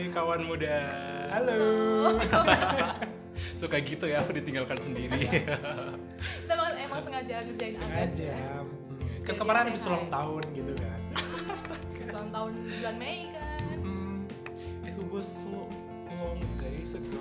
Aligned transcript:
Hai 0.00 0.08
kawan 0.08 0.48
muda. 0.48 0.80
Halo. 1.28 1.60
Suka 3.60 3.76
gitu 3.84 4.08
ya 4.08 4.24
aku 4.24 4.32
ditinggalkan 4.32 4.80
sendiri. 4.80 5.28
kita 6.40 6.52
emang, 6.56 6.72
emang 6.72 7.00
sengaja 7.04 7.44
ngerjain 7.44 7.72
Sengaja. 7.76 8.36
Kan 9.28 9.34
kemarin 9.36 9.68
habis 9.68 9.84
ulang 9.84 10.08
tahun 10.08 10.42
gitu 10.56 10.72
kan. 10.72 11.00
ulang 12.16 12.32
tahun 12.32 12.52
bulan 12.80 12.94
Mei 12.96 13.28
kan 13.28 13.76
Hmm, 13.76 14.24
It 14.88 14.96
was 15.12 15.28
so 15.28 15.68
long 16.08 16.40
days 16.56 16.96
ago. 16.96 17.20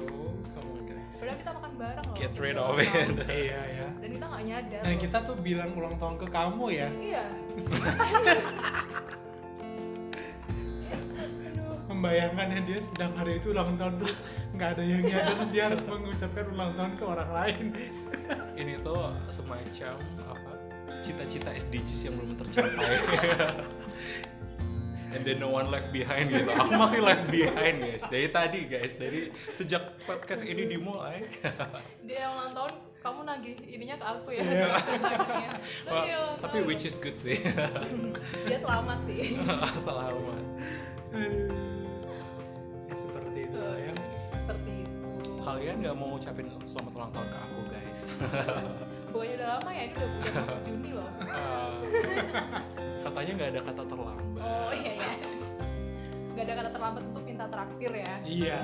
Come 0.55 0.71
on 0.71 0.87
guys. 0.87 1.19
padahal 1.19 1.35
kita 1.35 1.51
makan 1.51 1.71
bareng 1.75 2.05
loh 2.07 2.15
Get 2.15 2.33
rid 2.39 2.55
of 2.55 2.79
it. 2.79 3.11
iya 3.27 3.59
ya. 3.75 3.87
dan 3.99 4.09
kita 4.15 4.23
nggak 4.23 4.43
nyadar 4.47 4.81
Nah 4.87 4.93
loh. 4.95 4.99
kita 5.03 5.17
tuh 5.27 5.35
bilang 5.35 5.75
ulang 5.75 5.99
tahun 5.99 6.15
ke 6.15 6.27
kamu 6.31 6.65
ya. 6.71 6.87
iya 6.95 7.23
Membayangkan 12.09 12.49
ya 12.49 12.61
dia 12.65 12.79
sedang 12.81 13.13
hari 13.13 13.37
itu 13.37 13.53
ulang 13.53 13.77
tahun 13.77 14.01
terus 14.01 14.17
nggak 14.57 14.69
ada 14.73 14.81
yang 14.81 15.05
nyadar 15.05 15.45
dia 15.53 15.63
harus 15.69 15.85
mengucapkan 15.85 16.45
ulang 16.49 16.73
tahun 16.73 16.91
ke 16.97 17.03
orang 17.05 17.29
lain. 17.29 17.65
Ini 18.65 18.81
tuh 18.81 19.13
semacam 19.29 19.93
apa? 20.25 20.51
Cita-cita 21.05 21.53
SDGs 21.53 22.09
yang 22.09 22.17
belum 22.17 22.33
tercapai. 22.33 22.97
And 25.13 25.21
then 25.21 25.37
no 25.37 25.53
one 25.53 25.69
left 25.69 25.93
behind 25.93 26.33
gitu. 26.33 26.49
Aku 26.49 26.81
masih 26.81 27.05
left 27.05 27.29
behind 27.29 27.77
guys. 27.77 28.01
Dari 28.09 28.33
tadi 28.33 28.65
guys, 28.65 28.97
dari 28.97 29.29
sejak 29.53 30.01
podcast 30.09 30.41
ini 30.49 30.65
dimulai. 30.65 31.29
dia 32.09 32.25
yang 32.25 32.33
ulang 32.41 32.57
tahun 32.57 32.73
kamu 33.05 33.19
nagih 33.21 33.55
ininya 33.69 33.95
ke 34.01 34.05
aku 34.17 34.29
ya 34.33 34.41
Iya. 34.41 34.65
Nagihnya. 34.97 35.49
Wah, 35.85 35.93
Tapi, 35.93 36.09
ya, 36.09 36.21
tapi 36.41 36.57
which 36.65 36.89
is 36.89 36.97
good 36.97 37.21
sih. 37.21 37.37
dia 38.49 38.57
selamat 38.57 38.97
sih 39.05 39.37
Selamat. 39.77 40.43
Aduh. 41.13 41.78
Ya 42.89 42.95
seperti 42.95 43.39
itu 43.45 43.57
lah 43.57 43.77
ya. 43.77 43.93
seperti 44.27 44.71
itu 44.81 44.97
Kalian 45.39 45.75
nggak 45.79 45.95
mau 45.95 46.07
ngucapin 46.11 46.45
selamat 46.63 46.91
ulang 46.91 47.11
tahun 47.11 47.27
ke 47.27 47.37
aku 47.39 47.59
guys? 47.69 47.99
pokoknya 49.11 49.33
udah 49.35 49.47
lama 49.55 49.69
ya 49.71 49.81
ini 49.81 49.93
udah 49.95 50.07
udah 50.11 50.33
masuk 50.39 50.61
Juni 50.67 50.91
loh 50.93 51.09
Uh, 51.19 51.71
katanya 53.01 53.31
nggak 53.35 53.49
ada 53.49 53.61
kata 53.63 53.83
terlambat. 53.83 54.43
oh 54.43 54.73
iya 54.75 54.91
ya 54.95 55.09
nggak 56.29 56.43
ada 56.45 56.53
kata 56.55 56.69
terlambat 56.69 57.03
untuk 57.05 57.23
minta 57.23 57.45
traktir 57.47 57.91
ya 57.91 58.13
Iya. 58.21 58.59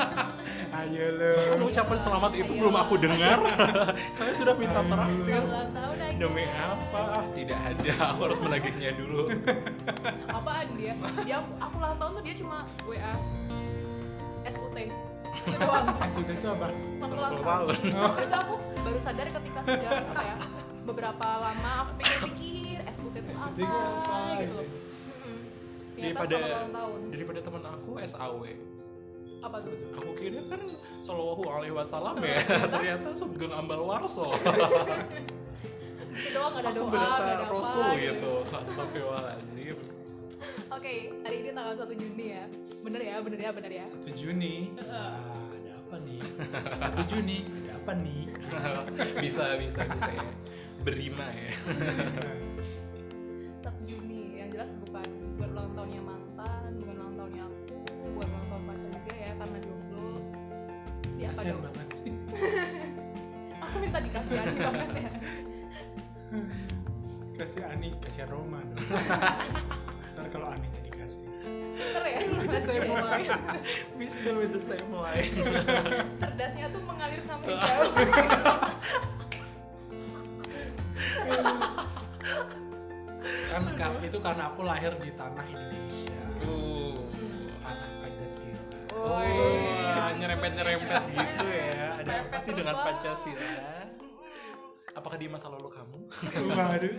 Ayo 0.78 1.06
lo. 1.12 1.32
Kan 1.48 1.60
ucapan 1.64 1.96
selamat 1.96 2.32
itu 2.34 2.52
belum 2.52 2.74
aku 2.74 2.94
dengar. 2.96 3.38
Kalian 4.14 4.34
sudah 4.34 4.54
minta 4.54 4.80
terakhir. 4.80 5.38
ulang 5.40 5.70
tahun 5.70 5.96
lagi 5.96 6.16
Demi 6.18 6.44
apa? 6.48 7.00
Ah, 7.14 7.24
Tidak 7.30 7.58
ada. 7.60 7.92
Aku 8.10 8.20
harus 8.24 8.38
menagihnya 8.38 8.90
dulu. 8.94 9.22
apaan 10.28 10.66
dia 10.74 10.92
dia 11.22 11.38
aku 11.56 11.74
ulang 11.76 11.94
tahun 11.94 12.10
tuh 12.12 12.22
dia 12.22 12.34
cuma 12.36 12.58
WA 12.84 13.14
SUT 14.46 14.76
itu 14.76 14.96
doang 15.58 15.86
Maksudnya 15.90 16.34
itu 16.34 16.48
apa? 16.48 16.68
tahun 16.70 17.36
tahun. 17.42 17.74
itu 18.22 18.36
aku 18.38 18.54
baru 18.84 18.98
sadar 18.98 19.26
ketika 19.28 19.60
sudah 19.62 19.90
apa 19.90 20.22
ya 20.22 20.34
beberapa 20.84 21.26
lama 21.40 21.72
aku 21.80 21.92
pikir-pikir 21.98 22.78
SUT 22.90 23.14
itu 23.14 23.30
SUT 23.32 23.58
apa, 23.60 23.74
apa, 23.74 24.16
gitu 24.36 24.42
gitu. 24.42 24.54
loh 24.56 24.68
Daripada 25.94 26.36
daripada 27.08 27.38
teman 27.40 27.62
aku 27.64 27.90
SAW. 28.02 28.42
apa 29.40 29.56
tuh 29.62 29.72
Aku 29.94 30.10
kira 30.16 30.40
kan 30.48 30.60
Sallallahu 30.98 31.44
Alaihi 31.46 31.70
Wasallam 31.70 32.16
ya. 32.18 32.40
Ternyata 32.42 33.12
Sugeng 33.14 33.52
Ambal 33.52 33.78
Warso. 33.78 34.32
itu 36.14 36.28
doang 36.32 36.54
ada 36.54 36.68
Aku 36.68 36.80
doa 36.80 36.90
berasa 36.90 37.22
ada 37.38 37.44
Rasul 37.46 37.84
apa 37.84 38.00
gitu. 38.00 38.32
Astagfirullahaladzim. 38.48 39.76
Oke 40.70 40.92
hari 41.22 41.36
ini 41.42 41.50
tanggal 41.52 41.74
1 41.76 41.92
Juni 41.94 42.26
ya 42.30 42.44
bener 42.84 43.00
ya 43.00 43.16
bener 43.20 43.40
ya 43.40 43.50
bener 43.52 43.72
ya 43.72 43.84
1 43.88 44.12
Juni. 44.12 44.56
Wah, 44.76 45.48
ada 45.56 45.70
apa 45.80 45.96
nih? 46.04 46.20
1 46.76 47.10
Juni, 47.10 47.38
ada 47.48 47.72
apa 47.80 47.92
nih? 47.96 48.22
bisa 49.24 49.56
bisa 49.56 49.80
bisa 49.88 50.10
ya. 50.12 50.24
Berima 50.84 51.26
ya. 51.32 51.50
1 53.64 53.88
Juni 53.88 54.36
yang 54.36 54.48
jelas 54.52 54.70
bukan 54.84 55.08
bukan 55.34 55.48
ulang 55.56 55.72
tahunnya 55.72 56.02
mantan 56.04 56.70
bukan 56.76 56.94
ulang 57.00 57.14
tahunnya 57.16 57.44
aku 57.48 57.76
bukan 58.12 58.28
ulang 58.28 58.46
tahun 58.46 58.62
pacar 58.68 58.88
juga 58.92 59.14
ya 59.16 59.32
karena 59.40 59.58
jomblo 59.64 60.12
apa 61.24 61.32
Kasian 61.34 61.56
dong 61.56 61.64
banget 61.64 61.88
sih. 61.90 62.12
aku 63.64 63.74
minta 63.80 63.98
dikasihani 63.98 64.56
banget 64.68 64.90
ya 64.92 65.10
Kasih 67.34 67.66
Ani, 67.66 67.90
kasihan 67.98 68.30
Roma 68.30 68.62
dong. 68.62 68.78
Kalau 70.34 70.50
Aninya 70.50 70.80
dikasih. 70.82 71.22
pinter 71.78 72.04
ya 72.10 72.18
the 72.50 72.62
same 72.66 72.90
line. 72.90 73.30
We 73.94 74.06
still 74.10 74.36
with 74.42 74.50
the 74.50 74.58
same 74.58 74.90
line. 74.90 75.30
cerdasnya 76.22 76.66
tuh 76.74 76.82
mengalir 76.82 77.22
sampai 77.22 77.54
jauh 77.54 77.92
Kan, 83.54 83.62
kan 83.78 83.90
itu 84.02 84.18
karena 84.18 84.50
aku 84.50 84.66
lahir 84.66 84.90
di 84.98 85.14
tanah 85.14 85.46
Indonesia. 85.46 86.18
Uh. 86.42 86.98
Tanah 87.62 87.90
Pancasila. 88.02 88.78
Oh, 88.94 90.10
nyerempet-nyerempet 90.18 91.02
gitu 91.14 91.46
ya. 91.46 91.94
Ada 92.02 92.02
apa 92.02 92.02
Nyerempet 92.02 92.40
sih 92.42 92.52
dengan. 92.58 92.74
Pancasila? 92.82 93.54
Apakah 94.98 95.16
di 95.18 95.26
masa 95.30 95.46
lalu 95.46 95.70
kamu? 95.70 95.98
Waduh. 96.50 96.98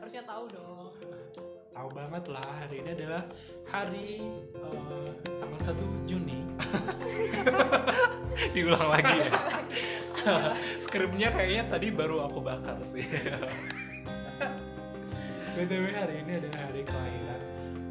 harusnya 0.00 0.24
tahu 0.24 0.44
dong 0.48 0.88
Tahu 1.80 1.96
banget 1.96 2.28
lah 2.28 2.44
hari 2.60 2.84
ini 2.84 2.92
adalah 2.92 3.24
hari 3.64 4.20
eh, 4.52 5.12
tanggal 5.40 5.60
1 5.64 5.80
Juni. 6.04 6.44
Diulang 8.52 8.84
lagi 8.84 9.24
ya. 9.24 9.32
Skripnya 10.84 11.32
kayaknya 11.32 11.72
tadi 11.72 11.88
baru 11.88 12.28
aku 12.28 12.44
bakar 12.44 12.76
sih. 12.84 13.00
BTW 15.56 15.84
hari 15.96 16.20
ini 16.20 16.44
adalah 16.44 16.68
hari 16.68 16.84
kelahiran 16.84 17.42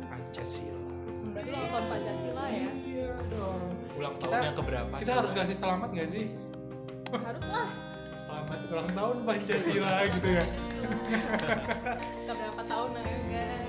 Pancasila. 0.06 0.94
berarti 1.34 1.50
ulang 1.50 1.70
tahun 1.74 1.86
Pancasila 1.90 2.44
ya 2.46 2.70
Iya 2.86 3.10
dong. 3.34 3.74
Ulang 3.98 4.14
Kita, 4.22 4.26
tahunnya 4.30 4.54
keberapa? 4.54 4.94
kita 5.02 5.14
harus 5.18 5.32
kasih 5.34 5.58
selamat 5.58 5.90
gak 5.98 6.10
sih? 6.14 6.26
harus 7.10 7.46
lah 7.50 7.74
Selamat 8.22 8.60
ulang 8.70 8.90
tahun 8.94 9.18
Pancasila 9.26 10.06
gitu 10.14 10.30
ya. 10.30 10.46
kita 12.22 12.34
berapa 12.38 12.62
tahun 12.70 12.90
ya 12.94 13.02
guys 13.02 13.26
keberapa? 13.34 13.69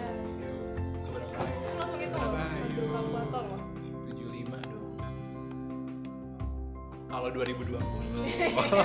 Berapa, 2.11 2.41
ayo. 2.43 2.83
kalkulator 2.91 3.43
loh 3.47 3.61
75 4.07 4.51
dong. 4.67 4.95
Kalau 7.07 7.29
2020. 7.29 7.75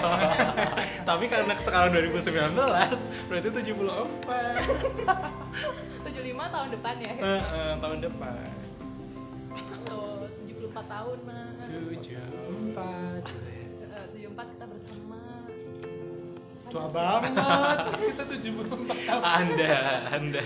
Tapi 1.10 1.26
karena 1.26 1.54
sekarang 1.56 1.90
2019 1.94 2.58
berarti 3.28 3.50
74. 3.50 3.70
75 6.06 6.16
tahun 6.48 6.70
depan 6.72 6.96
ya 6.98 7.14
Eh, 7.16 7.42
eh, 7.42 7.72
tahun 7.78 8.00
depan. 8.02 8.46
tuh 9.86 10.26
74 10.44 10.86
tahun 10.86 11.18
mah 11.24 11.46
Tujuh 11.62 12.18
empat. 12.50 13.22
74 14.14 14.54
kita 14.54 14.66
bersama 14.66 15.22
Tua 16.66 16.90
banget. 16.90 17.78
Kita 17.94 18.24
tujuh 18.28 18.52
puluh 18.52 18.74
empat 18.76 18.98
tahun. 19.00 19.22
Anda, 19.24 19.76
Anda. 20.12 20.44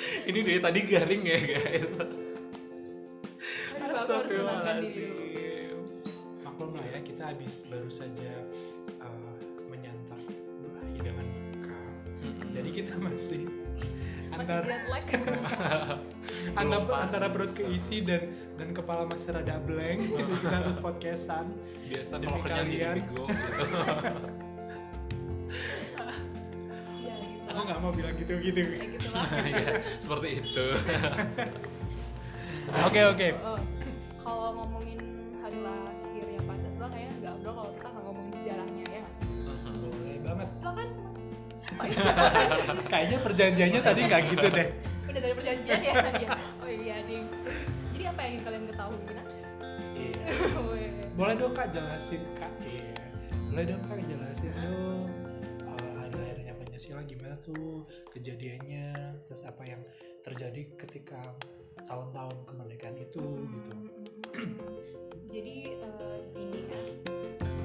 Ini 0.00 0.38
dari 0.40 0.60
tadi 0.60 0.80
garing 0.88 1.22
ya, 1.24 1.38
guys. 1.38 1.88
Astagfirullahaladzim. 3.90 5.76
Maklum 6.46 6.72
lah 6.78 6.86
ya 6.88 7.00
kita 7.04 7.22
habis 7.32 7.68
baru 7.68 7.90
saja 7.92 8.32
eh, 8.96 9.38
menyantap 9.68 10.20
buah 10.60 10.84
hidangan 10.96 11.26
buka. 11.28 11.80
Jadi 12.56 12.70
kita 12.72 12.94
masih 12.96 13.48
antara 14.30 14.62
antara, 16.54 16.94
antara 17.04 17.26
perut 17.28 17.52
keisi 17.52 18.00
dan 18.06 18.30
dan 18.56 18.70
kepala 18.72 19.04
masih 19.04 19.36
rada 19.36 19.58
blank. 19.60 20.00
Jadi 20.06 20.32
kita 20.38 20.56
harus 20.64 20.76
podcastan. 20.78 21.46
Biasa 21.90 22.12
Demi 22.20 22.26
kalau 22.30 22.40
jadi 22.46 22.56
kalian. 22.56 22.96
bego 23.04 23.24
gitu. 23.26 24.28
nggak 27.70 27.80
mau 27.80 27.92
bilang 27.92 28.14
gitu-gitu. 28.14 28.60
kayak 28.68 28.90
gitu 28.92 29.08
lah 29.10 29.26
ya, 29.46 29.66
seperti 29.96 30.28
itu. 30.38 30.64
Oke 32.80 33.00
oke. 33.04 33.28
Oh, 33.40 33.58
kalau 34.16 34.48
ngomongin 34.54 35.00
hari 35.40 35.58
lahirnya 35.58 36.38
Pancasila 36.40 36.86
kayaknya 36.86 37.14
nggak 37.18 37.34
bro 37.40 37.50
kalau 37.52 37.70
kita 37.72 37.88
nggak 37.88 38.04
ngomongin 38.04 38.32
sejarahnya 38.32 38.84
ya 38.84 39.00
nggak 39.00 39.12
sih 39.12 39.26
Boleh 39.80 40.16
banget. 40.20 40.48
silakan 40.54 40.88
Kayaknya 42.90 43.18
perjanjiannya 43.20 43.80
tadi 43.80 44.00
nggak 44.04 44.22
gitu 44.28 44.46
deh. 44.48 44.68
udah 45.02 45.20
dari 45.20 45.34
perjanjian 45.34 45.80
ya 45.80 45.92
Iya. 46.14 46.28
oh 46.56 46.70
iya 46.70 46.96
ding 47.02 47.26
jadi 47.90 48.04
apa 48.06 48.20
yang 48.22 48.30
ingin 48.30 48.42
kalian 48.46 48.64
ketahui 48.64 48.98
Gina? 49.02 49.22
Iya. 49.92 50.22
Boleh 51.12 51.34
dong 51.34 51.52
kak 51.52 51.68
jelasin 51.68 52.22
kak. 52.32 52.52
Iya. 52.62 52.94
Boleh 53.44 53.64
dong 53.66 53.82
kak 53.84 53.98
jelasin 54.06 54.50
dong. 54.56 55.09
Pancasila 57.00 57.16
gimana 57.16 57.36
tuh 57.40 57.88
kejadiannya, 58.12 58.88
terus 59.24 59.42
apa 59.48 59.64
yang 59.64 59.80
terjadi 60.20 60.68
ketika 60.76 61.32
tahun-tahun 61.88 62.36
kemerdekaan 62.44 62.96
itu 63.00 63.24
gitu. 63.56 63.72
jadi 65.34 65.80
eh, 65.80 66.18
ini 66.36 66.60
ya 66.68 66.82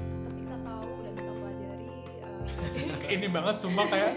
seperti 0.08 0.40
kita 0.40 0.58
tahu 0.64 0.88
dan 1.04 1.12
kita 1.20 1.32
pelajari 1.36 1.92
eh, 3.04 3.12
ini 3.20 3.26
banget 3.28 3.56
sumpah 3.60 3.86
kayak 3.92 4.12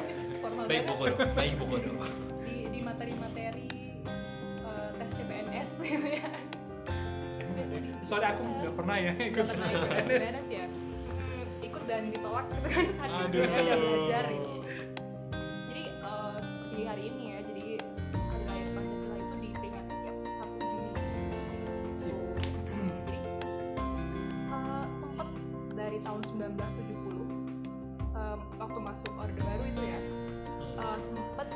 baik 0.71 0.83
bokodo 0.87 1.15
baik 1.35 1.53
bokodo 1.59 1.91
di 2.47 2.55
di 2.71 2.79
materi-materi 2.79 3.99
eh, 4.63 4.89
tes 5.03 5.09
CPNS 5.19 5.71
gitu 5.99 6.09
ya. 6.15 6.27
Soalnya 7.99 8.39
aku 8.39 8.41
nggak 8.47 8.73
pernah 8.79 8.95
ya 8.95 9.11
ikut 9.19 9.45
tes 9.51 9.67
CPNS 9.67 10.47
ya. 10.47 10.65
Ikut 11.59 11.83
dan 11.91 12.07
ditolak 12.07 12.47
gitu 12.55 12.67
kan 12.71 13.27
dia 13.27 13.43
ada 13.51 13.75
belajar 13.75 14.25
gitu 14.31 14.48
seperti 16.79 16.95
hari 16.95 17.03
ini 17.11 17.23
ya 17.27 17.39
jadi 17.43 17.63
hari 18.15 18.43
lahir 18.47 18.67
Pancasila 18.71 19.15
itu 19.19 19.35
diperingati 19.43 19.91
setiap 19.99 20.15
1 20.23 20.63
Juni. 20.63 20.91
Hmm, 22.71 22.91
jadi 23.03 23.19
eh, 24.47 24.85
sempet 24.95 25.27
dari 25.75 25.97
tahun 25.99 26.21
1970 26.23 26.39
eh, 28.15 28.37
waktu 28.63 28.79
masuk 28.79 29.11
orde 29.19 29.41
baru 29.43 29.63
itu 29.67 29.81
ya 29.83 29.99
eh, 30.79 30.99
sempet 31.03 31.47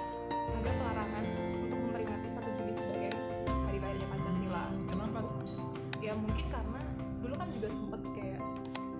ada 0.59 0.71
pelarangan 0.75 1.23
untuk 1.71 1.79
memperingati 1.87 2.27
1 2.27 2.43
Juni 2.59 2.73
sebagai 2.75 3.11
hari 3.47 3.77
lahirnya 3.79 4.07
Pancasila. 4.11 4.63
Kenapa 4.91 5.19
tuh? 5.23 5.39
Ya 6.03 6.19
mungkin 6.19 6.51
karena 6.51 6.83
dulu 7.23 7.39
kan 7.39 7.47
juga 7.55 7.71
sempet 7.71 8.01
kayak 8.11 8.43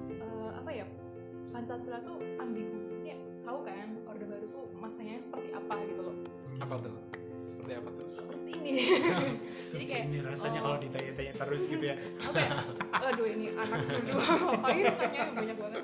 eh, 0.07 0.51
apa 0.55 0.71
ya 0.71 0.87
Pancasila 1.51 1.99
tuh 1.99 2.15
ambigu 2.39 2.93
tahu 3.44 3.60
kan 3.62 3.88
orde 4.07 4.25
baru 4.25 4.45
tuh 4.48 4.63
masanya 4.74 5.16
seperti 5.19 5.50
apa 5.51 5.75
gitu 5.86 6.01
loh. 6.01 6.16
Apa 6.60 6.75
tuh? 6.80 6.95
Seperti 7.45 7.72
apa 7.75 7.90
tuh? 7.92 8.07
Seperti 8.16 8.50
ini. 8.56 8.72
Jadi 9.74 9.84
kayak 9.86 10.04
ini 10.07 10.18
rasanya 10.22 10.60
oh, 10.60 10.63
kalau 10.66 10.78
ditanya-tanya 10.80 11.34
terus 11.36 11.62
gitu 11.68 11.84
ya. 11.84 11.95
Apa 12.28 12.40
ya 12.40 12.51
aduh 13.04 13.28
ini 13.28 13.45
anak 13.51 13.80
berdua. 13.84 14.24
Ngapain 14.24 14.86
tanya 15.01 15.22
banyak 15.31 15.57
banget. 15.60 15.84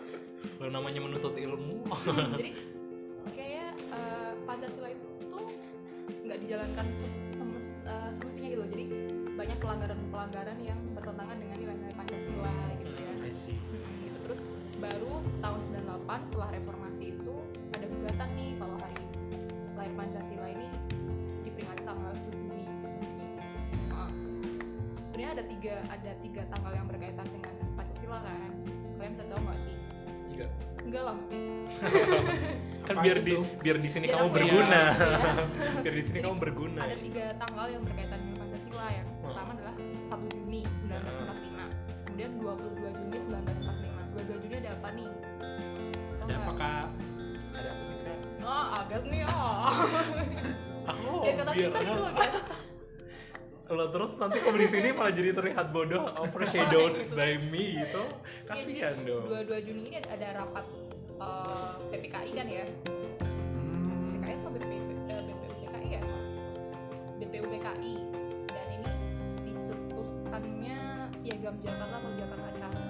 Lo 0.59 0.65
namanya 0.69 0.99
menuntut 1.03 1.35
ilmu. 1.35 1.77
Jadi 2.39 2.51
kayak 3.35 3.71
eh, 3.75 4.31
Pancasila 4.43 4.87
itu 4.87 5.07
tuh 5.27 5.45
nggak 6.09 6.39
dijalankan 6.41 6.85
se- 6.89 7.17
semes- 7.35 7.83
eh, 7.85 8.09
semestinya 8.15 8.47
gitu 8.49 8.61
loh. 8.63 8.69
jadi 8.71 8.85
banyak 9.35 9.57
pelanggaran-pelanggaran 9.61 10.57
yang 10.59 10.79
bertentangan 10.91 11.37
dengan 11.39 11.57
nilai-nilai 11.59 11.95
Pancasila 11.95 12.55
gitu 12.79 12.93
ya. 12.93 13.11
I 13.19 13.31
see. 13.31 13.53
Hmm, 13.55 13.68
baru 14.79 15.13
tahun 15.43 15.59
98 16.07 16.27
setelah 16.31 16.49
reformasi 16.55 17.03
itu 17.11 17.35
ada 17.75 17.85
gugatan 17.85 18.29
nih 18.39 18.51
kalau 18.55 18.75
hari 18.79 19.03
lahir 19.75 19.93
Pancasila 19.95 20.47
ini 20.47 20.67
diperingati 21.43 21.83
tanggal 21.83 22.11
7 22.15 22.31
Juni. 22.31 22.65
Nah, 23.91 24.09
sebenarnya 25.07 25.31
ada 25.35 25.43
tiga 25.47 25.75
ada 25.87 26.11
tiga 26.23 26.41
tanggal 26.47 26.71
yang 26.75 26.87
berkaitan 26.87 27.27
dengan 27.27 27.53
Pancasila 27.75 28.19
kan? 28.23 28.51
Kalian 28.99 29.11
udah 29.19 29.27
tahu 29.27 29.41
nggak 29.43 29.59
sih? 29.59 29.75
Enggak 30.29 30.51
enggak 30.79 31.03
lah 31.03 31.13
mesti 31.19 31.39
kan 32.87 32.95
biar 33.03 33.17
di 33.21 33.33
biar 33.61 33.77
di 33.77 33.89
sini 33.91 34.05
Biar 34.07 34.15
kamu 34.23 34.29
berguna. 34.31 34.81
iya. 34.95 35.81
biar 35.83 35.95
di 35.99 36.03
sini 36.07 36.17
Jadi, 36.17 36.25
kamu 36.25 36.37
berguna 36.39 36.81
ada 36.87 36.97
tiga 36.97 37.25
tanggal 37.35 37.65
yang 37.67 37.83
berkaitan 37.83 38.17
dengan 38.23 38.37
Pancasila. 38.41 38.87
Yang 38.89 39.07
pertama 39.19 39.49
adalah 39.59 39.75
1 39.77 40.33
Juni 40.33 40.61
1945 40.87 41.89
kemudian 42.09 42.31
22 42.35 42.99
Juni 42.99 43.17
1945 43.21 43.88
22 44.27 44.43
Juni 44.43 44.55
ada 44.59 44.71
apa 44.75 44.89
nih? 44.91 45.09
Tau 45.09 46.25
ada 46.25 46.25
nggak? 46.25 46.43
apakah 46.43 46.75
ada 47.55 47.69
apa 47.71 47.83
sih 47.83 47.95
kak? 48.03 48.17
Oh 48.43 48.65
agas 48.83 49.03
nih 49.07 49.21
oh. 49.23 49.61
Aku 50.91 51.09
biar 51.21 51.35
kata 51.37 51.51
biar 51.53 51.69
pintar 51.69 51.81
gitu 51.85 52.01
loh 52.01 52.13
guys 52.17 52.37
lo 53.69 53.85
terus 53.93 54.17
nanti 54.17 54.41
kamu 54.41 54.57
di 54.57 54.69
sini 54.69 54.89
malah 54.97 55.13
jadi 55.13 55.29
terlihat 55.29 55.69
bodoh 55.69 56.09
overshadowed 56.25 57.05
by 57.13 57.37
me 57.53 57.85
gitu. 57.85 58.01
Iya, 58.49 58.65
jadi 58.65 58.81
kasihan 58.81 58.97
dong. 59.05 59.23
22 59.29 59.67
Juni 59.69 59.81
ini 59.93 59.97
ada 60.01 60.27
rapat 60.41 60.65
eh, 61.21 61.73
PPKI 61.93 62.31
kan 62.33 62.47
ya? 62.49 62.65
Hmm, 63.21 64.17
PPKI 64.17 64.35
atau 64.41 64.49
BP, 64.57 64.71
eh, 64.73 65.21
BPUPKI 65.21 65.89
ya? 65.93 66.01
BPUPKI 67.21 67.95
dan 68.49 68.67
ini 68.73 68.91
dicetuskannya 69.45 70.81
piagam 71.21 71.55
Jakarta 71.61 71.95
atau 72.01 72.11
Jakarta 72.17 72.49
Charter 72.57 72.88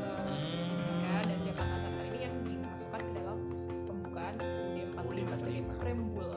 45 5.30 5.38
UUD 5.38 5.38
sebagai 5.38 5.62
45. 5.62 5.82
preambul 5.82 6.30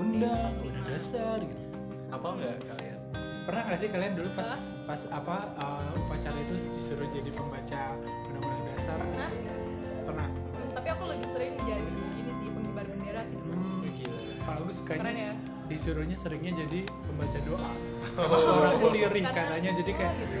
undang 0.00 0.52
undang 0.64 0.86
dasar 0.88 1.36
gitu. 1.44 1.64
Apa 2.10 2.26
enggak 2.34 2.56
kalian? 2.64 2.98
Pernah 3.44 3.62
nggak 3.66 3.78
sih 3.78 3.88
kalian 3.90 4.12
dulu 4.16 4.28
pas 4.32 4.48
Hah? 4.48 4.60
pas 4.86 5.00
apa 5.12 5.36
uh, 5.58 6.00
upacara 6.00 6.38
itu 6.40 6.54
disuruh 6.74 7.08
jadi 7.08 7.30
pembaca 7.30 7.82
undang-undang 8.30 8.64
dasar? 8.72 8.98
Nah 8.98 9.30
pernah? 10.06 10.26
Mm, 10.26 10.68
tapi 10.74 10.88
aku 10.90 11.02
lebih 11.06 11.28
sering 11.28 11.54
jadi 11.62 11.84
ini 12.16 12.32
sih 12.34 12.46
pengibar 12.50 12.84
bendera 12.88 13.22
sih 13.22 13.36
dulu. 13.36 13.54
Hmm, 13.54 13.84
gila. 13.92 14.18
Kalau 14.40 14.58
aku 14.64 14.72
sukanya 14.72 15.02
keren 15.04 15.16
ya. 15.20 15.32
disuruhnya 15.70 16.16
seringnya 16.16 16.52
jadi 16.66 16.80
pembaca 16.88 17.38
doa. 17.44 17.72
Karena 18.16 18.38
suaraku 18.40 18.86
lirih 18.90 19.24
Karena- 19.28 19.36
katanya 19.36 19.70
jadi 19.76 19.92
kayak 19.94 20.12
oh, 20.12 20.18
gitu. 20.18 20.38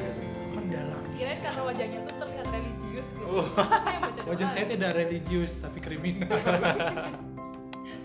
mendalami 0.50 1.10
kirain 1.20 1.38
karena 1.44 1.62
wajahnya 1.68 1.98
tuh 2.00 2.14
terlihat 2.16 2.46
religius 2.48 3.08
gitu. 3.12 3.24
Oh. 3.28 3.44
Yang 3.44 4.00
baca 4.00 4.20
wajah 4.24 4.46
doa. 4.48 4.54
saya 4.56 4.64
tidak 4.66 4.90
religius 4.96 5.52
tapi 5.60 5.78
kriminal 5.84 6.32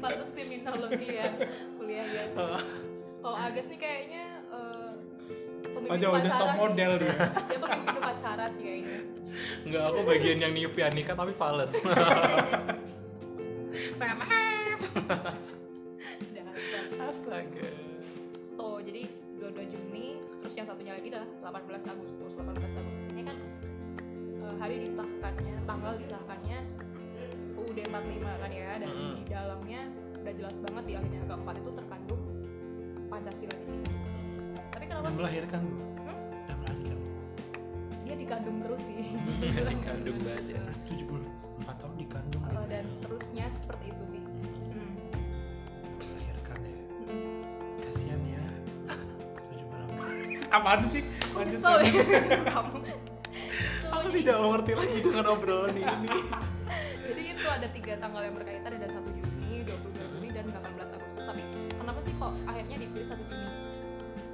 pantas 0.06 0.30
kriminologi 0.38 1.08
ya 1.18 1.30
kuliah 1.82 2.06
ya. 2.06 2.26
Kalau 3.26 3.38
Agas 3.42 3.66
nih 3.66 3.80
kayaknya 3.82 4.26
eh, 4.54 4.90
pemimpin 5.66 5.92
wajah-wajah 5.98 6.30
upacara 6.30 6.42
top 6.46 6.50
sih. 6.54 6.60
model 6.62 6.92
dia. 7.02 7.16
Dia 7.50 7.60
pemimpin 7.60 7.96
upacara 7.98 8.46
sih 8.54 8.62
kayaknya. 8.62 8.98
Enggak 9.66 9.84
aku 9.90 10.00
bagian 10.06 10.38
yang 10.46 10.54
niup 10.54 10.74
pianika 10.78 11.12
tapi 11.18 11.34
fals. 11.34 11.74
Astaga. 17.06 17.70
Tuh 18.58 18.78
jadi 18.82 19.08
22 19.40 19.74
Juni 19.74 20.20
terus 20.42 20.54
yang 20.58 20.68
satunya 20.70 20.94
lagi 20.98 21.10
adalah 21.10 21.30
18 21.58 21.94
Agustus. 21.96 22.32
18 22.38 22.82
Agustus 22.82 23.08
ini 23.10 23.22
kan 23.26 23.38
eh, 24.46 24.56
hari 24.62 24.86
disahkannya 24.86 25.56
tanggal 25.66 25.94
disahkannya 25.98 26.60
UUD 27.56 27.78
45 27.88 28.42
kan 28.42 28.52
ya 28.52 28.72
dan 28.78 28.92
di 28.94 29.24
dalamnya 29.26 29.82
udah 30.26 30.34
jelas 30.34 30.58
banget 30.58 30.84
di 30.90 30.94
alinea 30.98 31.24
keempat 31.30 31.56
itu 31.62 31.72
terkandung 31.78 32.22
Pancasila 33.14 33.54
di 33.62 33.68
situ 33.70 33.90
tapi 34.76 34.84
kenapa 34.92 35.08
udah 35.08 35.14
sih? 35.14 35.22
melahirkan 35.24 35.62
bu. 35.66 35.76
Hmm? 35.78 36.20
udah 36.46 36.56
melahirkan. 36.62 37.00
Dia 38.06 38.16
dikandung 38.20 38.58
terus 38.62 38.82
sih. 38.86 38.98
Dikandung 39.72 40.18
banget. 40.22 40.44
Nah, 40.62 40.76
74 40.86 41.82
tahun 41.82 41.96
dikandung 41.96 42.42
gitu 42.46 42.66
dan 42.70 42.84
ya. 42.86 42.92
seterusnya 42.94 43.48
seperti 43.50 43.86
itu 43.90 44.04
sih. 44.18 44.22
Hmm. 44.76 44.94
melahirkan 45.96 46.58
ya. 46.60 46.76
Mm-mm. 47.08 47.40
kasihan 47.82 48.22
ya. 48.30 48.46
76 49.58 50.54
apaan 50.54 50.82
sih? 50.86 51.02
Aku 51.34 51.38
Lanjut, 51.40 51.62
ya? 51.82 52.04
Kamu. 52.54 52.76
Aku 53.96 54.08
tidak 54.12 54.38
mengerti 54.38 54.72
lagi 54.76 54.98
dengan 55.02 55.26
obrolan 55.34 55.76
ini. 55.78 56.10
Jadi 57.06 57.22
itu 57.32 57.46
ada 57.48 57.68
tiga 57.74 57.94
tanggal 57.98 58.22
yang 58.22 58.36
berkaitan 58.36 58.72
ada 58.76 58.90
1 58.92 59.02
Juni, 59.18 59.25
sih 62.06 62.14
kok 62.14 62.34
akhirnya 62.46 62.78
dipilih 62.78 63.08
1 63.08 63.18
Juni? 63.20 63.50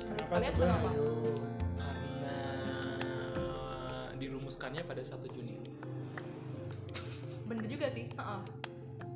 Menurut 0.02 0.12
Kenapa 0.12 0.28
kalian 0.30 0.54
kenapa? 0.54 0.90
Ayo. 0.92 1.08
karena 1.78 2.36
dirumuskannya 4.18 4.82
pada 4.84 5.02
1 5.02 5.24
Juni 5.30 5.56
Bener 7.44 7.66
juga 7.66 7.88
sih. 7.88 8.06
heeh. 8.08 8.42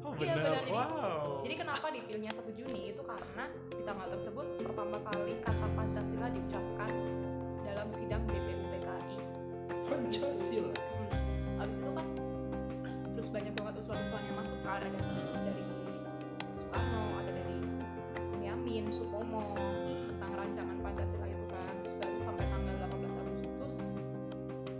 oh 0.01 0.11
Iya, 0.15 0.33
benar 0.33 0.51
benar. 0.53 0.61
Jadi- 0.61 0.71
wow 0.73 1.39
Jadi 1.41 1.55
kenapa 1.57 1.87
dipilihnya 1.89 2.31
1 2.31 2.51
Juni 2.53 2.81
itu 2.89 3.01
karena 3.01 3.43
di 3.69 3.81
tanggal 3.81 4.07
tersebut 4.09 4.47
pertama 4.61 4.97
kali 5.03 5.33
kata 5.39 5.67
Pancasila 5.69 6.27
diucapkan 6.29 6.91
dalam 7.61 7.87
sidang 7.89 8.23
BPUPKI. 8.23 9.17
Pancasila 9.85 10.71
Hmm. 10.75 11.61
Abis 11.61 11.77
itu 11.77 11.91
kan 11.91 12.07
terus 13.11 13.27
banyak 13.29 13.53
banget 13.53 13.73
usulan-usulan 13.79 14.23
yang 14.25 14.37
masuk 14.37 14.59
kan 14.61 14.79
ada 14.81 14.99
dari 15.37 15.63
Soekarno, 16.51 17.01
ada 17.17 17.31
dari 18.65 18.81
Yamin, 18.81 18.89
Supomo 18.97 19.53
tentang 20.09 20.31
rancangan 20.33 20.77
Pancasila 20.81 21.29
itu 21.29 21.45
kan. 21.53 21.73
Terus 21.85 21.93
baru 22.01 22.17
sampai 22.17 22.45
tanggal 22.49 22.75
18 22.81 23.21
Agustus 23.21 23.73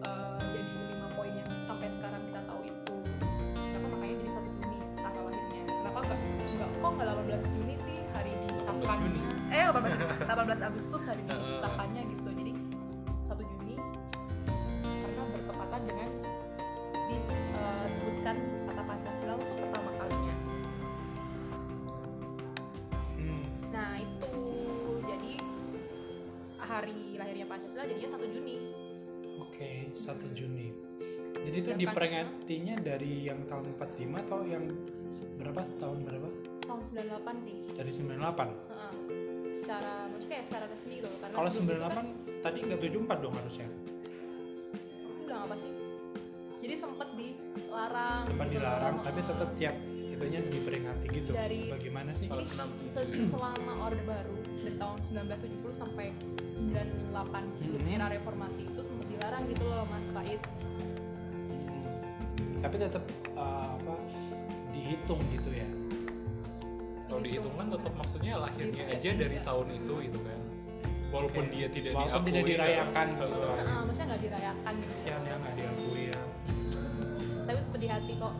eh, 0.02 0.42
jadi 0.42 0.74
lima 0.90 1.08
poin 1.14 1.30
yang 1.30 1.50
sampai 1.54 1.94
sekarang 1.94 2.22
kita 2.26 2.42
tahu 2.50 2.66
itu. 2.66 2.96
Kenapa 3.54 3.86
makanya 3.94 4.16
jadi 4.26 4.32
1 4.42 4.58
Juni 4.58 4.80
tanggal 4.98 5.24
lahirnya. 5.30 5.64
Kenapa 5.70 6.00
enggak 6.02 6.20
enggak 6.50 6.70
kok 6.82 6.90
enggak 6.98 7.08
18 7.46 7.54
Juni 7.54 7.76
sih 7.78 7.98
hari 8.10 8.32
disahkannya? 8.50 8.98
Juni. 9.06 9.22
eh 9.54 9.66
18, 9.70 10.34
18 10.34 10.70
Agustus 10.74 11.04
hari 11.06 11.22
disahkannya 11.54 12.02
gitu. 12.10 12.30
Jadi 12.34 12.52
1 13.22 13.38
Juni 13.54 13.76
karena 14.82 15.24
bertepatan 15.30 15.82
dengan 15.86 16.10
disebutkan 17.06 18.36
kata 18.66 18.82
Pancasila 18.82 19.38
untuk 19.38 19.58
hari 27.46 27.64
lahirnya 27.64 27.78
Pancasila 27.78 27.84
jadinya 27.86 28.10
1 28.12 28.34
Juni 28.34 28.56
Oke, 29.36 29.92
1 29.92 30.32
Juni. 30.32 30.68
Jadi 31.36 31.58
itu 31.58 31.72
diperingatinya 31.76 32.76
dari 32.78 33.28
yang 33.28 33.44
tahun 33.44 33.76
45 33.76 34.24
atau 34.26 34.40
yang 34.44 34.64
berapa 35.38 35.62
tahun 35.78 35.98
berapa? 36.02 36.30
tahun 36.66 36.82
98 36.82 37.46
sih 37.46 37.56
Dari 37.72 37.92
98. 37.92 38.16
Heeh. 38.66 38.94
secara 39.54 40.08
maksudnya 40.08 40.30
kayak 40.32 40.46
secara 40.46 40.66
resmi 40.66 40.96
loh 41.00 41.14
karena 41.16 41.36
Kalau 41.36 41.50
sebelum 41.50 41.78
itu 41.78 41.88
98 41.88 42.44
tadi 42.44 42.58
nggak 42.62 42.80
74 42.82 43.18
dong 43.20 43.36
harusnya. 43.36 43.68
kan, 43.68 43.76
itu 45.06 45.22
bilang 45.22 45.42
apa 45.46 45.56
sih 45.56 45.72
jadi 46.58 46.76
sempet 46.76 47.08
dilarang 47.14 48.20
Sempat 48.20 48.46
gitu 48.46 48.56
dilarang 48.58 48.96
tapi 49.00 49.20
tetap 49.22 49.50
tiap 49.54 49.76
itunya 50.08 50.40
diperingati 50.42 51.06
gitu. 51.10 51.32
Dari- 51.32 51.68
Bagaimana 51.70 52.12
sih? 52.12 52.26
Kalau 52.26 52.40
Jadi 52.40 53.20
selama 53.28 53.72
Orde 53.84 54.04
Baru 54.04 54.36
dari 54.66 54.78
tahun 54.82 54.98
1970 54.98 55.70
sampai 55.78 56.10
98 56.42 57.54
sebelum 57.54 57.84
era 57.86 58.10
reformasi 58.10 58.66
itu 58.66 58.82
sempat 58.82 59.06
dilarang 59.08 59.44
gitu 59.46 59.64
loh 59.64 59.86
Mas 59.88 60.10
Faid. 60.10 60.42
Hmm. 60.42 60.94
Tapi 62.66 62.76
tetap 62.82 63.04
uh, 63.38 63.78
apa 63.78 63.94
dihitung 64.74 65.22
gitu 65.30 65.54
ya. 65.54 65.70
kalau 67.06 67.22
dihitung 67.22 67.54
kan 67.54 67.70
tetap 67.70 67.94
maksudnya 67.96 68.34
lahirnya 68.36 68.74
Dihitung 68.76 68.98
aja 68.98 69.08
ya. 69.08 69.16
dari 69.16 69.38
tahun 69.40 69.68
itu 69.72 69.94
gitu 70.10 70.20
kan 70.20 70.40
walaupun 71.14 71.44
Oke. 71.48 71.54
dia 71.56 71.68
tidak 71.72 71.92
Walaupun 71.96 72.12
diakui 72.12 72.28
tidak 72.28 72.42
kan. 72.44 72.50
dirayakan 72.52 73.06
gitu 73.08 73.16
Heeh. 73.22 73.32
istilahnya. 73.32 73.64
Nah, 73.64 73.80
maksudnya 73.86 74.06
nggak 74.10 74.22
dirayakan 74.26 74.74
gitu. 74.76 74.90
Kasihan 74.92 75.22
ya 75.24 75.36
nggak 75.40 75.54
diakui 75.56 76.04
ya. 76.10 76.22
Tapi 77.46 77.58
tetap 77.62 77.78
di 77.80 77.88
hati 77.88 78.14
kok. 78.18 78.34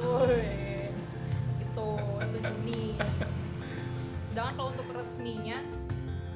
Woi. 0.00 0.42
Itu 1.60 1.86
1 2.18 2.48
Juni. 2.50 2.82
Sedangkan 4.30 4.54
kalau 4.54 4.70
untuk 4.70 4.88
resminya 4.94 5.58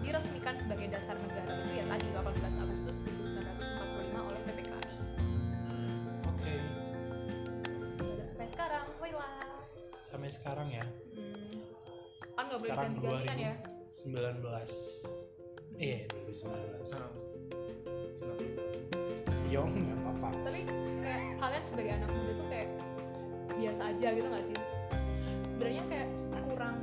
diresmikan 0.02 0.54
sebagai 0.58 0.90
dasar 0.90 1.14
negara 1.16 1.50
itu 1.56 1.70
ya 1.78 1.84
tadi 1.86 2.06
18 2.10 2.26
Agustus 2.60 2.96
1945 3.06 4.28
oleh 4.28 4.40
PPKI. 4.44 4.96
Oke. 6.26 6.54
Udah 8.02 8.26
sampai 8.26 8.48
sekarang, 8.50 8.84
woi 8.98 9.12
lah. 9.14 9.30
Sampai 10.02 10.28
sekarang 10.28 10.68
ya. 10.68 10.84
Hmm. 11.14 11.62
Kan 12.34 12.44
nggak 12.44 12.58
boleh 12.58 12.70
Sekarang 12.74 12.92
diganti 12.98 13.28
kan 13.30 13.38
ya? 13.38 13.54
2019. 13.94 15.14
Iya, 15.74 15.98
2019. 16.10 16.98
Nah, 16.98 17.10
Yo 19.46 19.62
nggak 19.62 19.98
apa-apa. 20.02 20.28
tapi 20.42 20.60
kayak 20.66 21.22
kalian 21.38 21.62
sebagai 21.62 21.92
anak 21.94 22.10
muda 22.10 22.32
tuh 22.34 22.46
kayak 22.50 22.68
biasa 23.54 23.82
aja 23.86 24.08
gitu 24.10 24.26
gak 24.26 24.44
sih 24.50 24.58
sebenarnya 25.46 25.84
kayak 25.86 26.08
kurang 26.42 26.76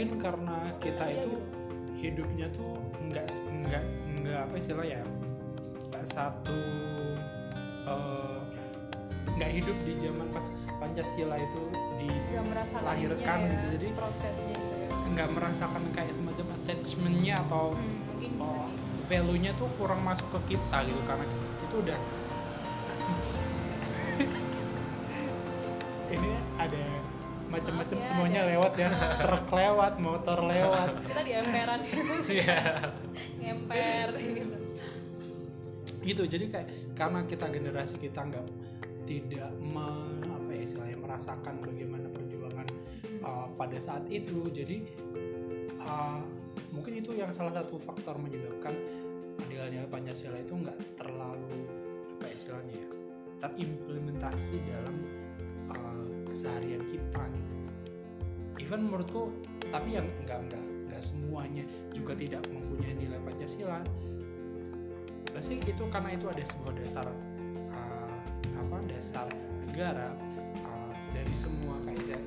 Mungkin 0.00 0.16
karena 0.16 0.56
kita 0.80 1.12
itu 1.12 1.28
hidupnya 2.00 2.48
tuh 2.56 2.72
nggak 3.12 3.28
nggak 3.68 3.84
nggak 4.24 4.48
apa 4.48 4.54
istilah 4.56 4.88
ya 4.88 5.04
nggak 5.92 6.08
satu 6.08 6.56
eh, 7.84 8.40
nggak 9.36 9.50
hidup 9.60 9.76
di 9.84 9.92
zaman 10.00 10.32
pas 10.32 10.48
Pancasila 10.80 11.36
itu 11.36 11.68
di 12.00 12.08
nggak 12.08 12.44
merasakan 12.48 12.88
lahirkan 12.88 13.44
ininya 13.44 13.44
ya, 13.44 13.52
gitu. 13.52 13.66
Jadi- 13.76 13.92
prosesnya 13.92 14.56
gitu 14.56 14.74
ya. 14.80 14.88
nggak 15.10 15.26
merasakan 15.36 15.82
kayak 15.92 16.12
semacam 16.16 16.46
attachmentnya 16.56 17.34
atau 17.44 17.76
hmm, 17.76 18.40
oh, 18.40 18.72
value-nya 19.04 19.52
tuh 19.60 19.68
kurang 19.76 20.00
masuk 20.00 20.24
ke 20.40 20.56
kita 20.56 20.80
gitu. 20.88 21.00
Karena 21.04 21.28
itu 21.60 21.76
udah 21.76 22.00
ini 26.16 26.28
ada 26.32 26.49
macam-macam 27.60 27.98
ya, 28.00 28.04
semuanya 28.04 28.40
ada- 28.40 28.50
lewat 28.56 28.72
ya. 28.80 28.90
Truk 29.20 29.46
lewat 29.52 29.94
motor 30.00 30.38
lewat. 30.48 30.88
Kita 31.04 31.22
di 31.22 31.32
emperan. 31.36 31.80
Iya. 32.30 32.58
ngemper. 33.36 34.08
Gitu 34.16 34.56
gitu 36.00 36.24
jadi 36.24 36.48
kayak 36.48 36.96
karena 36.96 37.28
kita 37.28 37.52
generasi 37.52 38.00
kita 38.00 38.24
nggak 38.24 38.46
tidak 39.04 39.52
me, 39.60 39.84
apa 40.32 40.48
ya 40.54 40.62
istilahnya 40.64 40.96
merasakan 40.96 41.60
bagaimana 41.60 42.06
perjuangan 42.08 42.68
uh, 43.20 43.48
pada 43.58 43.76
saat 43.82 44.06
itu. 44.08 44.48
Jadi 44.48 44.86
uh, 45.82 46.22
mungkin 46.70 47.02
itu 47.02 47.12
yang 47.18 47.34
salah 47.34 47.52
satu 47.52 47.76
faktor 47.76 48.16
menyebabkan 48.16 48.72
nilai-nilai 49.50 49.88
Pancasila 49.90 50.38
itu 50.38 50.54
nggak 50.54 51.00
terlalu 51.00 51.58
apa 52.16 52.24
ya 52.28 52.34
istilahnya 52.36 52.74
ya 52.76 52.88
terimplementasi 53.40 54.56
dalam 54.68 54.96
uh, 55.72 55.99
keseharian 56.30 56.82
kita 56.86 57.22
gitu. 57.34 57.56
Even 58.62 58.86
menurutku 58.86 59.34
tapi 59.70 59.98
yang 59.98 60.06
nggak 60.24 60.40
nggak 60.50 60.64
nggak 60.90 61.02
semuanya 61.02 61.64
juga 61.90 62.14
tidak 62.14 62.42
mempunyai 62.50 62.94
nilai 62.98 63.20
Pancasila 63.22 63.80
pasti 65.30 65.62
itu 65.62 65.84
karena 65.88 66.10
itu 66.12 66.26
ada 66.26 66.42
sebuah 66.42 66.74
dasar 66.74 67.06
uh, 67.70 68.14
apa 68.50 68.76
dasar 68.90 69.26
negara 69.62 70.10
uh, 70.66 70.92
dari 71.14 71.32
semua 71.32 71.78
kayak 71.86 72.20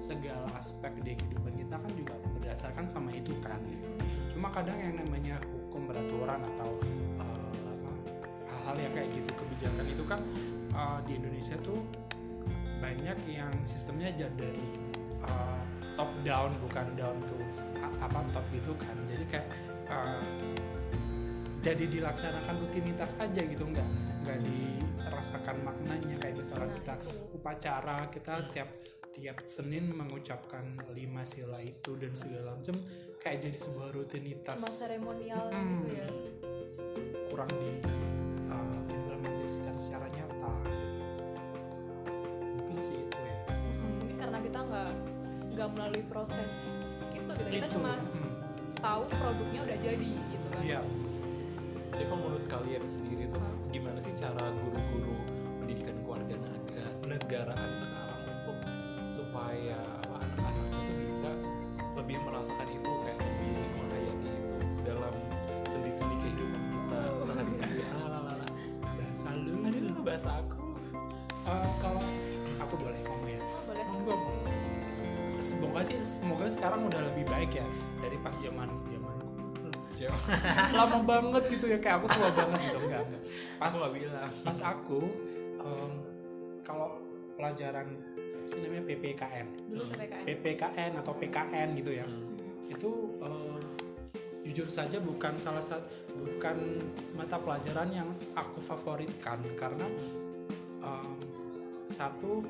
segala 0.00 0.48
aspek 0.56 0.96
di 1.04 1.12
kehidupan 1.12 1.52
kita 1.60 1.76
kan 1.76 1.92
juga 1.92 2.16
berdasarkan 2.40 2.88
sama 2.88 3.12
itu 3.12 3.36
kan 3.44 3.60
gitu. 3.68 3.92
Cuma 4.32 4.48
kadang 4.48 4.80
yang 4.80 4.96
namanya 4.96 5.36
hukum 5.44 5.84
peraturan 5.84 6.40
atau 6.56 6.80
uh, 7.20 7.92
hal-hal 8.48 8.76
yang 8.80 8.92
kayak 8.96 9.12
gitu 9.12 9.30
kebijakan 9.36 9.86
itu 9.86 10.04
kan 10.08 10.20
uh, 10.72 10.98
di 11.04 11.20
Indonesia 11.20 11.54
tuh 11.60 11.84
banyak 12.90 13.18
yang 13.30 13.54
sistemnya 13.62 14.10
aja 14.10 14.26
dari 14.34 14.66
uh, 15.22 15.62
top 15.94 16.10
down 16.26 16.50
bukan 16.58 16.90
down 16.98 17.14
to 17.22 17.38
apa 17.78 18.18
top 18.34 18.42
gitu 18.50 18.74
kan. 18.74 18.98
Jadi 19.06 19.24
kayak 19.30 19.48
uh, 19.86 20.18
jadi 21.62 21.86
dilaksanakan 21.86 22.66
rutinitas 22.66 23.14
aja 23.22 23.42
gitu 23.46 23.62
nggak 23.62 23.88
nggak 24.26 24.38
dirasakan 24.42 25.62
maknanya. 25.62 26.18
Kayak 26.18 26.42
misalnya 26.42 26.74
kita 26.74 26.94
upacara 27.30 28.10
kita 28.10 28.34
tiap 28.50 28.70
tiap 29.14 29.38
Senin 29.46 29.94
mengucapkan 29.94 30.82
lima 30.90 31.22
sila 31.22 31.62
itu 31.62 31.94
dan 31.94 32.18
segala 32.18 32.58
macam 32.58 32.74
kayak 33.22 33.38
jadi 33.46 33.58
sebuah 33.58 33.88
rutinitas. 33.94 34.58
Cuma 34.58 34.70
seremonial 34.70 35.46
Mm-mm. 35.46 35.70
gitu 35.78 35.88
ya. 35.94 36.08
Kurang 37.30 37.50
di 37.54 37.74
mungkin 42.80 42.96
sih 42.96 43.04
itu 43.04 43.18
ya. 43.20 43.36
Mm, 43.52 43.92
mungkin 44.00 44.16
karena 44.16 44.38
kita 44.40 44.58
nggak 44.64 44.90
nggak 45.52 45.68
melalui 45.76 46.04
proses 46.08 46.54
itu 47.12 47.20
gitu. 47.20 47.42
Kita 47.52 47.66
itu. 47.68 47.74
cuma 47.76 47.92
hmm, 48.00 48.32
tahu 48.80 49.02
produknya 49.12 49.60
udah 49.68 49.78
jadi 49.84 50.10
gitu 50.32 50.46
kan. 50.48 50.62
Iya. 50.64 50.80
Jadi 51.90 52.04
kalau 52.08 52.20
menurut 52.24 52.44
kalian 52.48 52.82
sendiri 52.88 53.24
tuh 53.28 53.40
Hah? 53.42 53.54
gimana 53.68 53.98
sih 54.00 54.12
cara 54.16 54.44
guru-guru 54.48 55.16
pendidikan 55.60 55.96
keluarga 56.00 56.34
negaraan 57.04 57.70
sekarang 57.76 58.20
untuk 58.32 58.58
supaya 59.12 59.76
apa, 60.06 60.16
anak-anaknya 60.24 60.80
tuh 60.80 60.96
bisa 61.04 61.30
lebih 62.00 62.16
merasakan 62.24 62.68
itu 62.70 62.90
kayak 63.04 63.18
lebih 63.20 63.52
menghayati 63.76 64.30
itu 64.30 64.56
dalam 64.88 65.14
sendi-sendi 65.68 66.16
kehidupan 66.24 66.62
kita 66.72 67.00
sehari-hari. 67.28 67.82
Alalala. 67.92 68.46
bahasa 68.80 69.28
lu. 69.36 69.54
Aduh, 69.68 70.00
bahasa 70.00 70.30
aku. 70.32 70.59
Semoga 76.20 76.44
sekarang 76.52 76.84
udah 76.84 77.00
lebih 77.08 77.24
baik 77.32 77.56
ya 77.56 77.66
dari 78.04 78.16
pas 78.20 78.36
zaman 78.36 78.68
zamanku. 78.92 79.28
Lama 80.76 80.98
banget 81.04 81.42
gitu 81.52 81.68
ya 81.68 81.78
kayak 81.80 82.04
aku 82.04 82.06
tua 82.12 82.28
banget 82.38 82.60
gitu 82.68 82.78
enggak 82.84 83.02
enggak. 83.08 83.22
Pas 83.56 83.72
Aku 83.72 83.88
bilang. 83.96 84.32
pas 84.44 84.58
aku 84.60 85.00
em, 85.60 85.92
kalau 86.60 86.88
pelajaran 87.36 87.88
apa 88.16 88.46
sih 88.48 88.58
namanya 88.64 88.84
PPKN 88.88 89.46
dulu 89.68 89.82
PPKN 89.92 90.24
PPKN 90.28 90.92
atau 91.00 91.12
PKN 91.16 91.68
gitu 91.80 91.92
ya. 91.96 92.04
Hmm. 92.04 92.28
itu 92.70 92.90
eh, 93.18 93.60
jujur 94.46 94.68
saja 94.70 95.02
bukan 95.02 95.36
salah 95.42 95.60
satu 95.60 95.84
bukan 96.16 96.56
mata 97.18 97.36
pelajaran 97.36 97.90
yang 97.90 98.08
aku 98.32 98.62
favoritkan. 98.62 99.42
Karena 99.58 99.84
em, 100.80 101.12
satu 101.90 102.40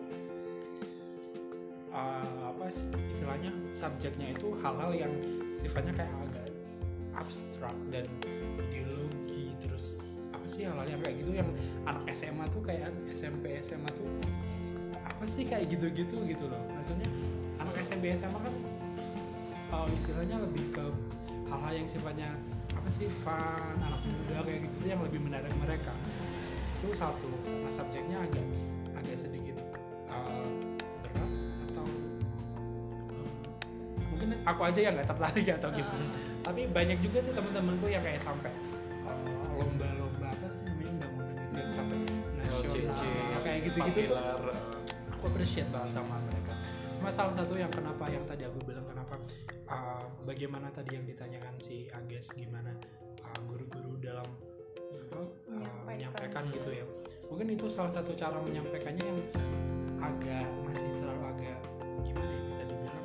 eh, 1.90 2.38
apa 2.46 2.64
sih 2.70 2.86
istilahnya 3.10 3.52
subjeknya 3.74 4.34
itu 4.34 4.54
hal-hal 4.62 4.90
yang 4.94 5.12
sifatnya 5.50 5.94
kayak 5.94 6.14
agak 6.30 6.48
abstrak 7.18 7.76
dan 7.90 8.06
ideologi 8.70 9.58
terus 9.58 9.98
apa 10.30 10.46
sih 10.46 10.64
hal-hal 10.64 10.86
yang 10.86 11.00
kayak 11.02 11.16
gitu 11.20 11.36
yang 11.36 11.50
anak 11.84 12.06
SMA 12.14 12.46
tuh 12.48 12.62
kayak 12.62 12.94
SMP 13.10 13.58
SMA 13.60 13.90
tuh 13.92 14.06
apa 15.20 15.24
sih 15.28 15.44
kayak 15.44 15.68
gitu-gitu 15.68 16.16
gitu 16.24 16.44
loh. 16.48 16.62
Maksudnya 16.72 17.04
anak 17.60 17.76
SMP 17.84 18.16
SMA 18.16 18.40
kan 18.40 18.54
uh, 19.74 19.88
istilahnya 19.92 20.40
lebih 20.40 20.72
ke 20.72 20.84
hal-hal 21.52 21.72
yang 21.76 21.84
sifatnya 21.84 22.30
apa 22.72 22.88
sih 22.88 23.10
fun 23.12 23.76
anak 23.76 24.00
muda 24.06 24.40
kayak 24.48 24.64
gitu 24.64 24.76
yang 24.88 25.00
lebih 25.04 25.20
menarik 25.20 25.52
mereka. 25.60 25.92
Itu 26.80 26.96
satu 26.96 27.28
karena 27.44 27.68
subjeknya 27.68 28.16
agak 28.24 28.46
agak 28.96 29.16
sedikit 29.18 29.60
uh, 30.08 30.16
uh, 30.16 30.48
aku 34.44 34.60
aja 34.66 34.80
yang 34.80 34.94
nggak 34.96 35.08
tertarik 35.08 35.46
atau 35.56 35.68
gimana. 35.72 36.06
Tapi 36.44 36.60
banyak 36.68 36.98
juga 37.00 37.18
sih 37.24 37.32
teman-temanku 37.32 37.86
yang 37.88 38.02
kayak 38.04 38.20
sampai 38.20 38.52
uh, 39.06 39.48
lomba-lomba 39.56 40.28
apa 40.32 40.46
sih 40.52 40.64
namanya 40.68 40.90
undang-undang 41.00 41.38
gitu 41.44 41.54
yang 41.56 41.70
sampai 41.70 41.98
nasional 42.36 42.96
LCC, 42.96 43.02
kayak 43.44 43.60
gitu-gitu 43.70 44.00
tuh 44.12 44.16
eh, 44.16 44.56
aku 45.12 45.24
appreciate 45.28 45.68
banget 45.68 45.90
sama 46.00 46.16
mereka. 46.28 46.52
Cuma 47.00 47.08
salah 47.08 47.32
satu 47.32 47.56
yang 47.56 47.72
kenapa 47.72 48.04
yang 48.12 48.24
tadi 48.28 48.44
aku 48.44 48.60
bilang 48.64 48.84
kenapa 48.84 49.16
uh, 49.72 50.04
bagaimana 50.28 50.68
tadi 50.68 51.00
yang 51.00 51.04
ditanyakan 51.08 51.56
si 51.56 51.88
Ages 51.88 52.36
gimana 52.36 52.72
uh, 53.24 53.40
guru-guru 53.48 53.96
dalam 54.00 54.28
apa, 55.10 55.16
uh, 55.16 55.28
Menyampaikan. 55.56 55.84
menyampaikan 55.88 56.44
gitu 56.52 56.70
ya. 56.72 56.84
Mungkin 57.32 57.46
itu 57.56 57.66
salah 57.72 57.92
satu 57.92 58.12
cara 58.12 58.36
menyampaikannya 58.40 59.04
yang 59.04 59.20
agak 60.00 60.48
masih 60.64 60.88
terlalu 60.96 61.24
agak 61.28 61.60
gimana 62.04 62.30
ya 62.32 62.42
bisa 62.48 62.62
dibilang 62.64 63.04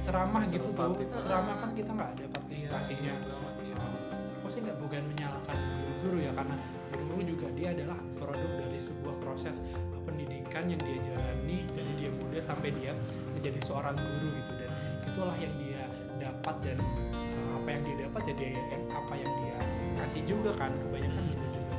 ceramah 0.00 0.42
gitu 0.48 0.68
tuh 0.72 0.96
Konservatif. 0.96 1.06
ceramah 1.20 1.56
kan 1.60 1.70
kita 1.76 1.90
nggak 1.92 2.10
ada 2.18 2.24
partisipasinya 2.32 3.14
Iya, 3.14 3.28
iya, 3.28 3.50
iya. 3.70 3.74
Uh, 3.76 3.94
aku 4.40 4.46
sih 4.48 4.60
nggak 4.64 4.78
bukan 4.80 5.02
menyalahkan 5.12 5.56
guru-guru 5.56 6.18
ya 6.24 6.32
karena 6.32 6.56
guru-guru 6.90 7.22
juga 7.22 7.46
dia 7.52 7.68
adalah 7.76 7.98
produk 8.16 8.50
dari 8.56 8.78
sebuah 8.80 9.14
proses 9.20 9.60
pendidikan 10.02 10.64
yang 10.66 10.80
dia 10.80 10.98
jalani 11.04 11.58
dari 11.76 11.92
dia 11.94 12.10
muda 12.10 12.40
sampai 12.40 12.72
dia 12.74 12.92
menjadi 13.36 13.60
seorang 13.62 13.94
guru 13.94 14.28
gitu 14.40 14.52
dan 14.56 14.70
itulah 15.06 15.36
yang 15.36 15.54
dia 15.60 15.82
dapat 16.18 16.56
dan 16.64 16.78
uh, 17.14 17.50
apa 17.60 17.68
yang 17.68 17.82
dia 17.84 17.96
dapat 18.08 18.22
jadi 18.32 18.46
yang 18.56 18.84
apa 18.90 19.14
yang 19.16 19.32
dia 19.44 19.56
kasih 20.00 20.22
juga 20.24 20.50
kan 20.56 20.72
kebanyakan 20.72 21.22
gitu 21.28 21.46
juga 21.54 21.74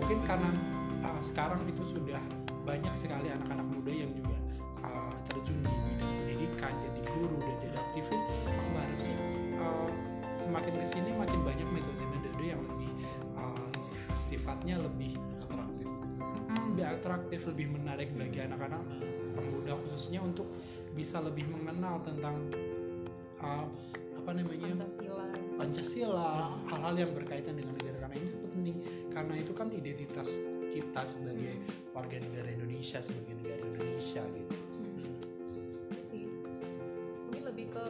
mungkin 0.00 0.18
karena 0.24 0.50
uh, 1.04 1.20
sekarang 1.20 1.60
itu 1.68 1.82
sudah 1.84 2.20
banyak 2.64 2.92
sekali 2.96 3.28
anak-anak 3.32 3.66
muda 3.68 3.92
yang 3.92 4.10
juga 4.12 4.36
uh, 4.84 5.09
terjun 5.30 5.58
di 5.62 5.76
bidang 5.88 6.12
pendidikan 6.26 6.72
jadi 6.76 7.00
guru 7.06 7.36
dan 7.38 7.56
jadi 7.62 7.76
aktivis 7.78 8.22
aku 8.26 8.68
berharap 8.74 8.98
sih 8.98 9.14
uh, 9.56 9.90
semakin 10.34 10.74
ke 10.78 10.86
sini 10.86 11.10
makin 11.14 11.40
banyak 11.44 11.68
metode-metode 11.68 12.44
yang 12.44 12.62
lebih 12.64 12.90
uh, 13.36 13.70
sifatnya 14.24 14.80
lebih 14.80 15.18
atraktif. 15.42 15.88
Hmm, 16.50 16.74
lebih 16.74 16.86
atraktif 16.86 17.40
lebih 17.50 17.66
menarik 17.76 18.08
bagi 18.14 18.40
anak-anak 18.40 18.82
pemuda 19.34 19.74
khususnya 19.84 20.24
untuk 20.24 20.48
bisa 20.94 21.20
lebih 21.22 21.46
mengenal 21.50 22.00
tentang 22.02 22.36
uh, 23.44 23.66
apa 24.16 24.30
namanya? 24.32 24.72
Pancasila. 24.74 25.24
Pancasila 25.58 26.30
hal-hal 26.72 26.94
yang 26.94 27.12
berkaitan 27.12 27.54
dengan 27.58 27.74
negara 27.76 28.08
karena 28.08 28.16
ini 28.16 28.28
penting. 28.32 28.76
Karena 29.10 29.34
itu 29.36 29.52
kan 29.52 29.68
identitas 29.74 30.40
kita 30.70 31.02
sebagai 31.02 31.58
warga 31.90 32.16
negara 32.22 32.48
Indonesia 32.54 33.02
sebagai 33.02 33.34
negara 33.42 33.66
Indonesia 33.66 34.22
gitu 34.22 34.69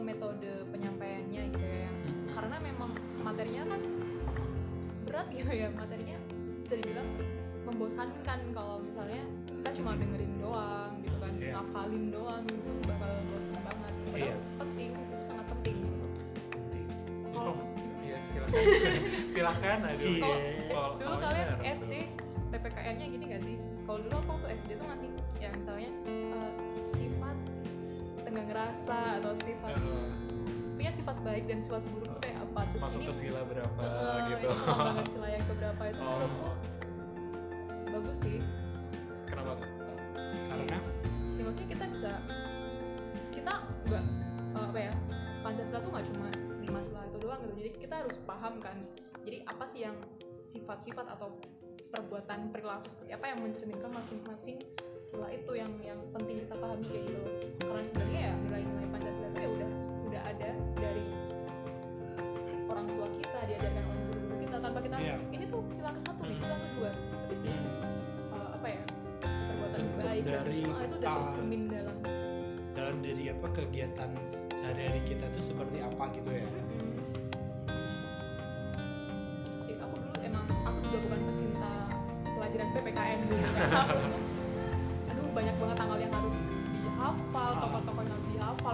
metode 0.03 0.51
penyampaiannya 0.69 1.43
gitu 1.51 1.67
ya 1.67 1.91
Hmm. 1.91 2.27
karena 2.33 2.57
memang 2.59 2.91
materinya 3.21 3.63
kan 3.69 3.81
berat 5.03 5.29
gitu 5.31 5.53
ya 5.53 5.69
materinya 5.71 6.17
bisa 6.59 6.75
dibilang 6.75 7.09
membosankan 7.63 8.41
kalau 8.51 8.79
misalnya 8.79 9.21
kita 9.47 9.71
cuma 9.75 9.93
dengerin 9.95 10.33
doang 10.39 10.93
gitu 10.99 11.17
kan 11.17 11.33
Iya. 11.33 11.53
ngafalin 11.55 12.05
doang 12.09 12.43
gitu 12.43 12.71
bakal 12.85 13.11
bosan 13.27 13.59
banget 13.61 13.93
padahal 14.01 14.17
Iya. 14.23 14.37
penting 14.57 14.91
itu 14.91 15.17
sangat 15.23 15.47
penting 15.51 15.77
gitu. 15.79 16.07
penting 16.51 16.87
kalau 17.31 17.55
iya 18.01 18.19
silakan 18.25 18.63
silakan 19.35 19.79
aduh 19.85 19.97
Cie. 19.97 20.21
kalau 20.21 20.39
Kalau 20.71 20.91
dulu 20.97 21.17
kalian? 21.21 21.49
SD 21.63 21.93
PPKN-nya 22.51 23.07
gini 23.09 23.25
gak 23.29 23.43
sih 23.43 23.57
kalau 23.85 23.99
dulu 24.01 24.15
aku 24.17 24.31
waktu 24.35 24.49
SD 24.57 24.71
tuh 24.75 24.87
masih 24.87 25.09
yang 25.37 25.53
misalnya 25.55 25.91
eh, 26.07 26.51
sifat 26.87 27.37
tenggang 28.31 28.55
rasa 28.55 29.19
atau 29.19 29.35
sifat 29.35 29.75
Eh, 29.75 30.09
punya 30.79 30.91
sifat 30.95 31.17
baik 31.27 31.45
dan 31.51 31.59
sifat 31.59 31.83
buruk 31.91 32.15
tuh 32.15 32.23
kayak 32.23 32.39
apa? 32.41 32.61
Terus 32.73 32.83
masuk 32.87 33.01
ini 33.03 33.07
ke 33.11 33.15
sila 33.19 33.41
berapa 33.43 33.83
eh, 33.83 34.19
gitu. 34.31 34.47
ini 34.47 34.57
pengembangan 34.63 35.07
sila 35.11 35.29
yang 35.29 35.45
keberapa 35.45 35.83
itu. 35.91 36.03
Oh. 36.07 36.55
Bagus 37.91 38.17
sih. 38.23 38.39
Kenapa 39.27 39.53
tuh? 39.59 39.69
karena? 40.51 40.79
Ya 41.37 41.43
maksudnya 41.43 41.69
kita 41.75 41.85
bisa 41.91 42.11
kita 43.35 43.53
nggak 43.91 44.05
eh, 44.55 44.65
apa 44.71 44.79
ya 44.79 44.93
pancasila 45.43 45.79
tuh 45.83 45.91
nggak 45.91 46.07
cuma 46.15 46.29
lima 46.63 46.81
sila 46.81 47.01
itu 47.11 47.19
doang 47.19 47.41
gitu. 47.43 47.53
Jadi 47.59 47.71
kita 47.77 47.95
harus 48.07 48.17
paham 48.23 48.55
kan 48.63 48.77
jadi 49.27 49.45
apa 49.45 49.65
sih 49.67 49.85
yang 49.85 49.97
sifat-sifat 50.47 51.07
atau 51.19 51.37
perbuatan 51.91 52.55
perilaku 52.55 52.87
seperti 52.87 53.13
apa 53.13 53.27
yang 53.35 53.39
mencerminkan 53.43 53.91
masing-masing 53.91 54.63
sila 55.01 55.29
itu 55.29 55.53
yang 55.55 55.73
yang 55.81 55.97
penting 56.11 56.37
kita 56.39 56.55
pahami 56.55 56.85
kayak 56.85 57.05
gitu 57.07 57.21
karena 57.59 57.83
sebenarnya 57.83 58.21
ya 58.21 58.33
nilai-nilai 58.39 58.87
pancasila 58.91 59.27
itu 59.27 59.39
ya 59.39 59.49
udah 59.51 59.69
udah 60.05 60.23
ada 60.27 60.51
dari 60.77 61.05
orang 62.67 62.87
tua 62.87 63.07
kita 63.17 63.39
diajarkan 63.47 63.83
oleh 63.83 64.03
guru-guru 64.07 64.37
kita 64.39 64.57
tanpa 64.61 64.79
kita 64.81 64.97
Iya. 64.99 65.17
ini 65.31 65.45
tuh 65.47 65.61
sila 65.67 65.91
ke 65.91 66.01
satu 66.01 66.23
nih 66.23 66.37
sila 66.37 66.57
kedua 66.59 66.91
tapi 66.93 67.33
sebenarnya 67.35 67.63
eh, 68.31 68.49
apa 68.53 68.67
ya 68.69 68.81
perbuatan 69.25 69.79
Bentuk 69.81 69.97
baik 69.99 70.23
dan- 70.23 70.35
dari, 70.37 70.61
ah, 70.63 70.81
itu 70.81 70.95
udah 70.95 71.09
ah, 71.09 71.19
tercermin 71.19 71.63
dalam 71.67 71.97
dalam 72.71 72.97
dari 73.01 73.25
apa 73.27 73.47
kegiatan 73.51 74.11
sehari-hari 74.53 75.01
kita 75.03 75.27
tuh 75.29 75.43
seperti 75.43 75.79
apa 75.81 76.05
gitu 76.13 76.31
ya? 76.31 76.47
Itu 79.43 79.59
sih 79.59 79.75
aku 79.75 79.95
dulu 79.97 80.17
emang 80.21 80.45
aku 80.63 80.79
juga 80.85 80.99
bukan 81.03 81.21
pecinta 81.27 81.73
pelajaran 82.29 82.69
PPKN 82.71 83.19
dulu 83.23 83.37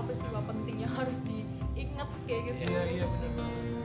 peristiwa 0.07 0.41
penting 0.47 0.77
yang 0.87 0.93
harus 0.95 1.19
diingat 1.27 2.09
kayak 2.25 2.43
gitu 2.49 2.61
iya 2.71 2.83
iya 2.87 3.05
benar 3.11 3.33
banget 3.35 3.77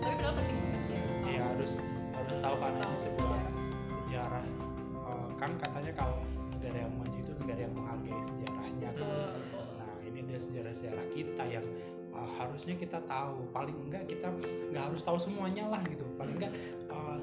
tapi 0.00 0.14
padahal 0.16 0.34
penting 0.40 0.56
banget 0.64 0.82
sih 0.88 0.96
harus 0.96 1.12
tahu. 1.12 1.28
Iya 1.28 1.42
harus 1.44 1.72
harus 2.16 2.36
tahu 2.40 2.54
karena 2.56 2.80
ini 2.80 2.96
sebuah 2.98 3.42
sejarah. 3.84 4.44
sejarah 4.44 4.44
Eh, 5.10 5.28
kan 5.36 5.50
katanya 5.60 5.92
kalau 5.96 6.18
negara 6.52 6.78
yang 6.86 6.94
maju 6.96 7.16
itu 7.18 7.32
negara 7.36 7.60
yang 7.60 7.74
menghargai 7.74 8.22
sejarahnya 8.24 8.90
kan. 8.96 9.14
Nah 9.80 9.94
ini 10.06 10.20
dia 10.24 10.38
sejarah-sejarah 10.40 11.06
kita 11.12 11.44
yang 11.48 11.66
eh, 12.14 12.30
harusnya 12.40 12.74
kita 12.80 12.98
tahu. 13.04 13.48
Paling 13.52 13.76
enggak 13.88 14.04
kita 14.08 14.28
nggak 14.72 14.84
harus 14.92 15.02
tahu 15.04 15.18
semuanya 15.20 15.68
lah 15.68 15.82
gitu. 15.88 16.04
Paling 16.16 16.34
enggak 16.40 16.52
eh, 16.88 17.18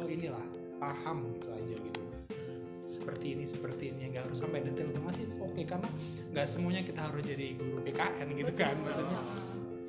oh 0.00 0.08
inilah 0.08 0.46
paham 0.80 1.32
gitu 1.36 1.48
aja 1.52 1.74
gitu. 1.76 2.00
Seperti 2.84 3.32
ini 3.34 3.44
seperti 3.48 3.90
ini 3.96 4.12
nggak 4.12 4.28
harus 4.28 4.38
sampai 4.44 4.60
detail 4.60 4.92
banget 4.92 5.26
sih 5.26 5.40
oke 5.40 5.62
karena 5.64 5.88
nggak 6.30 6.46
semuanya 6.46 6.82
kita 6.84 7.00
harus 7.00 7.24
jadi 7.24 7.56
guru 7.56 7.80
PKN 7.80 8.28
gitu 8.36 8.52
kan 8.54 8.76
maksudnya 8.84 9.20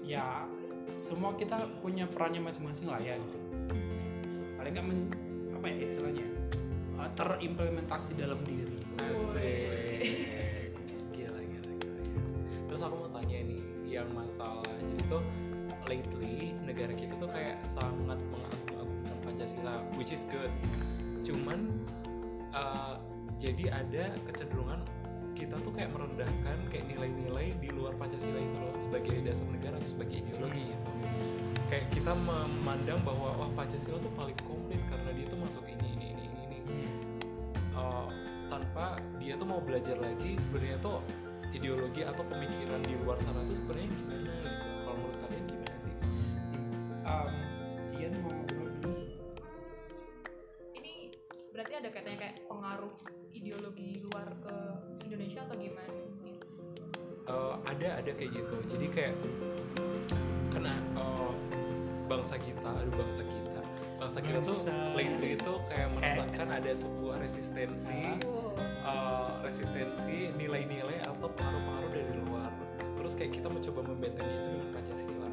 ya 0.02 0.48
semua 0.96 1.36
kita 1.36 1.68
punya 1.84 2.08
perannya 2.08 2.40
masing-masing 2.40 2.88
lah 2.88 3.04
ya 3.04 3.20
gitu 3.20 3.38
paling 4.56 4.72
nggak 4.72 4.86
men- 4.88 5.12
apa 5.52 5.66
ya 5.70 5.76
istilahnya 5.84 6.28
uh, 6.96 7.10
terimplementasi 7.14 8.16
dalam 8.16 8.40
diri 8.48 8.80
Asik. 8.96 10.72
Gila, 11.12 11.36
gila, 11.36 11.72
gila. 11.84 12.00
Terus 12.72 12.80
aku 12.80 12.96
mau 12.96 13.12
tanya 13.12 13.44
nih, 13.44 13.60
yang 13.84 14.08
masalah 14.16 14.64
jadi 14.80 15.04
tuh 15.12 15.24
lately 15.86 16.56
negara 16.64 16.96
kita 16.96 17.14
tuh 17.20 17.28
kayak 17.28 17.60
sangat 17.68 18.16
mengagung-agungkan 18.32 19.18
Pancasila, 19.20 19.76
which 20.00 20.16
is 20.16 20.24
good. 20.32 20.48
Cuman 21.28 21.68
uh, 22.56 22.96
jadi 23.38 23.70
ada 23.70 24.16
kecenderungan 24.24 24.80
kita 25.36 25.60
tuh 25.60 25.76
kayak 25.76 25.92
merendahkan 25.92 26.58
kayak 26.72 26.88
nilai-nilai 26.88 27.60
di 27.60 27.70
luar 27.76 27.92
Pancasila 28.00 28.40
itu 28.40 28.56
loh 28.56 28.76
sebagai 28.80 29.20
dasar 29.20 29.44
negara 29.52 29.76
atau 29.76 29.90
sebagai 29.92 30.24
ideologi 30.24 30.64
gitu. 30.72 30.92
Kayak 31.68 31.86
kita 31.92 32.16
memandang 32.16 33.04
bahwa 33.04 33.36
wah 33.36 33.52
Pancasila 33.52 34.00
tuh 34.00 34.14
paling 34.16 34.40
komplit 34.48 34.80
karena 34.88 35.12
dia 35.12 35.28
tuh 35.28 35.40
masuk 35.44 35.68
ini 35.68 35.88
ini 36.00 36.08
ini 36.16 36.24
ini. 36.24 36.58
ini 36.64 36.88
uh, 37.76 38.08
tanpa 38.48 38.96
dia 39.20 39.36
tuh 39.36 39.48
mau 39.48 39.60
belajar 39.60 40.00
lagi 40.00 40.40
sebenarnya 40.40 40.80
tuh 40.80 41.04
ideologi 41.52 42.02
atau 42.04 42.24
pemikiran 42.28 42.82
di 42.84 42.96
luar 43.04 43.20
sana 43.20 43.44
tuh 43.44 43.56
sebenarnya 43.56 43.92
gimana 43.96 44.32
gitu 44.44 44.68
kalau 44.84 44.96
menurut 45.00 45.18
kalian 45.24 45.46
gimana 45.48 45.78
sih 45.80 45.96
um, 47.08 47.34
Ian 47.96 48.14
mau 48.24 48.45
berarti 51.66 51.82
ada 51.82 51.90
kaitannya 51.98 52.20
kayak 52.22 52.36
pengaruh 52.46 52.94
ideologi 53.34 53.90
luar 54.06 54.30
ke 54.38 54.56
Indonesia 55.02 55.42
atau 55.50 55.58
gimana 55.58 55.90
sih? 56.22 56.38
Uh, 57.26 57.58
ada 57.66 57.90
ada 58.06 58.12
kayak 58.14 58.38
gitu. 58.38 58.56
Jadi 58.70 58.86
kayak 58.94 59.18
karena 60.54 60.78
uh, 60.94 61.34
bangsa 62.06 62.38
kita 62.38 62.70
aduh 62.70 62.94
bangsa 62.94 63.26
kita. 63.26 63.62
Bangsa 63.98 64.20
kita 64.22 64.40
tuh 64.46 64.62
lately 64.94 65.42
itu 65.42 65.54
kayak 65.66 65.90
merasakan 65.98 66.48
ada 66.54 66.72
sebuah 66.78 67.16
resistensi 67.18 68.14
wow. 68.22 68.54
uh, 68.86 69.34
resistensi 69.42 70.38
nilai-nilai 70.38 71.02
atau 71.02 71.34
pengaruh-pengaruh 71.34 71.90
dari 71.90 72.14
luar. 72.30 72.54
Terus 72.78 73.18
kayak 73.18 73.42
kita 73.42 73.50
mencoba 73.50 73.82
membentengi 73.90 74.34
itu 74.38 74.50
dengan 74.54 74.70
Pancasila. 74.70 75.30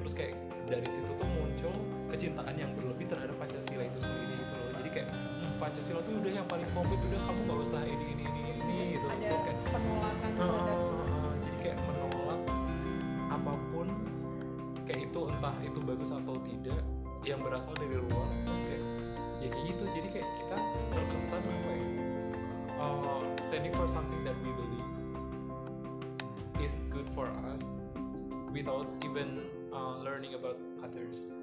Terus 0.00 0.14
kayak 0.16 0.34
dari 0.64 0.88
situ 0.88 1.12
tuh 1.12 1.28
muncul 1.28 1.76
kecintaan 2.08 2.56
yang 2.56 2.72
berlebih 2.72 3.04
terhadap 3.04 3.36
Pancasila 3.36 3.84
itu 3.84 4.00
sendiri 4.00 4.32
gitu 4.40 4.52
loh. 4.56 4.72
Jadi 4.80 4.88
kayak 4.88 5.08
"Hmm, 5.12 5.33
Pancasila 5.64 6.04
tuh 6.04 6.20
udah 6.20 6.28
yang 6.28 6.44
paling 6.44 6.68
komplit 6.76 7.00
udah 7.08 7.20
kamu 7.24 7.40
gak 7.48 7.58
usah 7.64 7.80
ini 7.88 8.04
ini 8.12 8.28
ini 8.28 8.40
ini 8.52 9.00
gitu. 9.00 9.06
Ada 9.08 9.32
terus 9.32 9.42
kayak 9.48 9.58
penolakan 9.72 10.30
jadi 11.40 11.56
kayak 11.64 11.78
menolak 11.88 12.40
apa 13.32 13.52
pun 13.72 13.88
kayak 14.84 15.08
itu 15.08 15.20
entah 15.24 15.56
itu 15.64 15.78
bagus 15.80 16.12
atau 16.12 16.36
tidak 16.44 16.84
yang 17.24 17.40
berasal 17.40 17.72
dari 17.80 17.96
luar 17.96 18.28
terus 18.44 18.60
kayak 18.60 18.84
ya 19.40 19.48
kayak 19.48 19.64
gitu. 19.72 19.84
Jadi 19.88 20.08
kayak 20.12 20.28
kita 20.36 20.56
terkesan 20.92 21.40
apa 21.40 21.70
ya? 21.72 21.86
Uh, 22.76 23.24
standing 23.40 23.72
for 23.72 23.88
something 23.88 24.20
that 24.20 24.36
we 24.44 24.52
believe 24.52 24.92
is 26.60 26.84
good 26.92 27.08
for 27.16 27.32
us 27.56 27.88
without 28.52 28.84
even 29.00 29.48
uh, 29.72 29.96
learning 30.04 30.36
about 30.36 30.60
others. 30.84 31.40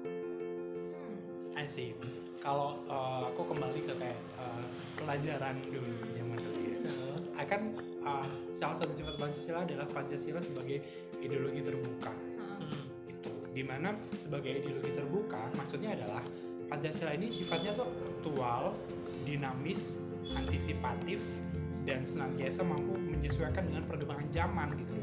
Hmm. 1.62 1.70
I 1.70 1.70
see. 1.70 1.94
Kalau 2.42 2.82
uh, 2.90 3.30
aku 3.30 3.54
kembali 3.54 3.86
ke 3.86 3.94
kayak 3.94 4.18
uh, 4.34 4.66
pelajaran 4.98 5.62
dulu 5.62 5.94
zaman 6.10 6.38
dulu 6.42 6.58
ya. 6.58 6.78
Akan 7.38 7.78
uh, 8.02 8.26
salah 8.50 8.74
satu 8.74 8.90
sifat 8.90 9.14
Pancasila 9.14 9.62
adalah 9.62 9.86
Pancasila 9.86 10.42
sebagai 10.42 10.82
ideologi 11.22 11.62
terbuka. 11.62 12.10
Heeh. 12.10 13.14
Itu 13.14 13.30
di 13.54 13.62
mana 13.62 13.94
sebagai 14.18 14.58
ideologi 14.58 14.90
terbuka 14.90 15.54
maksudnya 15.54 15.94
adalah 15.94 16.26
Pancasila 16.66 17.14
ini 17.14 17.30
sifatnya 17.30 17.78
tuh 17.78 17.86
aktual, 18.10 18.74
dinamis, 19.22 20.02
antisipatif 20.34 21.22
dan 21.86 22.02
senantiasa 22.02 22.66
mampu 22.66 22.98
menyesuaikan 22.98 23.70
dengan 23.70 23.86
perkembangan 23.86 24.26
zaman 24.34 24.74
gitu. 24.82 24.98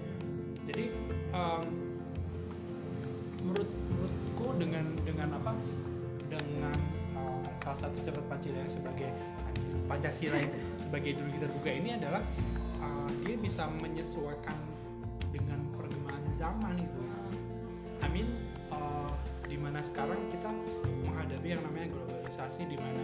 Jadi 0.67 0.91
um, 1.31 1.63
menurut 3.47 3.69
menurutku 3.87 4.47
dengan 4.59 4.85
dengan 5.07 5.39
apa 5.39 5.55
dengan 6.29 6.77
uh, 7.17 7.43
salah 7.57 7.89
satu 7.89 7.97
sifat 7.99 8.23
Pancasila 8.29 8.61
yang 8.61 8.71
sebagai 8.71 9.09
Pancasila 9.89 10.37
yang 10.37 10.53
sebagai 10.77 11.17
ideologi 11.17 11.39
terbuka 11.41 11.69
ini 11.73 11.89
adalah 11.97 12.21
uh, 12.79 13.09
dia 13.25 13.35
bisa 13.35 13.65
menyesuaikan 13.67 14.55
dengan 15.33 15.59
perkembangan 15.73 16.29
zaman 16.29 16.77
itu. 16.77 17.01
I 17.99 18.07
mean 18.07 18.31
uh, 18.71 19.11
di 19.49 19.57
mana 19.57 19.83
sekarang 19.83 20.29
kita 20.31 20.49
menghadapi 21.03 21.47
yang 21.57 21.61
namanya 21.65 21.91
globalisasi 21.91 22.69
di 22.69 22.77
mana 22.77 23.01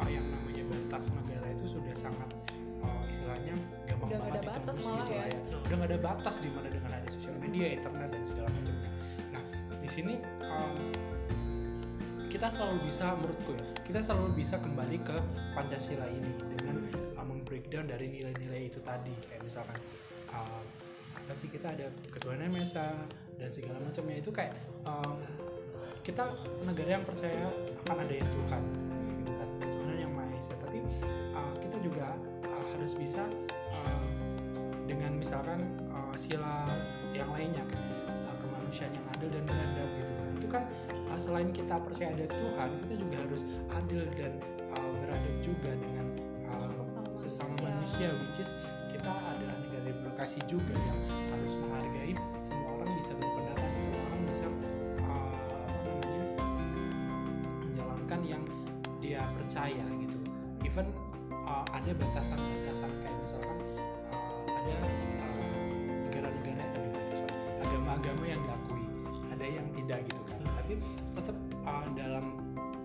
uh, 0.00 0.10
yang 0.10 0.26
namanya 0.26 0.64
batas 0.66 1.12
negara 1.14 1.46
itu 1.52 1.78
sudah 1.78 1.94
sangat 1.94 2.28
uh, 2.82 3.04
istilahnya 3.06 3.54
gampang 3.86 4.10
Udah 4.16 4.20
banget 4.26 4.40
ditembus 4.48 4.86
gitu 4.90 5.12
lah 5.14 5.26
ya. 5.28 5.38
ya. 5.38 5.56
Udah 5.60 5.76
nggak 5.76 5.90
ada 5.92 6.00
batas 6.00 6.36
di 6.42 6.48
mana 6.50 6.68
dengan 6.72 6.90
ada 6.92 7.08
sosial 7.12 7.36
media, 7.38 7.66
internet 7.70 8.08
dan 8.10 8.22
segala 8.24 8.48
macamnya. 8.50 8.90
Nah 9.30 9.42
di 9.78 9.88
sini 9.88 10.14
um, 10.42 10.76
kita 12.34 12.50
selalu 12.50 12.90
bisa 12.90 13.14
menurutku 13.14 13.54
ya 13.54 13.62
kita 13.86 14.00
selalu 14.02 14.34
bisa 14.34 14.58
kembali 14.58 14.98
ke 15.06 15.16
pancasila 15.54 16.02
ini 16.10 16.34
dengan 16.50 16.82
uh, 17.14 17.22
membreakdown 17.22 17.86
dari 17.86 18.10
nilai-nilai 18.10 18.66
itu 18.66 18.82
tadi. 18.82 19.14
Kayak 19.30 19.46
misalkan 19.46 19.78
uh, 20.34 20.62
apa 21.14 21.32
sih 21.38 21.46
kita 21.46 21.78
ada 21.78 21.86
ketuhanan 22.10 22.50
yang 22.50 22.58
Maha 22.58 22.66
Esa 22.66 22.86
dan 23.38 23.48
segala 23.54 23.78
macamnya. 23.78 24.18
Itu 24.18 24.34
kayak 24.34 24.50
um, 24.82 25.22
kita 26.02 26.34
negara 26.66 26.98
yang 26.98 27.06
percaya 27.06 27.46
akan 27.86 27.96
ada 28.02 28.14
yang 28.18 28.26
Tuhan 28.26 28.62
gitu 29.22 29.32
kan 29.38 29.48
ketuhanan 29.62 29.98
yang 30.02 30.12
Maha 30.12 30.34
Esa. 30.34 30.58
Tapi 30.58 30.82
uh, 31.38 31.54
kita 31.62 31.76
juga 31.86 32.18
uh, 32.50 32.66
harus 32.74 32.98
bisa 32.98 33.22
uh, 33.70 34.06
dengan 34.90 35.14
misalkan 35.14 35.62
uh, 35.86 36.18
sila 36.18 36.66
yang 37.14 37.30
lainnya 37.30 37.62
kayak 37.70 38.03
kemanusiaan 38.74 38.98
yang 38.98 39.06
adil 39.14 39.28
dan 39.30 39.42
beradab 39.46 39.88
gitu 39.94 40.12
nah 40.18 40.30
itu 40.34 40.48
kan 40.50 40.62
uh, 40.90 41.18
selain 41.18 41.48
kita 41.54 41.74
percaya 41.78 42.10
ada 42.10 42.26
Tuhan 42.26 42.68
kita 42.82 42.94
juga 42.98 43.16
harus 43.22 43.42
adil 43.70 44.02
dan 44.18 44.32
uh, 44.74 44.90
beradab 44.98 45.36
juga 45.38 45.70
dengan 45.78 46.06
uh, 46.50 46.66
Sesama 46.66 47.06
sesama 47.14 47.54
manusia. 47.62 47.70
manusia 47.70 48.08
which 48.18 48.38
is 48.42 48.50
kita 48.90 49.10
adalah 49.14 49.56
negara 49.62 49.94
demokrasi 49.94 50.42
juga 50.50 50.74
yang 50.74 50.98
harus 51.30 51.54
menghargai 51.54 52.14
semua 52.42 52.68
orang 52.74 52.90
bisa 52.98 53.12
berpendapat 53.14 53.70
semua 53.78 54.02
orang 54.10 54.22
bisa 54.26 54.44
uh, 54.50 55.34
apa 55.38 55.86
namanya 55.86 56.24
menjalankan 57.62 58.20
yang 58.26 58.42
dia 58.98 59.22
percaya 59.38 59.86
gitu 60.02 60.18
even 60.66 60.90
uh, 61.46 61.62
ada 61.70 61.94
batasan-batasan 61.94 62.90
kayak 63.06 63.18
misalkan 63.22 63.58
uh, 64.10 64.42
ada 64.50 64.76
uh, 64.82 65.46
negara-negara 66.10 66.62
negara, 66.74 66.98
sorry, 67.14 67.34
agama-agama 67.62 68.24
yang 68.26 68.42
diakui 68.42 68.63
ada 69.44 69.60
yang 69.60 69.68
tidak 69.76 70.00
gitu 70.08 70.22
kan. 70.24 70.40
Tapi 70.40 70.72
tetap 71.12 71.36
uh, 71.68 71.86
dalam 71.92 72.26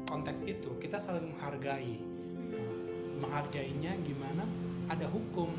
konteks 0.03 0.43
itu 0.43 0.75
kita 0.75 0.99
saling 0.99 1.31
menghargai. 1.31 2.03
Uh, 2.51 2.75
menghargainya 3.23 3.95
gimana? 4.03 4.43
Ada 4.91 5.07
hukum. 5.07 5.55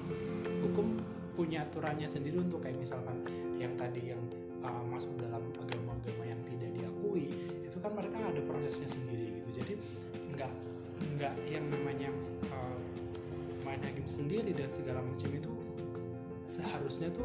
Hukum 0.60 1.00
punya 1.32 1.64
aturannya 1.64 2.04
sendiri 2.04 2.36
untuk 2.36 2.60
kayak 2.60 2.76
misalkan 2.76 3.16
yang 3.56 3.72
tadi 3.80 4.12
yang 4.12 4.20
uh, 4.60 4.84
masuk 4.84 5.16
dalam 5.16 5.40
agama-agama 5.56 6.28
yang 6.28 6.40
tidak 6.44 6.70
diakui 6.76 7.32
itu 7.64 7.76
kan 7.80 7.96
mereka 7.96 8.20
ada 8.20 8.44
prosesnya 8.44 8.92
sendiri 8.92 9.40
gitu. 9.40 9.64
Jadi 9.64 9.72
nggak 10.36 10.52
nggak 11.16 11.34
yang 11.48 11.64
namanya 11.72 12.12
uh, 12.52 12.76
main 13.64 13.80
hakim 13.80 14.04
sendiri 14.04 14.52
dan 14.52 14.68
segala 14.68 15.00
macam 15.00 15.32
itu 15.32 15.52
seharusnya 16.44 17.08
tuh 17.08 17.24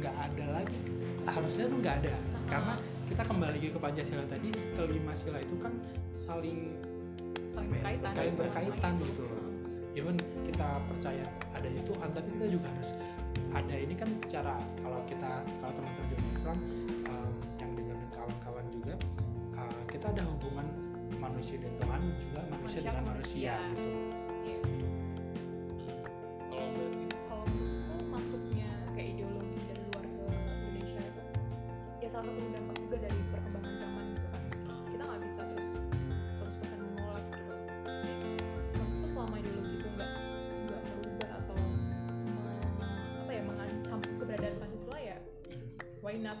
nggak 0.00 0.16
ada 0.32 0.64
lagi. 0.64 0.80
Harusnya 1.28 1.68
tuh 1.68 1.78
nggak 1.84 1.96
ada 2.00 2.37
karena 2.48 2.74
kita 3.08 3.22
kembali 3.24 3.52
lagi 3.60 3.68
ke 3.70 3.78
Pancasila 3.78 4.24
tadi 4.24 4.48
kelima 4.74 5.12
sila 5.12 5.38
itu 5.38 5.54
kan 5.60 5.72
saling 6.16 6.74
saling 7.44 7.70
ya, 7.70 7.80
berkaitan. 7.80 8.10
saling 8.16 8.34
berkaitan 8.36 8.92
gitu 9.04 9.22
loh. 9.28 9.42
Even 9.96 10.16
kita 10.46 10.68
percaya 10.88 11.24
adanya 11.52 11.82
Tuhan 11.84 12.08
tapi 12.14 12.28
kita 12.38 12.46
juga 12.48 12.66
harus 12.72 12.90
ada 13.52 13.74
ini 13.76 13.94
kan 13.96 14.08
secara 14.20 14.54
kalau 14.80 15.00
kita 15.04 15.42
kalau 15.60 15.72
teman-teman 15.76 16.08
di 16.12 16.30
Islam 16.32 16.58
um, 17.08 17.32
yang 17.60 17.72
dengan 17.76 17.98
kawan-kawan 18.12 18.66
juga 18.72 18.94
uh, 19.56 19.82
kita 19.90 20.06
ada 20.12 20.22
hubungan 20.28 20.66
manusia 21.18 21.56
dan 21.58 21.72
Tuhan 21.76 22.00
juga 22.20 22.40
manusia 22.46 22.78
Manusia 22.78 22.80
dengan 22.84 23.04
manusia 23.08 23.52
manusia. 23.56 23.72
gitu 23.74 24.87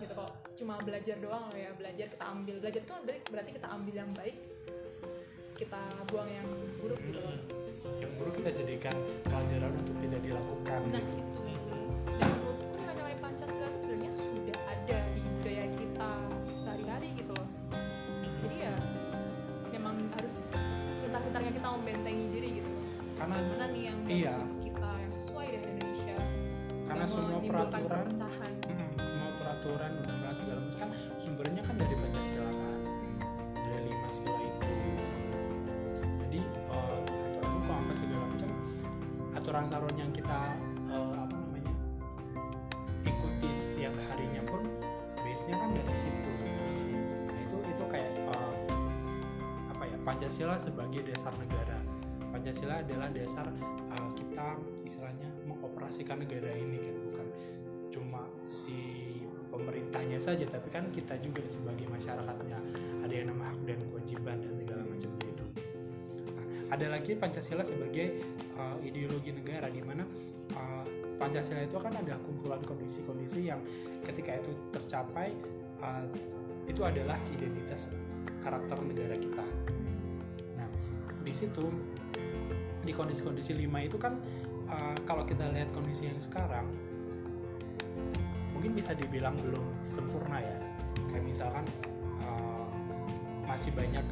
gitu 0.08 0.24
kok 0.24 0.32
cuma 0.56 0.74
belajar 0.80 1.16
doang 1.20 1.52
ya 1.52 1.68
belajar 1.76 2.06
kita 2.08 2.24
ambil. 2.24 2.54
Belajar 2.64 2.80
itu 2.80 2.92
kan 2.96 3.02
berarti, 3.04 3.50
kita 3.52 3.68
ambil 3.68 3.94
yang 3.94 4.10
baik 4.16 4.36
kita 5.58 5.80
buang 6.08 6.30
yang 6.32 6.48
buruk 6.80 7.00
gitu 7.04 7.18
loh. 7.20 7.36
Yang 8.00 8.12
buruk 8.16 8.34
kita 8.40 8.50
jadikan 8.62 8.96
pelajaran 9.26 9.72
untuk 9.74 9.96
tidak 10.00 10.20
dilakukan 10.24 10.80
nah 10.88 11.02
gitu. 11.02 11.12
itu. 11.18 11.42
Dan 12.08 12.28
menurutku 12.40 12.66
nilai-nilai 12.78 13.16
Pancasila 13.20 13.66
itu 13.68 13.78
sebenarnya 13.84 14.12
sudah 14.16 14.58
ada 14.64 14.98
di 15.12 15.20
budaya 15.20 15.64
kita 15.76 16.10
sehari-hari 16.56 17.08
gitu 17.18 17.32
loh. 17.36 17.48
Jadi 18.46 18.56
ya 18.64 18.74
memang 19.76 19.96
harus 20.16 20.36
pintar-pintarnya 21.04 21.52
kita 21.52 21.68
membentengi 21.74 22.26
diri 22.32 22.50
gitu. 22.62 22.70
Karena 23.18 23.36
mana 23.36 23.66
nih 23.74 23.82
yang 23.92 23.98
Iya. 24.06 24.36
kita 24.62 24.90
yang 24.94 25.12
sesuai 25.12 25.46
dengan 25.52 25.68
Indonesia? 25.74 26.16
Karena 26.88 27.04
semua 27.04 27.38
peraturan 27.42 28.07
aturan-aturan 39.58 39.98
yang 39.98 40.12
kita 40.14 40.38
eh, 40.86 41.14
apa 41.18 41.34
namanya 41.34 41.74
ikuti 43.02 43.50
setiap 43.50 43.90
harinya 44.06 44.38
pun 44.46 44.62
base 45.18 45.50
kan 45.50 45.74
dari 45.74 45.94
situ 45.98 46.30
gitu. 46.30 46.62
Nah, 47.26 47.38
itu 47.42 47.56
itu 47.66 47.84
kayak 47.90 48.10
eh, 48.22 48.54
apa 49.66 49.82
ya 49.82 49.98
Pancasila 50.06 50.54
sebagai 50.54 51.02
dasar 51.02 51.34
negara. 51.42 51.74
Pancasila 52.30 52.86
adalah 52.86 53.10
dasar 53.10 53.50
eh, 53.50 54.08
kita 54.14 54.62
istilahnya 54.86 55.26
mengoperasikan 55.42 56.22
negara 56.22 56.54
ini 56.54 56.78
kan 56.78 56.94
bukan 57.10 57.26
cuma 57.90 58.30
si 58.46 58.78
pemerintahnya 59.50 60.22
saja 60.22 60.46
tapi 60.46 60.70
kan 60.70 60.86
kita 60.94 61.18
juga 61.18 61.42
sebagai 61.50 61.90
masyarakatnya. 61.90 62.62
Ada 63.02 63.10
yang 63.10 63.34
nama 63.34 63.50
hak 63.50 63.66
dan 63.66 63.82
kewajiban 63.90 64.38
dan 64.38 64.54
segala 64.54 64.86
macamnya 64.86 65.26
itu 65.26 65.46
ada 66.68 66.86
lagi 66.92 67.16
Pancasila 67.16 67.64
sebagai 67.64 68.20
uh, 68.60 68.76
ideologi 68.84 69.32
negara 69.32 69.72
di 69.72 69.80
mana 69.80 70.04
uh, 70.52 70.84
Pancasila 71.16 71.64
itu 71.64 71.80
kan 71.80 71.96
ada 71.96 72.20
kumpulan 72.20 72.60
kondisi-kondisi 72.62 73.48
yang 73.48 73.64
ketika 74.04 74.36
itu 74.36 74.52
tercapai 74.70 75.32
uh, 75.80 76.04
itu 76.68 76.84
adalah 76.84 77.16
identitas 77.32 77.88
karakter 78.44 78.76
negara 78.84 79.16
kita. 79.16 79.44
Nah, 80.60 80.68
di 81.24 81.32
situ 81.32 81.64
di 82.84 82.92
kondisi-kondisi 82.92 83.56
lima 83.56 83.80
itu 83.82 83.96
kan 83.96 84.20
uh, 84.68 84.96
kalau 85.08 85.24
kita 85.24 85.48
lihat 85.48 85.72
kondisi 85.72 86.06
yang 86.08 86.20
sekarang 86.20 86.68
mungkin 88.52 88.74
bisa 88.74 88.92
dibilang 88.92 89.38
belum 89.38 89.80
sempurna 89.80 90.38
ya 90.42 90.58
kayak 91.08 91.24
misalkan 91.24 91.64
uh, 92.20 92.68
masih 93.48 93.72
banyak 93.72 94.04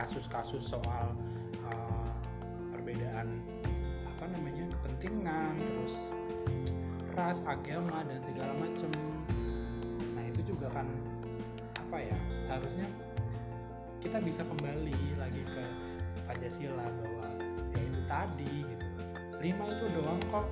kasus-kasus 0.00 0.64
soal 0.64 1.12
uh, 1.68 2.08
perbedaan 2.72 3.44
apa 4.08 4.24
namanya 4.32 4.64
kepentingan 4.80 5.60
terus 5.60 6.16
ras 7.12 7.44
agama 7.44 8.00
dan 8.08 8.20
segala 8.24 8.56
macam 8.56 8.88
nah 10.16 10.24
itu 10.24 10.40
juga 10.56 10.72
kan 10.72 10.88
apa 11.76 12.00
ya 12.00 12.18
harusnya 12.48 12.88
kita 14.00 14.16
bisa 14.24 14.40
kembali 14.48 15.20
lagi 15.20 15.44
ke 15.44 15.64
Pancasila 16.24 16.88
bahwa 16.88 17.28
ya 17.68 17.80
itu 17.84 18.00
tadi 18.08 18.64
gitu. 18.64 18.86
Lima 19.44 19.68
itu 19.68 19.84
doang 19.92 20.20
kok 20.32 20.46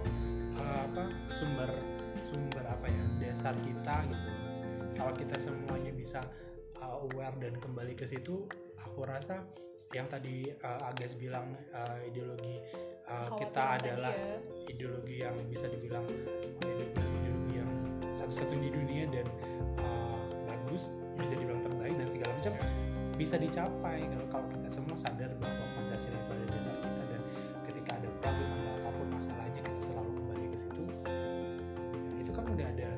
uh, 0.61 0.85
apa 0.85 1.09
sumber 1.31 1.71
sumber 2.21 2.65
apa 2.67 2.91
ya 2.93 3.05
dasar 3.23 3.57
kita 3.65 4.05
gitu. 4.11 4.31
Kalau 4.99 5.15
kita 5.17 5.41
semuanya 5.41 5.95
bisa 5.95 6.21
uh, 6.83 7.09
aware 7.09 7.39
dan 7.41 7.57
kembali 7.57 7.97
ke 7.97 8.05
situ 8.05 8.45
aku 8.85 9.03
rasa 9.03 9.43
yang 9.97 10.05
tadi 10.05 10.53
uh, 10.53 10.89
Agas 10.93 11.17
bilang 11.17 11.57
uh, 11.73 11.99
ideologi 12.05 12.61
uh, 13.09 13.33
kita 13.41 13.81
adalah 13.81 14.13
ya. 14.13 14.37
ideologi 14.69 15.17
yang 15.25 15.37
bisa 15.49 15.65
dibilang 15.65 16.05
uh, 16.05 16.61
ideologi 16.61 17.01
ideologi 17.25 17.53
yang 17.57 17.71
satu-satu 18.13 18.53
di 18.61 18.69
dunia 18.69 19.09
dan 19.09 19.27
uh, 19.81 20.21
bagus 20.45 20.93
bisa 21.17 21.41
dibilang 21.41 21.65
terbaik 21.65 21.97
dan 21.97 22.09
segala 22.13 22.33
macam 22.37 22.53
bisa 23.19 23.35
dicapai 23.41 24.07
kalau 24.13 24.27
kalau 24.31 24.47
kita 24.47 24.69
semua 24.71 24.95
sadar 24.95 25.33
bahwa 25.41 25.67
Pancasila 25.75 26.15
itu 26.15 26.31
ada 26.37 26.47
dasar 26.55 26.75
kita 26.79 27.03
dan 27.09 27.21
ketika 27.67 27.91
ada 27.99 28.09
problem 28.23 28.49
ada 28.61 28.71
apa 28.79 28.91
pun 28.95 29.09
masalahnya 29.11 29.61
kita 29.65 29.81
selalu 29.81 30.11
kembali 30.15 30.45
ke 30.53 30.57
situ 30.61 30.83
ya, 30.87 32.13
itu 32.23 32.31
kan 32.31 32.45
udah 32.47 32.67
ada 32.77 32.91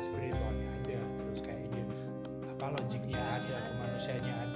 spiritualnya 0.00 0.68
ada 0.82 0.98
terus 1.20 1.40
kayak 1.44 1.68
dia 1.70 1.84
apa 2.42 2.66
logiknya 2.74 3.20
ada 3.20 3.56
kemanusiaannya 3.70 4.34
ada 4.34 4.51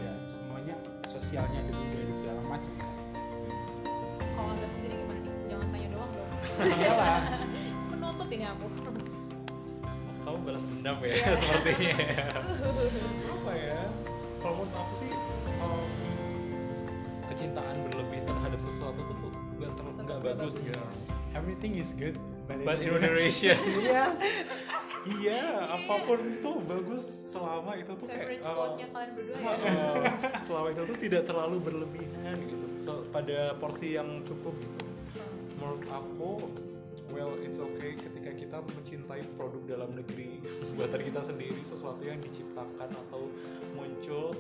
sosialnya 1.07 1.59
ada 1.61 1.73
budaya 1.73 2.05
dan 2.05 2.17
segala 2.17 2.41
macam 2.45 2.73
kan 2.77 2.91
kalau 4.37 4.49
anda 4.53 4.69
sendiri 4.69 4.95
gimana? 4.99 5.21
Nih 5.23 5.33
jangan 5.49 5.67
tanya 5.71 5.89
doang 5.89 6.11
dong. 6.13 6.31
Iyalah. 6.61 7.19
Menuntut 7.95 8.29
ini 8.29 8.45
aku. 8.45 8.65
Kamu 10.21 10.39
balas 10.43 10.65
dendam 10.67 10.97
ya 11.01 11.09
Iya. 11.09 11.33
sepertinya. 11.41 11.97
Apa 13.25 13.53
ya? 13.55 13.81
Kalau 14.37 14.55
menurut 14.61 14.75
aku 14.77 14.95
sih 14.99 15.11
um, 15.57 15.89
kecintaan 17.27 17.77
berlebih 17.87 18.21
terhadap 18.23 18.61
sesuatu 18.61 19.01
tuh 19.01 19.17
tuh 19.17 19.31
nggak 19.57 19.71
ter- 19.73 19.95
nggak 20.05 20.19
bagus 20.21 20.55
bagus. 20.61 20.69
ya 20.69 20.81
everything 21.33 21.73
is 21.75 21.97
good 21.97 22.17
but, 22.45 22.61
but 22.61 22.77
in 22.77 22.93
moderation 22.93 23.57
iya 23.81 24.13
iya 25.07 25.71
apa 25.71 25.95
pun 26.03 26.21
tuh 26.43 26.57
bagus 26.67 27.05
selama 27.31 27.79
itu 27.79 27.93
tuh 27.95 28.07
kayak 28.11 28.43
favorite 28.43 28.43
uh, 28.43 28.91
kalian 28.91 29.11
berdua 29.15 29.37
ya? 29.39 29.53
uh, 29.55 30.05
selama 30.47 30.69
itu 30.75 30.83
tuh 30.83 30.99
tidak 30.99 31.23
terlalu 31.25 31.57
berlebihan 31.63 32.37
gitu. 32.43 32.67
So, 32.77 32.93
pada 33.09 33.55
porsi 33.57 33.97
yang 33.97 34.21
cukup 34.27 34.53
gitu. 34.59 34.85
Menurut 35.57 35.85
aku 35.89 36.31
well 37.15 37.39
it's 37.41 37.63
okay 37.63 37.95
ketika 37.95 38.31
kita 38.35 38.59
mencintai 38.61 39.23
produk 39.39 39.63
dalam 39.65 39.91
negeri. 39.95 40.43
Buatan 40.77 41.01
kita 41.01 41.21
sendiri 41.23 41.61
sesuatu 41.63 42.03
yang 42.03 42.19
diciptakan 42.21 42.91
atau 43.07 43.31
muncul 43.79 44.35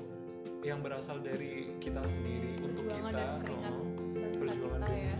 yang 0.66 0.82
berasal 0.82 1.22
dari 1.22 1.70
kita 1.78 2.02
sendiri 2.02 2.58
untuk 2.58 2.90
kita 2.90 3.14
dan 3.14 3.38
keringat 3.38 3.70
oh, 3.70 3.86
perjuangan 4.34 4.82
kita 4.82 4.98
ya. 4.98 5.14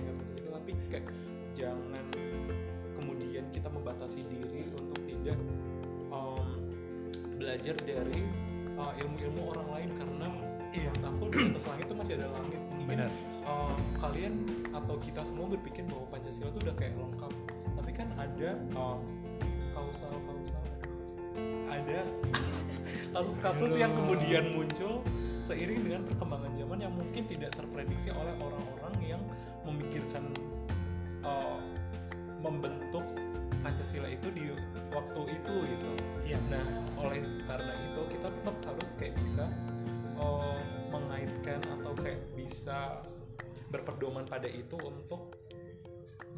tapi 0.50 0.72
kayak 0.90 1.06
jangan 1.54 2.04
kemudian 2.98 3.44
kita 3.54 3.68
membatasi 3.70 4.26
diri 4.26 4.66
tidak 5.26 5.42
um, 6.14 6.46
belajar 7.34 7.74
dari 7.82 8.22
uh, 8.78 8.94
ilmu-ilmu 8.94 9.42
orang 9.50 9.68
lain 9.74 9.90
karena 9.98 10.28
Iya. 10.76 10.92
aku 11.08 11.32
di 11.32 11.40
atas 11.48 11.64
langit 11.72 11.88
itu 11.88 11.94
masih 11.96 12.14
ada 12.20 12.28
langit. 12.36 12.60
Mungkin, 12.76 13.00
Benar. 13.00 13.10
uh, 13.48 13.72
kalian 13.96 14.44
atau 14.76 15.00
kita 15.00 15.24
semua 15.24 15.48
berpikir 15.48 15.88
bahwa 15.88 16.04
Pancasila 16.12 16.52
itu 16.52 16.60
udah 16.68 16.76
kayak 16.76 16.94
lengkap. 17.00 17.32
Tapi 17.80 17.90
kan 17.96 18.08
ada 18.20 18.50
um, 18.76 19.00
kausal 19.72 20.12
kausal 20.28 20.62
ada 21.68 22.00
kasus-kasus 23.16 23.72
yang 23.80 23.92
kemudian 23.96 24.52
muncul 24.52 25.00
seiring 25.48 25.80
dengan 25.80 26.00
perkembangan 26.04 26.52
zaman 26.52 26.78
yang 26.80 26.92
mungkin 26.92 27.24
tidak 27.24 27.56
terprediksi 27.56 28.12
oleh 28.12 28.36
orang-orang 28.36 28.94
yang 29.00 29.22
memikirkan 29.64 30.28
uh, 31.24 31.56
membentuk 32.44 33.04
Pancasila 33.66 34.06
itu 34.06 34.30
di 34.30 34.46
waktu 34.94 35.20
itu 35.34 35.54
gitu. 35.66 35.90
Iya. 36.22 36.38
Nah, 36.46 36.66
oleh 37.02 37.18
karena 37.50 37.74
itu 37.82 38.00
kita 38.14 38.30
tetap 38.30 38.56
harus 38.62 38.90
kayak 38.94 39.18
bisa 39.18 39.50
uh, 40.22 40.54
mengaitkan 40.94 41.58
atau 41.66 41.90
kayak 41.98 42.22
bisa 42.38 43.02
berpedoman 43.66 44.22
pada 44.22 44.46
itu 44.46 44.78
untuk 44.78 45.34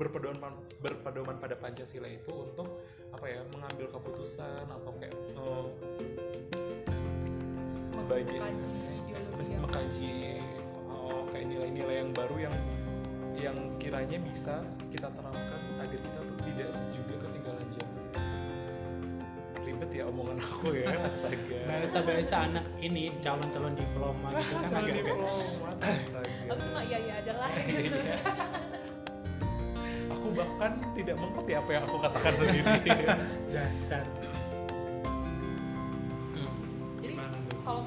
berpedoman 0.01 0.57
berpedoman 0.81 1.37
pada 1.37 1.53
Pancasila 1.61 2.09
itu 2.09 2.33
untuk 2.33 2.81
apa 3.13 3.27
ya 3.29 3.45
mengambil 3.53 3.93
keputusan 3.93 4.65
atau 4.65 4.93
kayak 4.97 5.13
uh, 5.37 5.69
sebagai 7.93 8.41
mengkaji 9.61 10.41
oh, 10.89 11.29
kayak 11.29 11.47
nilai-nilai 11.51 11.97
yang 12.01 12.11
baru 12.17 12.37
yang 12.41 12.57
yang 13.39 13.59
kiranya 13.79 14.19
bisa 14.19 14.65
kita 14.91 15.13
terapkan 15.13 15.63
agar 15.79 16.01
kita 16.01 16.21
tuh 16.27 16.39
tidak 16.43 16.73
juga 16.91 17.18
ribet 19.89 20.05
ya 20.05 20.05
omongan 20.13 20.37
aku 20.39 20.69
ya 20.77 20.93
astaga. 21.09 21.59
Bahasa-bahasa 21.65 22.37
anak 22.45 22.65
ini 22.79 23.09
calon-calon 23.25 23.73
diploma 23.75 24.29
gitu 24.37 24.55
kan 24.55 24.69
Calon 24.69 24.85
agak-agak 24.85 25.17
diplomat, 25.17 25.77
astaga. 25.81 26.31
Aku 26.53 26.61
cuma 26.69 26.81
iya 26.85 26.99
iya 27.01 27.15
aja 27.25 27.33
lah. 27.35 27.51
Iya. 27.69 28.17
aku 30.09 30.27
bahkan 30.35 30.73
tidak 30.97 31.17
mengerti 31.21 31.53
apa 31.55 31.71
yang 31.71 31.85
aku 31.85 31.97
katakan 32.01 32.33
sendiri. 32.35 32.91
Dasar. 33.53 34.05
Jadi 36.99 37.15
Gimana 37.15 37.37
tuh? 37.47 37.59
kalau 37.63 37.81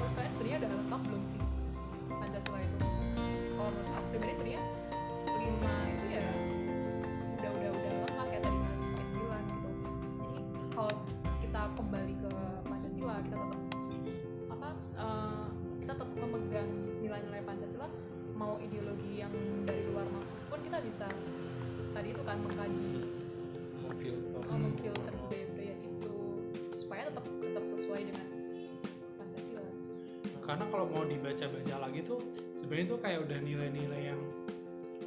karena 30.52 30.68
kalau 30.68 30.84
mau 30.92 31.08
dibaca-baca 31.08 31.76
lagi 31.80 32.04
tuh 32.04 32.20
sebenarnya 32.60 32.88
tuh 32.92 33.00
kayak 33.00 33.24
udah 33.24 33.40
nilai-nilai 33.40 34.02
yang 34.12 34.20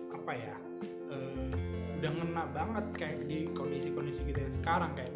apa 0.08 0.32
ya 0.32 0.56
eh, 1.12 1.52
udah 2.00 2.10
ngena 2.16 2.44
banget 2.48 2.86
kayak 2.96 3.28
di 3.28 3.52
kondisi-kondisi 3.52 4.24
kita 4.24 4.40
yang 4.40 4.54
sekarang 4.56 4.96
kayak 4.96 5.12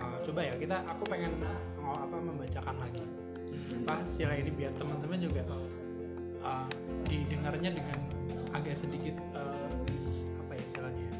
eh, 0.00 0.16
coba 0.24 0.40
ya 0.40 0.56
kita 0.56 0.88
aku 0.88 1.04
pengen 1.04 1.36
mau 1.84 2.00
apa 2.00 2.16
membacakan 2.16 2.80
lagi. 2.80 3.04
Apa 3.84 4.08
sila 4.08 4.40
ini 4.40 4.48
biar 4.48 4.72
teman-teman 4.72 5.20
juga 5.20 5.44
eh, 5.44 6.68
didengarnya 7.04 7.68
dengan 7.68 8.00
agak 8.56 8.72
sedikit 8.72 9.20
eh, 9.36 9.68
apa 10.48 10.52
ya 10.56 10.64
istilahnya 10.64 11.04
ya, 11.04 11.12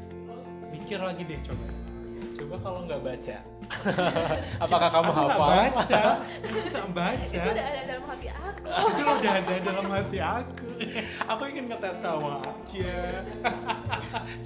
mikir 0.73 0.97
lagi 0.97 1.21
deh 1.21 1.37
coba 1.45 1.78
coba 2.39 2.55
kalau 2.63 2.79
nggak 2.87 3.01
baca. 3.03 3.37
Apakah 4.63 4.89
kamu 4.89 5.09
aku 5.11 5.19
nggak 5.19 5.35
hafal? 5.35 5.49
baca. 5.51 6.03
Nggak 6.71 6.89
baca. 6.95 7.37
Itu 7.37 7.49
udah 7.51 7.65
ada 7.67 7.81
dalam 7.85 8.05
hati 8.07 8.27
aku. 8.31 8.67
Itu 8.89 9.03
udah 9.03 9.33
ada 9.35 9.55
dalam 9.59 9.87
hati 9.91 10.17
aku. 10.23 10.69
Aku 11.27 11.43
ingin 11.51 11.65
ngetes 11.67 11.97
kamu 11.99 12.27
aja. 12.39 12.97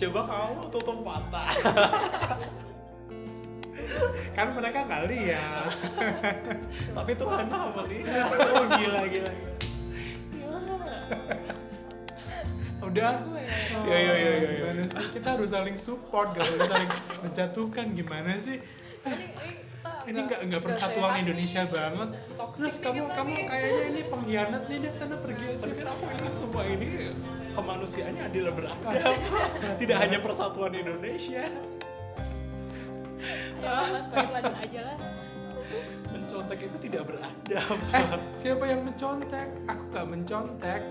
Coba 0.02 0.20
kamu 0.26 0.62
tutup 0.74 0.98
mata. 1.06 1.46
Kan 4.34 4.48
mereka 4.58 4.80
nggak 4.90 5.04
lihat. 5.14 5.70
Tapi 6.98 7.12
Tuhan 7.14 7.46
maha 7.46 7.68
melihat. 7.78 8.28
Oh 8.34 8.66
gila 8.74 9.02
gila 9.06 9.32
udah. 12.94 13.16
Yo, 13.90 13.98
yo, 13.98 14.14
yo, 14.14 14.32
yo. 14.38 14.48
gimana 14.54 14.82
sih? 14.86 15.06
Kita 15.10 15.28
harus 15.34 15.50
saling 15.50 15.78
support 15.78 16.38
gak 16.38 16.46
boleh 16.46 16.70
saling 16.70 16.92
menjatuhkan. 17.26 17.86
Gimana 17.98 18.32
sih? 18.38 18.62
Ini 20.04 20.20
nggak 20.20 20.40
nggak 20.52 20.62
persatuan 20.64 21.16
Indonesia 21.24 21.64
banget. 21.68 22.10
Terus 22.60 22.76
kamu 22.84 23.08
kamu 23.16 23.34
nih. 23.36 23.46
kayaknya 23.48 23.84
ini 23.88 24.02
pengkhianat 24.08 24.64
nih 24.68 24.78
deh 24.84 24.92
sana 24.92 25.16
pergi 25.16 25.46
aja. 25.48 25.64
Tapi 25.64 25.84
aku 25.84 26.04
ingin 26.12 26.34
semua 26.36 26.64
ini 26.68 26.88
kemanusiaannya 27.56 28.22
adil 28.28 28.52
beradab. 28.52 29.16
Tidak 29.80 29.98
hanya 29.98 30.20
persatuan 30.20 30.76
Indonesia. 30.76 31.44
Ya 33.64 33.74
mas 33.88 34.08
baik 34.12 34.30
lanjut 34.36 34.56
aja 34.60 34.82
lah. 34.92 34.98
Mencontek 36.12 36.60
itu 36.68 36.78
tidak 36.84 37.04
beradab. 37.08 37.76
Eh 37.96 38.06
siapa 38.36 38.64
yang 38.68 38.84
mencontek? 38.84 39.48
Aku 39.72 39.84
nggak 39.96 40.08
mencontek 40.12 40.82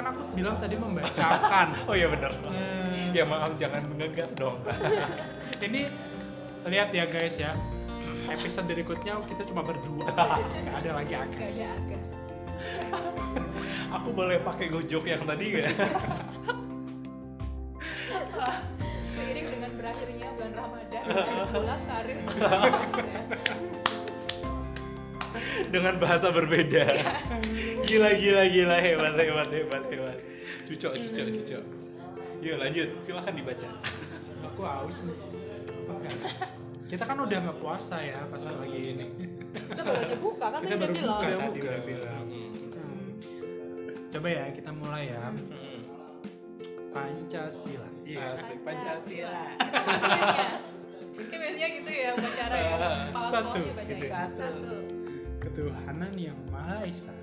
kan 0.00 0.16
aku 0.16 0.22
bilang 0.32 0.56
tadi 0.56 0.80
membacakan. 0.80 1.68
Oh 1.88 1.92
iya 1.92 2.08
benar 2.08 2.32
Eh, 2.32 3.12
ya 3.12 3.28
maaf 3.28 3.52
jangan 3.60 3.84
ngegas 4.00 4.32
dong. 4.32 4.56
Ini 5.66 5.92
lihat 6.64 6.88
ya 6.96 7.04
guys 7.04 7.36
ya. 7.36 7.52
Episode 8.32 8.64
berikutnya 8.64 9.20
kita 9.28 9.44
cuma 9.44 9.60
berdua. 9.60 10.08
Nggak 10.64 10.76
ada 10.80 10.90
lagi 11.04 11.14
agas. 11.20 11.76
aku 13.92 14.08
boleh 14.16 14.40
pakai 14.40 14.72
gojok 14.72 15.04
yang 15.04 15.20
tadi 15.28 15.44
nggak? 15.52 15.68
Seiring 19.12 19.46
dengan 19.52 19.70
berakhirnya 19.76 20.28
bulan 20.32 20.52
Ramadan 20.54 21.02
dan 21.04 21.36
bulan 21.52 21.80
karir 21.86 22.18
ya. 22.18 22.26
dengan 25.70 25.94
bahasa 26.02 26.28
berbeda 26.34 26.84
gila 27.90 28.10
gila 28.14 28.42
gila. 28.46 28.76
Hebat 28.78 29.14
hebat 29.18 29.48
hebat 29.50 29.84
hebat. 29.90 30.16
Cucok 30.70 30.92
cucok 30.94 31.26
cucok. 31.34 31.64
Yuk 32.40 32.56
lanjut. 32.62 32.88
Silahkan 33.02 33.34
dibaca. 33.34 33.68
Aku 34.46 34.62
haus 34.62 34.98
nih. 35.10 35.18
Kita 36.90 37.06
kan 37.06 37.18
udah 37.22 37.38
nggak 37.38 37.58
puasa 37.62 38.02
ya 38.02 38.22
pas 38.30 38.42
lagi 38.46 38.80
ini. 38.94 39.06
Kita 39.54 39.82
baru 39.82 39.98
aja 40.06 40.16
buka 40.18 40.46
kan 40.50 40.60
kita 40.62 40.74
tadi 40.74 40.82
baru 40.82 40.92
udah 40.94 41.02
bilang. 41.02 41.18
buka 41.18 41.26
Udah 41.26 41.38
tadi 41.38 41.58
buka. 41.58 41.70
udah 41.70 41.82
bilang. 41.86 42.24
Hmm. 42.30 42.48
coba 44.10 44.28
ya 44.30 44.44
kita 44.54 44.70
mulai 44.74 45.04
ya. 45.10 45.22
Pancasila. 46.90 47.88
Iya 48.02 48.26
Asik. 48.34 48.58
Pancasila. 48.66 49.42
Mungkin 51.10 51.36
biasanya 51.38 51.68
gitu 51.78 51.90
ya 51.90 52.10
upacara 52.18 52.56
ya. 52.58 52.74
Satu, 53.30 53.62
gitu. 53.62 54.06
Satu. 54.10 54.42
yang 54.50 54.50
maha 54.50 54.86
esa 54.90 55.30
ketuhanan 55.40 56.14
yang 56.18 56.38
maha 56.50 56.84
esa 56.86 57.14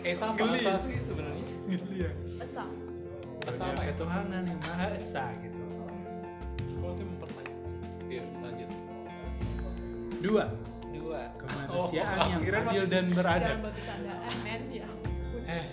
Esa 0.00 0.32
apa 0.32 0.40
Geli. 0.40 0.56
esa 0.56 0.72
sih 0.80 0.96
sebenarnya. 1.04 1.44
Gitu 1.68 1.84
ya? 1.94 2.10
Esa. 2.40 2.64
esa 3.44 3.62
Ya, 3.62 3.72
apa 3.72 3.82
ya? 3.82 3.88
ketuhanan 3.92 4.42
yang 4.42 4.58
maha 4.58 4.88
esa 4.90 5.24
gitu. 5.38 5.60
Kalau 6.74 6.94
sih 6.96 7.04
mempertanyakan. 7.04 7.56
Iya 8.08 8.22
lanjut. 8.40 8.68
Dua. 10.18 10.44
Dua. 10.90 11.20
Kemanusiaan 11.36 12.16
Oh, 12.24 12.26
yang 12.32 12.42
adil 12.42 12.84
dan 12.88 13.04
beradab 13.12 13.56
buat 13.60 13.74
bercandaan 13.76 14.34
men 14.40 14.62
ya. 14.72 14.88
ampun. 14.88 15.42
eh 15.44 15.64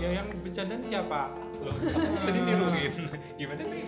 ya 0.00 0.08
yang 0.14 0.28
bercandaan 0.40 0.82
siapa? 0.82 1.22
Loh, 1.60 1.76
tadi 2.24 2.38
niruin 2.42 2.92
gimana 3.36 3.62
sih? 3.62 3.82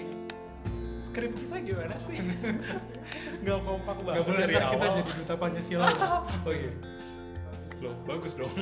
Skrip 1.00 1.32
kita 1.32 1.56
gimana 1.60 1.96
sih? 1.96 2.16
Nggak 3.42 3.58
kompak 3.62 3.96
banget. 4.04 4.20
Gak 4.20 4.24
boleh 4.26 4.44
kita 4.46 4.66
awal. 4.68 4.94
jadi 4.94 5.10
duta 5.16 5.34
Pancasila. 5.34 5.86
Oh 6.44 6.52
iya 6.52 6.72
loh 7.84 7.94
bagus 8.08 8.40
dong 8.40 8.52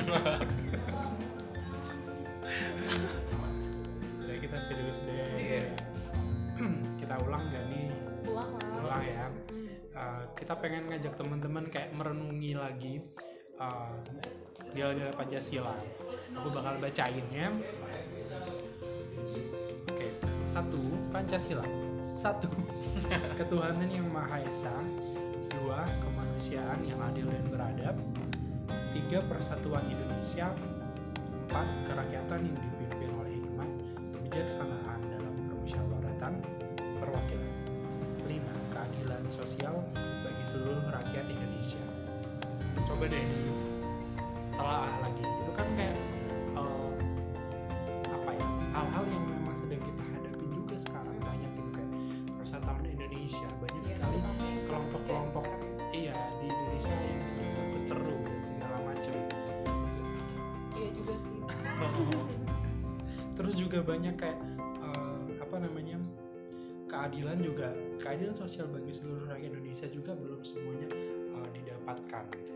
Jadi 4.23 4.39
kita 4.39 4.59
serius 4.61 4.99
deh. 5.07 5.17
Iya. 5.39 5.67
kita 7.01 7.15
ulang 7.23 7.43
gak 7.49 7.65
nih? 7.71 7.89
Pulang 8.27 8.51
lah. 8.59 8.83
Ulang 8.83 9.03
ya. 9.05 9.27
Uh, 9.93 10.23
kita 10.35 10.57
pengen 10.57 10.89
ngajak 10.89 11.15
teman-teman 11.17 11.69
kayak 11.69 11.93
merenungi 11.93 12.53
lagi 12.57 12.95
uh, 13.61 13.93
nilai-nilai 14.73 15.15
Pancasila. 15.15 15.77
Aku 16.37 16.49
bakal 16.49 16.81
bacainnya. 16.81 17.53
Oke, 19.89 20.09
satu 20.49 20.81
Pancasila. 21.13 21.65
Satu 22.17 22.49
ketuhanan 23.39 23.89
yang 23.89 24.09
maha 24.09 24.41
esa. 24.45 24.73
Dua 25.53 25.85
kemanusiaan 26.01 26.81
yang 26.85 27.01
adil 27.05 27.29
dan 27.29 27.47
beradab. 27.53 27.97
Tiga 28.93 29.25
persatuan 29.25 29.89
Indonesia. 29.89 30.53
Empat 31.49 31.69
kerakyatan 31.89 32.45
yang 32.45 32.57
dipimpin 32.61 33.11
oleh 33.17 33.41
hikmat, 33.41 33.71
kebijaksanaan 34.13 35.01
dalam 35.09 35.33
permusyawaratan 35.49 36.33
perwakilan. 37.01 37.55
Lima 38.29 38.53
keadilan 38.73 39.25
sosial 39.33 39.81
bagi 39.97 40.45
seluruh 40.45 40.85
rakyat 40.93 41.25
Indonesia. 41.25 41.81
Coba 42.85 43.09
deh 43.09 43.25
di 43.25 43.43
telaah 44.57 44.95
lagi. 45.01 45.25
Itu 45.25 45.53
kan 45.57 45.69
kayak 45.73 45.97
eh, 46.57 46.93
apa 48.13 48.31
ya 48.37 48.47
hal-hal 48.77 49.05
yang 49.09 49.25
memang 49.25 49.57
sedang 49.57 49.81
kita 49.81 50.05
hadapi 50.05 50.47
juga 50.53 50.77
sekarang 50.77 51.17
banyak 51.17 51.49
gitu 51.57 51.71
kayak 51.73 51.91
persatuan 52.37 52.85
Indonesia 52.85 53.49
banyak 53.57 53.83
Ya, 53.83 53.89
sekali 53.99 54.19
kelompok-kelompok 54.69 55.45
iya 55.91 56.15
di 56.39 56.47
Indonesia 56.49 56.95
yang 56.97 57.25
sedang 57.27 57.69
seteru 57.69 58.22
segala 58.63 58.79
macam. 58.87 59.15
Iya 60.79 60.89
juga 60.95 61.15
sih. 61.19 61.37
terus 63.37 63.55
juga 63.59 63.79
banyak 63.83 64.15
kayak 64.15 64.39
eh, 64.87 65.19
apa 65.43 65.57
namanya 65.59 65.99
keadilan 66.87 67.39
juga. 67.43 67.75
Keadilan 67.99 68.39
sosial 68.39 68.71
bagi 68.71 68.95
seluruh 68.95 69.27
rakyat 69.27 69.51
Indonesia 69.51 69.87
juga 69.91 70.15
belum 70.15 70.41
semuanya 70.47 70.89
eh, 71.35 71.49
didapatkan 71.59 72.25
gitu. 72.39 72.55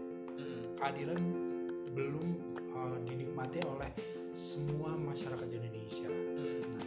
Keadilan 0.79 1.21
belum 1.91 2.27
eh, 2.55 2.99
dinikmati 3.03 3.59
oleh 3.67 3.91
semua 4.31 4.95
masyarakat 4.95 5.49
Indonesia. 5.51 6.07
Nah, 6.07 6.87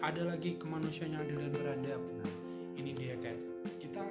ada 0.08 0.22
lagi 0.22 0.54
kemanusiaan 0.54 1.18
yang 1.18 1.22
adil 1.26 1.36
dan 1.42 1.50
beradab. 1.50 2.02
Nah, 2.22 2.30
ini 2.78 2.94
dia 2.94 3.18
kayak 3.18 3.42
kita 3.82 4.04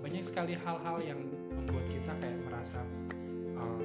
banyak 0.00 0.24
sekali 0.24 0.54
hal-hal 0.56 0.96
yang 1.04 1.20
kita 2.08 2.24
kayak 2.24 2.40
merasa 2.40 2.80
uh, 3.52 3.84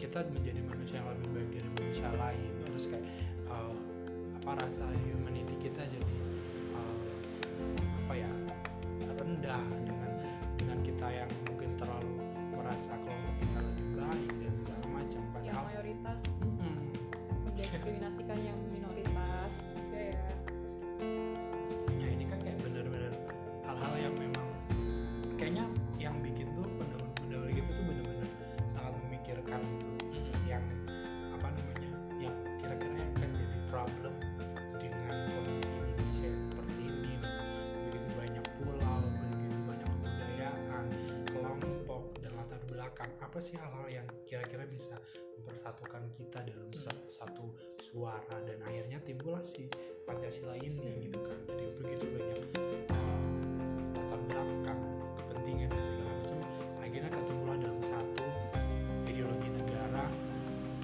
kita 0.00 0.24
menjadi 0.32 0.64
manusia 0.64 1.04
yang 1.04 1.12
lebih 1.12 1.28
baik 1.36 1.50
dari 1.52 1.68
manusia 1.76 2.08
lain. 2.16 2.52
Terus 2.64 2.84
kayak 2.88 3.04
uh, 3.44 3.76
apa 4.40 4.50
rasa 4.56 4.88
humanity 5.04 5.68
kita 5.68 5.84
jadi 5.84 6.16
uh, 6.72 6.96
apa 7.76 8.12
ya 8.16 8.32
rendah 9.04 9.60
apa 43.18 43.38
sih 43.40 43.56
hal-hal 43.56 43.86
yang 43.88 44.06
kira-kira 44.28 44.68
bisa 44.68 45.00
mempersatukan 45.40 46.12
kita 46.12 46.44
dalam 46.44 46.68
sa- 46.76 47.04
satu 47.08 47.56
suara? 47.80 48.36
Dan 48.44 48.60
akhirnya 48.60 49.00
timbullah 49.00 49.40
si 49.40 49.64
Pancasila 50.04 50.54
ini 50.60 51.08
gitu 51.08 51.18
kan. 51.24 51.38
Dari 51.48 51.72
begitu 51.72 52.04
banyak 52.04 52.38
latar 53.96 54.20
belakang 54.28 54.80
kepentingan 55.16 55.68
dan 55.72 55.82
segala 55.82 56.12
macam 56.12 56.38
akhirnya 56.84 57.10
ketemulah 57.10 57.56
dalam 57.56 57.80
satu 57.80 58.24
ideologi 59.08 59.48
negara 59.48 60.04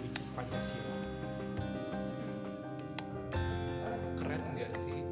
which 0.01 0.16
is 0.16 0.33
Pancasila. 0.33 0.99
Keren 4.16 4.43
nggak 4.57 4.72
sih 4.81 5.04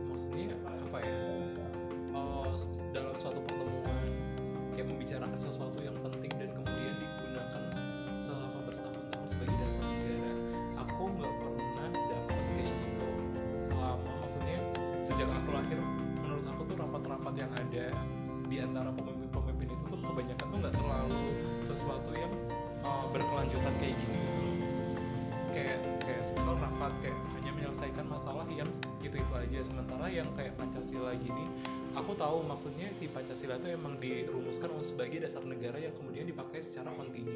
menyelesaikan 27.72 28.04
masalah 28.04 28.44
yang 28.52 28.68
itu 29.00 29.16
itu 29.16 29.32
aja. 29.32 29.64
Sementara 29.64 30.04
yang 30.12 30.28
kayak 30.36 30.60
pancasila 30.60 31.16
gini 31.16 31.48
aku 31.96 32.12
tahu 32.12 32.44
maksudnya 32.44 32.92
si 32.92 33.08
pancasila 33.08 33.56
itu 33.56 33.72
emang 33.72 33.96
dirumuskan 33.96 34.68
sebagai 34.84 35.24
dasar 35.24 35.40
negara 35.48 35.80
yang 35.80 35.96
kemudian 35.96 36.28
dipakai 36.28 36.60
secara 36.60 36.92
kontinu. 36.92 37.32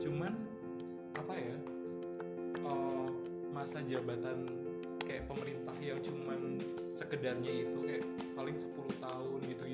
Cuman 0.00 0.32
apa 1.12 1.36
ya 1.36 1.56
eh, 2.64 3.08
masa 3.52 3.84
jabatan 3.84 4.48
kayak 5.04 5.28
pemerintah 5.28 5.76
yang 5.84 6.00
cuman 6.00 6.64
sekedarnya 6.96 7.52
itu 7.68 7.78
kayak 7.84 8.08
paling 8.32 8.56
10 8.56 8.72
tahun 9.04 9.38
gitu 9.52 9.64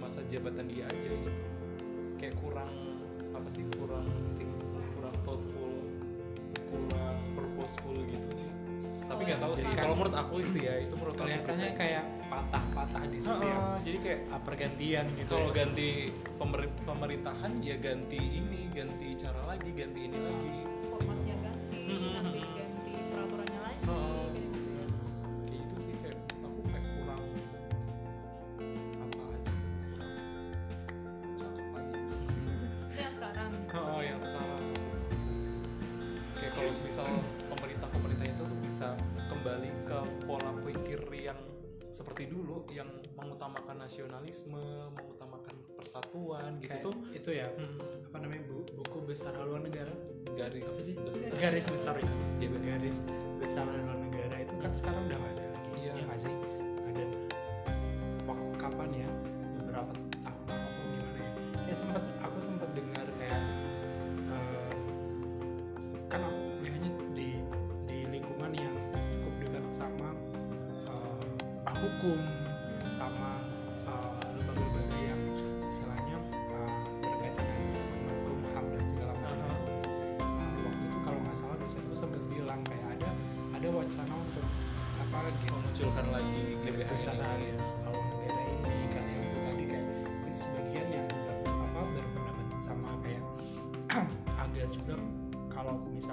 masa 0.00 0.24
jabatan 0.26 0.64
dia 0.66 0.84
aja 0.86 1.06
gitu 1.06 1.44
kayak 2.16 2.34
kurang 2.34 2.72
apa 3.30 3.46
sih 3.46 3.62
kurang 3.70 4.02
think, 4.34 4.50
kurang 4.90 5.14
thoughtful 5.22 5.70
kurang 6.66 7.14
purposeful 7.30 7.94
gitu 8.02 8.28
sih 8.34 8.48
tapi 9.04 9.20
Oh, 9.20 9.26
nggak 9.28 9.38
tahu 9.38 9.52
yang 9.52 9.60
sih 9.60 9.68
kan- 9.68 9.82
kalau 9.82 9.94
menurut 9.94 10.16
aku 10.16 10.34
sih 10.42 10.62
ya 10.62 10.74
itu 10.78 10.94
menurut 10.94 11.14
aku 11.14 11.22
kelihatannya 11.22 11.68
pribadi. 11.68 11.82
kayak 11.84 12.04
patah-patah 12.26 13.04
di 13.06 13.18
setiap 13.20 13.42
Heeh, 13.62 13.78
jadi 13.84 13.98
kayak 14.00 14.20
uh, 14.26 14.40
pergantian 14.40 15.04
gitu 15.14 15.30
kalau 15.30 15.48
ya. 15.48 15.56
ganti 15.56 15.88
pemer- 16.32 16.76
pemerintahan 16.80 17.52
ya 17.60 17.76
ganti 17.76 18.20
ini 18.34 18.60
ganti 18.68 19.06
cara 19.14 19.40
lagi 19.46 19.70
ganti 19.70 20.00
ini 20.02 20.18
lagi 20.18 20.52
formasinya 20.86 21.36
ganti 21.40 21.76
Mm-mm. 21.76 22.29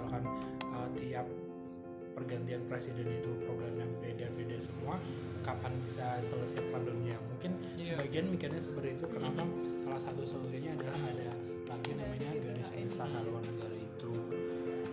Misalkan 0.07 0.23
uh, 0.71 0.87
tiap 0.95 1.27
pergantian 2.15 2.63
presiden 2.65 3.05
itu 3.13 3.29
program 3.45 3.77
yang 3.77 3.91
beda-beda 4.01 4.57
semua 4.57 4.97
kapan 5.45 5.75
bisa 5.83 6.17
selesai 6.23 6.63
problemnya. 6.73 7.19
Mungkin 7.29 7.61
Iya. 7.77 7.93
sebagian 7.93 8.25
mikirnya 8.33 8.57
seperti 8.57 8.97
itu. 8.97 9.05
Kenapa? 9.05 9.45
Salah 9.85 10.01
satu 10.01 10.23
solusinya 10.25 10.73
adalah 10.73 10.97
ada 10.97 11.29
lagi 11.67 11.91
namanya 11.93 12.31
garis 12.41 12.73
besar 12.73 13.11
haluan 13.13 13.45
negara 13.45 13.75
itu. 13.77 14.11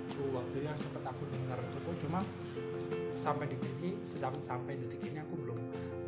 Itu 0.04 0.20
waktu 0.36 0.68
yang 0.68 0.76
sempat 0.76 1.06
aku 1.08 1.24
dengar 1.32 1.56
itu 1.64 1.78
pun 1.80 1.94
cuma 1.96 2.20
sampai 3.14 3.46
detik 3.46 3.72
ini 3.80 4.02
sampai, 4.02 4.42
sampai 4.42 4.72
detik 4.76 5.06
ini 5.06 5.22
aku 5.22 5.38
belum 5.38 5.58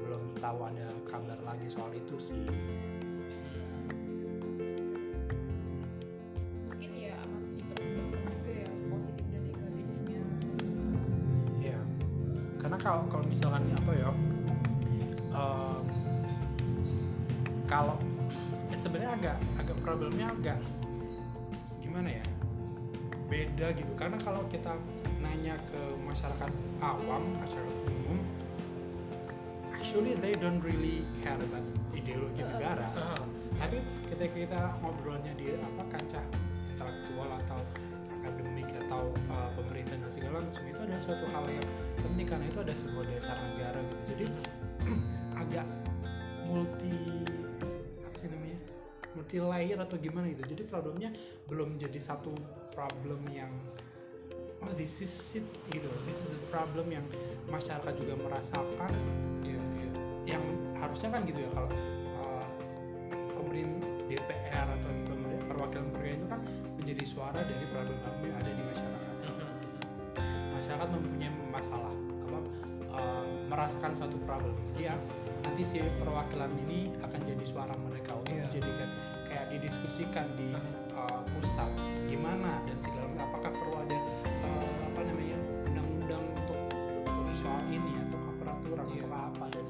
belum 0.05 0.23
tahu 0.43 0.59
ada 0.69 0.91
kabar 1.07 1.39
lagi 1.47 1.71
soal 1.71 1.95
itu 1.95 2.19
sih 2.19 2.43
agak 19.27 19.43
agak 19.59 19.79
problemnya 19.83 20.31
agak 20.31 20.63
gimana 21.83 22.15
ya? 22.15 22.27
Beda 23.27 23.75
gitu. 23.75 23.91
Karena 23.99 24.23
kalau 24.23 24.47
kita 24.47 24.79
nanya 25.19 25.59
ke 25.67 25.81
masyarakat 26.07 26.51
awam 26.79 27.35
masyarakat 27.43 27.77
umum 27.91 28.23
actually 29.75 30.15
they 30.23 30.39
don't 30.39 30.63
really 30.63 31.03
care 31.27 31.35
about 31.35 31.67
ideologi 31.91 32.47
negara. 32.47 32.87
Tapi 33.59 33.83
ketika 34.15 34.31
kita 34.31 34.61
ngobrolnya 34.79 35.35
di 35.35 35.59
apa 35.59 35.83
kancah 35.91 36.23
intelektual 36.71 37.27
atau 37.43 37.59
akademik 38.23 38.71
atau 38.87 39.11
uh, 39.27 39.51
pemerintah 39.59 39.99
dan 39.99 40.11
segala 40.11 40.39
macam 40.39 40.63
itu 40.71 40.81
adalah 40.87 41.03
suatu 41.03 41.27
hal 41.35 41.51
yang 41.51 41.67
penting 41.99 42.27
karena 42.31 42.47
itu 42.47 42.59
ada 42.63 42.75
sebuah 42.79 43.05
dasar 43.11 43.37
negara 43.43 43.83
gitu. 43.91 44.03
Jadi 44.15 44.27
agak 45.43 45.67
multi 46.47 47.27
multi 49.17 49.41
layer 49.41 49.81
atau 49.81 49.97
gimana 49.97 50.29
gitu. 50.29 50.45
Jadi 50.45 50.63
problemnya 50.69 51.09
belum 51.49 51.81
jadi 51.81 51.97
satu 51.97 52.37
problem 52.77 53.25
yang 53.33 53.49
oh 54.61 54.73
this 54.77 55.01
is 55.01 55.41
it 55.41 55.47
gitu. 55.73 55.89
This 56.05 56.29
is 56.29 56.31
a 56.37 56.41
problem 56.53 56.93
yang 56.93 57.09
masyarakat 57.49 57.97
juga 57.97 58.15
merasakan. 58.21 58.93
Iya 59.41 59.63
iya. 59.81 59.91
Yang 60.37 60.45
harusnya 60.77 61.09
kan 61.17 61.21
gitu 61.25 61.41
ya 61.41 61.51
kalau 61.57 61.73
uh, 62.21 62.49
pemerintah 63.41 63.89
DPR 64.07 64.67
atau 64.77 64.91
pemerintah 65.09 65.47
perwakilan 65.49 65.87
perwakilan 65.91 66.19
itu 66.21 66.29
kan 66.29 66.41
menjadi 66.77 67.05
suara 67.09 67.41
dari 67.41 67.65
problem-problem 67.73 68.23
yang 68.29 68.39
ada 68.45 68.53
di 68.53 68.63
masyarakat. 68.63 69.17
Masyarakat 70.57 70.89
mempunyai 70.89 71.33
masalah 71.53 71.93
apa 72.27 72.41
uh, 72.93 73.25
merasakan 73.49 73.93
suatu 73.97 74.21
problem. 74.25 74.53
Dia 74.77 74.93
nanti 75.47 75.63
si 75.63 75.79
perwakilan 76.03 76.51
ini 76.67 76.91
akan 76.99 77.21
jadi 77.23 77.45
suara 77.47 77.79
mereka 77.79 78.19
untuk 78.19 78.35
Iya. 78.35 78.45
dijadikan 78.51 78.91
kayak 79.31 79.47
didiskusikan 79.55 80.27
di 80.35 80.51
uh, 80.93 81.23
pusat 81.31 81.71
gimana 82.11 82.59
dan 82.67 82.77
segala 82.83 83.07
macam. 83.07 83.31
Apakah 83.31 83.51
perlu 83.55 83.77
ada 83.79 83.99
uh, 84.43 84.77
apa 84.91 85.01
namanya 85.07 85.39
undang-undang 85.71 86.25
untuk 86.35 86.59
soal 87.31 87.63
ini 87.71 87.95
atau 88.11 88.19
peraturan 88.43 88.87
Iya. 88.91 89.07
atau 89.07 89.19
apa? 89.31 89.45
Dan 89.55 89.65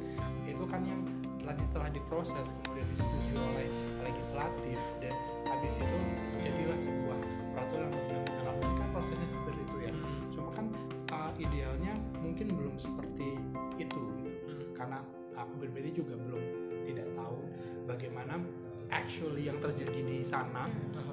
itu 0.49 0.65
kan 0.65 0.81
yang 0.81 1.01
nanti 1.47 1.63
setelah 1.63 1.87
diproses 1.95 2.57
kemudian 2.59 2.89
disetujui 2.91 3.39
oleh 3.39 3.67
legislatif 4.03 4.81
dan 4.99 5.15
habis 5.47 5.79
itu 5.79 5.97
jadilah 6.43 6.75
sebuah 6.75 7.19
peraturan 7.55 7.93
undang-undang. 7.93 8.45
Harusnya 8.49 8.75
kan 8.81 8.89
prosesnya 8.91 9.29
seperti 9.29 9.61
itu 9.63 9.77
ya. 9.85 9.93
Cuma 10.33 10.51
kan 10.51 10.67
uh, 11.13 11.31
idealnya 11.37 11.95
mungkin 12.19 12.49
belum 12.57 12.75
seperti 12.81 13.39
itu 13.77 14.03
gitu. 14.25 14.41
Karena 14.75 15.05
aku 15.37 15.53
berbeda 15.61 15.93
juga 15.93 16.17
belum 16.17 16.43
tidak 16.83 17.13
tahu 17.13 17.39
bagaimana 17.85 18.41
actually 18.91 19.47
yang 19.47 19.59
terjadi 19.61 20.01
di 20.03 20.25
sana. 20.25 20.67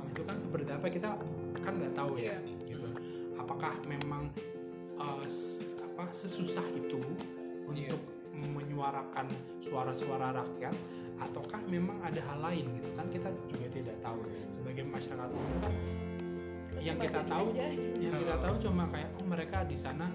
Itu 0.09 0.23
kan 0.25 0.37
seperti 0.37 0.69
apa 0.73 0.87
kita 0.89 1.17
kan 1.61 1.73
nggak 1.77 1.93
tahu 1.93 2.17
ya 2.21 2.37
gitu. 2.65 2.87
Apakah 3.37 3.75
memang 3.85 4.29
uh, 4.97 5.25
apa 5.81 6.03
sesusah 6.09 6.65
itu 6.73 7.01
untuk 7.63 8.01
menyuarakan 8.33 9.29
suara-suara 9.61 10.33
rakyat 10.33 10.73
ataukah 11.21 11.61
memang 11.69 12.01
ada 12.01 12.21
hal 12.33 12.39
lain 12.41 12.65
gitu 12.77 12.89
kan? 12.97 13.05
Kita 13.09 13.29
juga 13.49 13.67
tidak 13.69 13.97
tahu. 14.01 14.21
Sebagai 14.49 14.85
masyarakat 14.85 15.29
umum 15.29 15.57
kan 15.61 15.73
yang 16.81 16.97
kita 16.97 17.21
tahu 17.23 17.53
aja. 17.53 17.69
yang 18.01 18.15
kita 18.17 18.35
tahu 18.41 18.55
cuma 18.59 18.83
kayak 18.89 19.09
oh 19.15 19.25
mereka 19.25 19.61
di 19.63 19.77
sana 19.77 20.09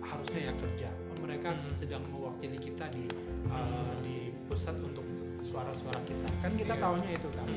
harusnya 0.00 0.48
ya 0.48 0.52
kerja 0.54 0.90
mereka 1.26 1.50
Hmm. 1.50 1.74
sedang 1.74 2.02
mewakili 2.06 2.54
kita 2.56 2.86
di 2.94 3.10
uh, 3.50 3.92
di 4.00 4.30
pusat 4.46 4.78
untuk 4.78 5.02
suara-suara 5.42 5.98
kita. 6.02 6.30
Kan 6.38 6.54
kita 6.54 6.74
Iya. 6.74 6.82
tahunya 6.82 7.10
itu 7.18 7.28
kan. 7.34 7.48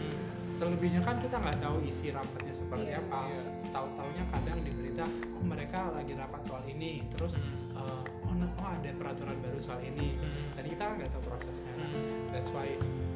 Selebihnya 0.50 1.02
kan 1.06 1.22
kita 1.22 1.38
nggak 1.38 1.62
tahu 1.62 1.78
isi 1.86 2.10
rapatnya 2.10 2.54
seperti 2.54 2.90
Iya, 2.90 3.02
apa. 3.02 3.22
iya. 3.30 3.42
tahu-taunya 3.70 4.24
kadang 4.34 4.60
di 4.66 4.74
berita 4.74 5.06
oh 5.06 5.46
mereka 5.46 5.94
lagi 5.94 6.18
rapat 6.18 6.42
soal 6.42 6.66
ini. 6.66 7.06
Terus 7.14 7.38
uh, 7.74 8.02
oh, 8.26 8.34
oh 8.34 8.68
ada 8.68 8.90
peraturan 8.92 9.38
baru 9.40 9.62
soal 9.62 9.78
ini. 9.82 10.18
Dan 10.58 10.66
kita 10.66 10.84
nggak 10.98 11.10
tahu 11.14 11.22
prosesnya. 11.30 11.70
Nah, 11.78 11.90
that's 12.34 12.50
why 12.50 12.66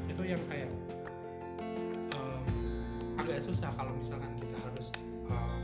itu 0.05 0.21
yang 0.21 0.41
kayak 0.45 0.69
um, 2.13 2.45
agak 3.17 3.41
susah 3.41 3.73
kalau 3.73 3.93
misalkan 3.93 4.29
kita 4.37 4.57
harus 4.61 4.93
um, 5.25 5.59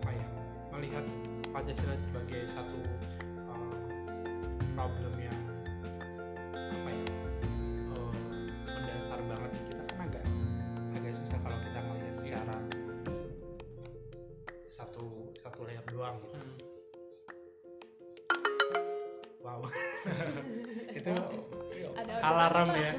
apa 0.00 0.10
ya 0.12 0.26
melihat 0.70 1.04
Pancasila 1.50 1.96
sebagai 1.96 2.46
satu 2.46 2.78
problem 4.80 5.12
yang 5.20 5.36
apa 6.56 6.88
ya 6.88 7.04
um, 7.92 8.16
mendasar 8.64 9.20
banget 9.28 9.50
di 9.52 9.60
kita 9.68 9.82
kan 9.92 10.08
agak 10.08 10.24
agak 10.96 11.12
susah 11.20 11.36
kalau 11.44 11.58
kita 11.60 11.84
melihat 11.84 12.16
secara 12.16 12.56
satu 14.64 15.36
satu 15.36 15.68
layer 15.68 15.84
doang 15.92 16.16
gitu. 16.24 16.40
Wow. 19.44 19.68
Itu 20.96 21.12
Ada 22.00 22.12
alarm 22.24 22.72
ya. 22.72 22.92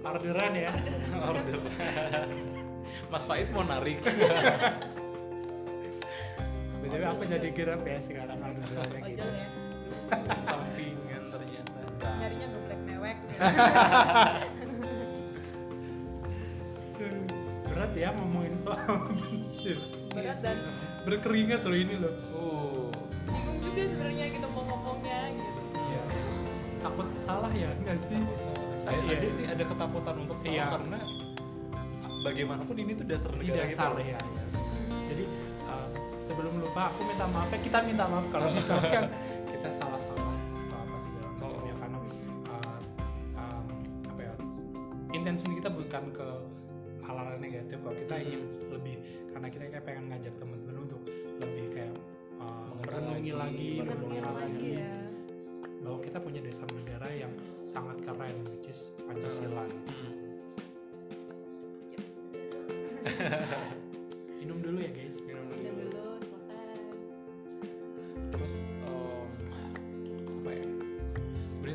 Orderan 0.00 0.54
ya. 0.56 0.72
Order. 1.28 1.60
Mas 3.12 3.24
Faid 3.28 3.52
mau 3.52 3.68
narik. 3.68 4.00
Btw 6.80 7.04
aku 7.04 7.28
jadi 7.28 7.48
gerak 7.52 7.84
ya 7.84 8.00
sekarang? 8.00 8.40
Orderannya 8.40 9.00
gitu. 9.04 9.28
ojol 10.10 11.09
ya 11.20 11.28
ternyata. 11.30 12.08
nyarinya 12.18 12.46
geblek 12.48 12.80
mewek 12.84 13.16
berat 17.64 17.92
ya 17.94 18.08
ngomongin 18.12 18.54
soal 18.56 18.78
bensin 19.20 19.78
berat 20.10 20.38
dan 20.42 20.56
berkeringat 21.04 21.62
loh 21.62 21.78
ini 21.78 21.94
loh 21.96 22.14
Oh, 22.34 22.90
bingung 23.24 23.58
juga 23.62 23.82
sebenarnya 23.86 24.26
gitu 24.28 24.46
mau 24.50 24.62
ngomongnya 24.66 25.20
gitu 25.32 25.60
iya 25.78 26.02
takut 26.80 27.06
salah 27.16 27.52
ya 27.52 27.70
enggak 27.78 27.96
sih 27.98 28.18
saya 28.74 28.96
Iya. 28.98 29.16
ada 29.16 29.28
sih 29.30 29.44
ada 29.46 29.64
ketakutan 29.64 30.16
untuk 30.18 30.36
salah 30.40 30.52
Iya. 30.52 30.66
karena 30.68 30.98
bagaimanapun 32.20 32.76
ini 32.76 32.92
tuh 32.92 33.06
dasar 33.08 33.30
negara 33.32 33.64
dasar 33.64 33.90
gitu. 33.96 34.02
ya, 34.04 34.20
ya. 34.20 34.44
jadi 35.08 35.24
uh, 35.64 35.88
sebelum 36.20 36.52
lupa 36.58 36.92
aku 36.92 37.00
minta 37.06 37.24
maaf 37.26 37.48
ya 37.48 37.58
kita 37.62 37.78
minta 37.80 38.04
maaf 38.04 38.26
kalau 38.28 38.48
misalkan 38.58 39.08
kita 39.46 39.68
salah-salah 39.70 39.89
keren 58.10 58.42
which 58.50 58.66
is 58.66 58.90
Pancasila 59.06 59.62
gitu. 59.70 59.94
Hmm. 59.94 60.10
minum 64.42 64.58
dulu 64.58 64.82
ya 64.82 64.90
guys. 64.90 65.22
Minum 65.22 65.46
dulu. 65.46 65.62
dan 65.62 65.74
dulu 65.78 66.10
terus 68.30 68.66
em, 68.82 69.30
apa 70.42 70.50
ya? 70.50 70.66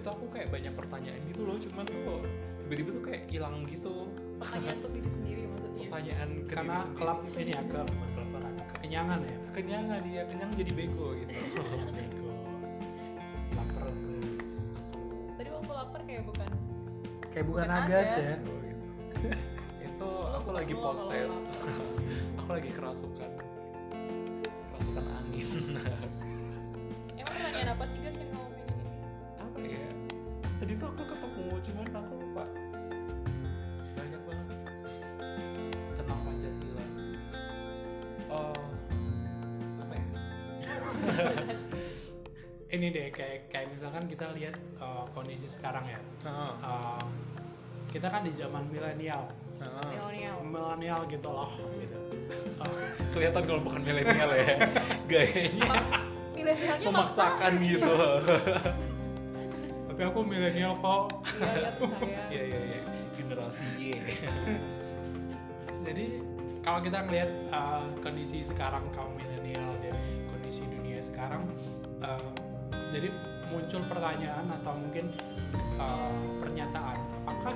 Tuh 0.03 0.11
aku 0.11 0.25
kayak 0.27 0.51
banyak 0.51 0.73
pertanyaan 0.75 1.21
gitu 1.31 1.41
loh 1.47 1.55
cuman 1.55 1.87
tuh 1.87 2.19
tiba-tiba 2.67 2.89
tuh 2.99 3.03
kayak 3.07 3.23
hilang 3.31 3.63
gitu. 3.71 4.11
Pertanyaan 4.35 4.75
untuk 4.83 4.91
diri 4.91 5.09
sendiri 5.09 5.43
maksudnya? 5.47 5.87
Pertanyaan 5.87 6.29
ke 6.43 6.51
karena 6.51 6.77
kelap 6.99 7.19
ini 7.31 7.51
ya 7.55 7.61
ke 7.63 7.79
bukan 7.79 8.09
kelaparan 8.11 8.53
kekenyangan 8.75 9.19
ya. 9.23 9.37
Kenyangan 9.55 9.99
dia 10.03 10.21
kenyang 10.27 10.51
jadi 10.51 10.71
bego 10.75 11.07
gitu. 11.15 11.31
Kekenyangan 11.31 11.95
bego 11.95 12.24
kayak 17.35 17.45
bukan 17.45 17.67
Bukan 17.67 17.79
agas 17.83 18.09
agas. 18.09 18.15
ya 18.15 18.35
Oh, 18.37 18.59
gitu. 18.63 19.27
itu 19.83 20.09
aku 20.31 20.49
lagi 20.51 20.73
Lo 20.73 20.81
post 20.81 21.01
kalau 21.01 21.11
test 21.13 21.43
lapar. 21.43 21.75
aku 22.39 22.49
lagi 22.51 22.69
kerasukan. 22.71 23.31
Kerasukan 24.69 25.05
angin. 25.05 25.47
Emang 27.15 27.33
pertanyaan 27.33 27.69
apa 27.71 27.83
sih 27.85 27.99
guys 27.99 28.15
yang 28.15 28.29
kamu 28.29 28.47
pengen 28.49 28.67
ini? 28.71 28.85
Apa 29.37 29.57
ya? 29.61 29.83
Tadi 30.55 30.73
tuh 30.75 30.87
aku 30.89 31.03
ketemu 31.05 31.43
cuman 31.61 31.85
aku 31.91 32.13
lupa. 32.17 32.43
Banyak 33.93 34.21
banget. 34.21 34.47
Tentang 35.93 36.19
pancasila. 36.21 36.85
Oh 38.27 38.55
apa 39.77 39.93
ya? 39.93 40.05
Ini 42.67 42.91
deh 42.91 43.07
kayak 43.07 43.47
kayak 43.47 43.67
misalkan 43.69 44.03
kita 44.03 44.35
lihat 44.35 44.51
uh, 44.77 45.07
kondisi 45.11 45.47
sekarang 45.47 45.85
ya. 45.85 45.99
Ah, 46.23 46.51
Um, 46.59 47.07
kita 47.95 48.11
kan 48.11 48.27
di 48.27 48.35
zaman 48.35 48.67
milenial. 48.67 49.31
Ah. 49.63 49.87
milenial. 49.87 50.43
Milenial 50.43 50.99
gitu 51.07 51.31
loh 51.31 51.47
gitu. 51.79 51.99
Kelihatan 53.15 53.41
kalau 53.47 53.61
bukan 53.63 53.81
milenial 53.87 54.29
ya 54.35 54.47
gayanya. 55.11 55.79
Memaksakan 56.83 57.63
gitu. 57.63 57.95
tapi 59.87 60.01
aku 60.11 60.19
milenial 60.27 60.75
kok. 60.83 61.23
Iya 62.03 62.19
iya 62.27 62.43
iya 62.43 62.59
iya 62.59 62.79
iya. 62.83 63.03
Generasi 63.15 63.63
Y. 63.79 63.95
Jadi 65.87 66.05
kalau 66.59 66.83
kita 66.83 67.07
ngelihat 67.07 67.31
uh, 67.55 67.87
kondisi 68.03 68.43
sekarang 68.43 68.83
kaum 68.91 69.15
milenial 69.15 69.71
dan 69.79 69.95
kondisi 70.35 70.67
dunia 70.67 70.99
sekarang 70.99 71.47
uh, 72.03 72.33
jadi 72.91 73.07
muncul 73.47 73.79
pertanyaan 73.87 74.51
atau 74.59 74.73
mungkin 74.75 75.15
uh, 75.79 76.11
pernyataan 76.43 76.97
apakah 77.23 77.55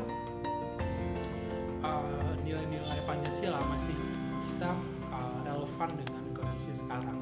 nilai-nilai 2.43 2.99
Pancasila 3.03 3.59
masih 3.67 3.95
bisa 4.43 4.71
uh, 5.11 5.39
relevan 5.43 5.89
dengan 5.97 6.23
kondisi 6.35 6.71
sekarang. 6.73 7.19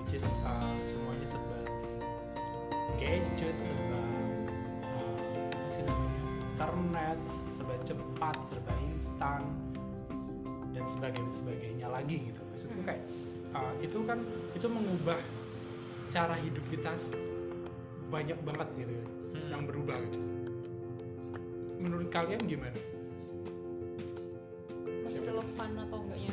Which 0.00 0.16
is 0.18 0.26
uh, 0.42 0.74
semuanya 0.82 1.26
serba 1.26 1.60
gadget 2.98 3.56
serba 3.62 4.02
uh, 4.84 5.50
apa 5.54 5.68
sih 5.70 5.82
namanya 5.86 6.22
internet 6.52 7.18
serba 7.48 7.74
cepat 7.86 8.36
serba 8.44 8.72
instan 8.90 9.42
dan 10.70 10.84
sebagainya 10.84 11.32
sebagainya 11.32 11.86
lagi 11.88 12.30
gitu. 12.30 12.40
Maksudku 12.50 12.80
kayak 12.82 13.02
uh, 13.54 13.74
itu 13.80 13.98
kan 14.04 14.18
itu 14.52 14.66
mengubah 14.66 15.18
cara 16.10 16.34
hidup 16.42 16.64
kita 16.66 16.90
banyak 18.10 18.38
banget 18.42 18.68
gitu 18.74 18.92
ya, 18.98 19.06
Hmm. 19.30 19.46
yang 19.46 19.62
berubah 19.62 19.94
gitu. 20.10 20.18
Menurut 21.78 22.10
kalian 22.10 22.42
gimana 22.50 22.74
relevan 25.30 25.70
atau 25.86 25.98
enggaknya? 26.02 26.32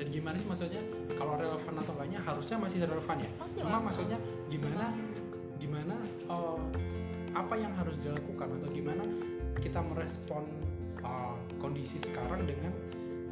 Dan 0.00 0.06
gimana 0.08 0.36
sih 0.40 0.48
maksudnya? 0.48 0.82
Kalau 1.12 1.36
relevan 1.36 1.74
atau 1.84 1.92
enggaknya 1.92 2.20
harusnya 2.24 2.56
masih 2.56 2.78
relevan 2.88 3.16
ya? 3.20 3.30
Masih 3.36 3.60
cuma 3.60 3.76
lah. 3.76 3.80
maksudnya 3.84 4.18
gimana 4.48 4.86
gimana 5.60 5.96
uh, 6.32 6.60
apa 7.36 7.54
yang 7.60 7.72
harus 7.76 8.00
dilakukan? 8.00 8.48
Atau 8.56 8.72
gimana 8.72 9.04
kita 9.60 9.84
merespon 9.84 10.48
uh, 11.04 11.36
kondisi 11.60 12.00
sekarang 12.00 12.48
dengan 12.48 12.72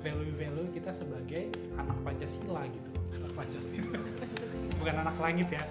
value-value 0.04 0.68
kita 0.68 0.92
sebagai 0.92 1.48
anak 1.80 1.96
Pancasila 2.04 2.62
gitu? 2.68 2.90
Anak 3.16 3.32
Pancasila. 3.32 4.00
Bukan 4.78 4.94
anak 4.94 5.16
langit 5.16 5.48
ya. 5.48 5.64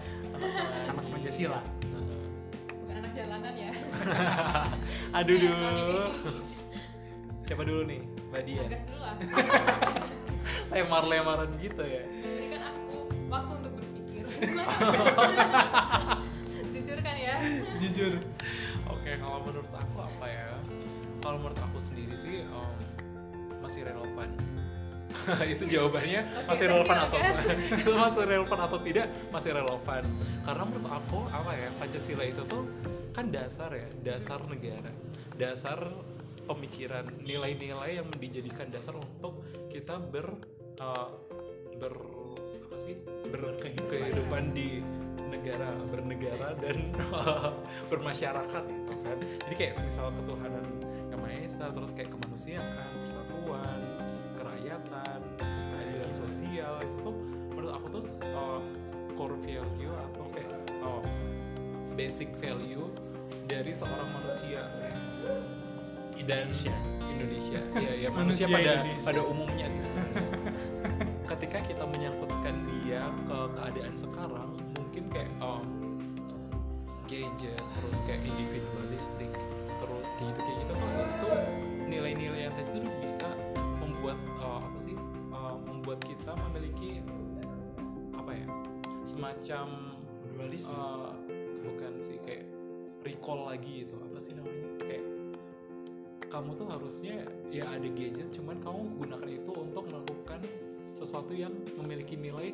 Anak 0.90 1.06
Pancasila. 1.14 1.62
Bukan 2.74 2.96
anak 2.98 3.14
jalanan 3.14 3.54
ya. 3.54 3.72
Aduh 5.22 5.38
duh. 5.38 6.10
Siapa 7.48 7.64
dulu 7.64 7.88
nih 7.88 8.02
mbak 8.28 8.42
Dia 8.44 8.64
gas 8.68 8.84
dulu 8.88 9.00
lah. 9.00 9.16
Lemar-lemaran 10.72 11.50
gitu 11.60 11.84
ya? 11.84 12.04
Berikan 12.08 12.62
aku 12.72 13.08
waktu 13.32 13.52
untuk 13.56 13.74
berpikir. 13.80 14.24
Jujur 16.76 17.00
kan 17.04 17.16
ya? 17.16 17.36
Jujur. 17.80 18.14
Oke, 18.92 19.12
kalau 19.20 19.40
menurut 19.48 19.72
aku 19.72 19.98
apa 20.04 20.26
ya? 20.28 20.48
Kalau 21.24 21.38
menurut 21.40 21.60
aku 21.60 21.78
sendiri 21.80 22.16
sih 22.16 22.44
em, 22.44 22.76
masih 23.64 23.88
relevan. 23.88 24.30
itu 25.56 25.64
jawabannya 25.72 26.22
Oke, 26.24 26.48
masih 26.52 26.66
relevan 26.68 26.98
atau 27.08 27.18
itu 27.74 27.92
masih 27.96 28.24
relevan 28.28 28.60
atau 28.60 28.80
tidak 28.84 29.08
masih 29.32 29.52
relevan. 29.56 30.04
Karena 30.44 30.64
menurut 30.68 30.92
aku 30.92 31.20
apa 31.32 31.52
ya 31.56 31.70
Pancasila 31.80 32.24
itu 32.28 32.44
tuh 32.46 32.64
kan 33.16 33.34
dasar 33.34 33.72
ya, 33.74 33.88
dasar 34.04 34.40
negara, 34.46 34.92
dasar 35.34 35.80
pemikiran, 36.48 37.06
nilai-nilai 37.22 38.00
yang 38.00 38.08
dijadikan 38.16 38.72
dasar 38.72 38.96
untuk 38.96 39.44
kita 39.68 40.00
ber 40.00 40.40
eh, 40.80 41.10
ber 41.78 41.94
apa 42.68 42.78
sih? 42.80 42.96
Berkehidupan. 43.28 44.56
di 44.56 44.80
negara 45.28 45.68
bernegara 45.92 46.56
dan 46.56 46.88
bermasyarakat 47.92 48.64
gitu 48.64 48.94
kan. 49.04 49.18
Jadi 49.20 49.56
kayak 49.60 49.74
misal 49.84 50.08
ketuhanan 50.16 50.66
yang 51.12 51.20
maha 51.20 51.40
esa 51.44 51.68
terus 51.76 51.92
kayak 51.92 52.16
kemanusiaan 52.16 52.92
persatuan 53.04 53.80
kerakyatan 54.40 55.20
terus 55.36 55.66
keadilan 55.68 56.14
sosial 56.16 56.74
itu 56.80 56.98
tuh 57.04 57.16
menurut 57.52 57.72
aku 57.76 57.86
tuh 58.00 58.04
uh, 58.32 58.62
core 59.18 59.38
value 59.44 59.92
atau 59.92 60.26
kayak 60.32 60.54
uh, 60.86 61.04
basic 61.98 62.30
value 62.38 62.88
dari 63.50 63.74
seorang 63.74 64.08
manusia 64.14 64.64
Indonesia. 66.18 66.74
Indonesia. 67.08 67.60
Ya 67.78 67.92
ya 67.96 68.10
manusia, 68.16 68.46
Manusia 68.46 68.46
pada 68.52 68.72
Indonesia. 68.82 69.08
pada 69.08 69.22
umumnya 69.26 69.66
sih 69.74 69.82
sebenarnya. 69.86 70.22
Ketika 71.36 71.58
kita 71.70 71.84
menyangkutkan 71.86 72.56
dia 72.72 73.02
ke 73.28 73.40
keadaan 73.56 73.94
sekarang 73.94 74.50
mungkin 74.74 75.04
kayak 75.14 75.32
um, 75.44 75.66
gadget 77.08 77.62
terus 77.80 77.98
kayak 78.04 78.22
individualistik 78.26 79.32
terus 79.78 80.08
kayak 80.18 80.34
gitu 80.34 80.42
kayak 80.42 80.58
gitu 80.60 80.74
tuh 80.74 80.90
itu 81.08 81.30
nilai-nilai 81.88 82.40
yang 82.50 82.54
tadi 82.58 82.82
tuh 82.82 82.94
bisa 83.00 83.28
membuat 83.80 84.18
uh, 84.42 84.60
apa 84.60 84.78
sih 84.82 84.96
uh, 85.32 85.56
membuat 85.64 86.00
kita 86.04 86.32
memiliki 86.50 87.00
apa 88.18 88.32
ya 88.36 88.48
semacam 89.08 89.68
dualisme. 90.36 90.76
eh, 90.76 91.12
bukan 91.64 91.92
sih 92.04 92.18
kayak 92.28 92.46
recall 93.08 93.48
lagi 93.48 93.88
itu 93.88 93.96
apa 93.96 94.20
sih 94.20 94.36
namanya? 94.36 94.68
Kayak 94.84 95.04
kamu 96.28 96.60
tuh 96.60 96.68
harusnya 96.68 97.24
ya 97.48 97.68
ada 97.68 97.88
gadget 97.92 98.28
cuman 98.36 98.60
kamu 98.60 98.82
gunakan 99.00 99.30
itu 99.32 99.52
untuk 99.56 99.84
melakukan 99.88 100.40
sesuatu 100.92 101.32
yang 101.32 101.54
memiliki 101.80 102.18
nilai 102.18 102.52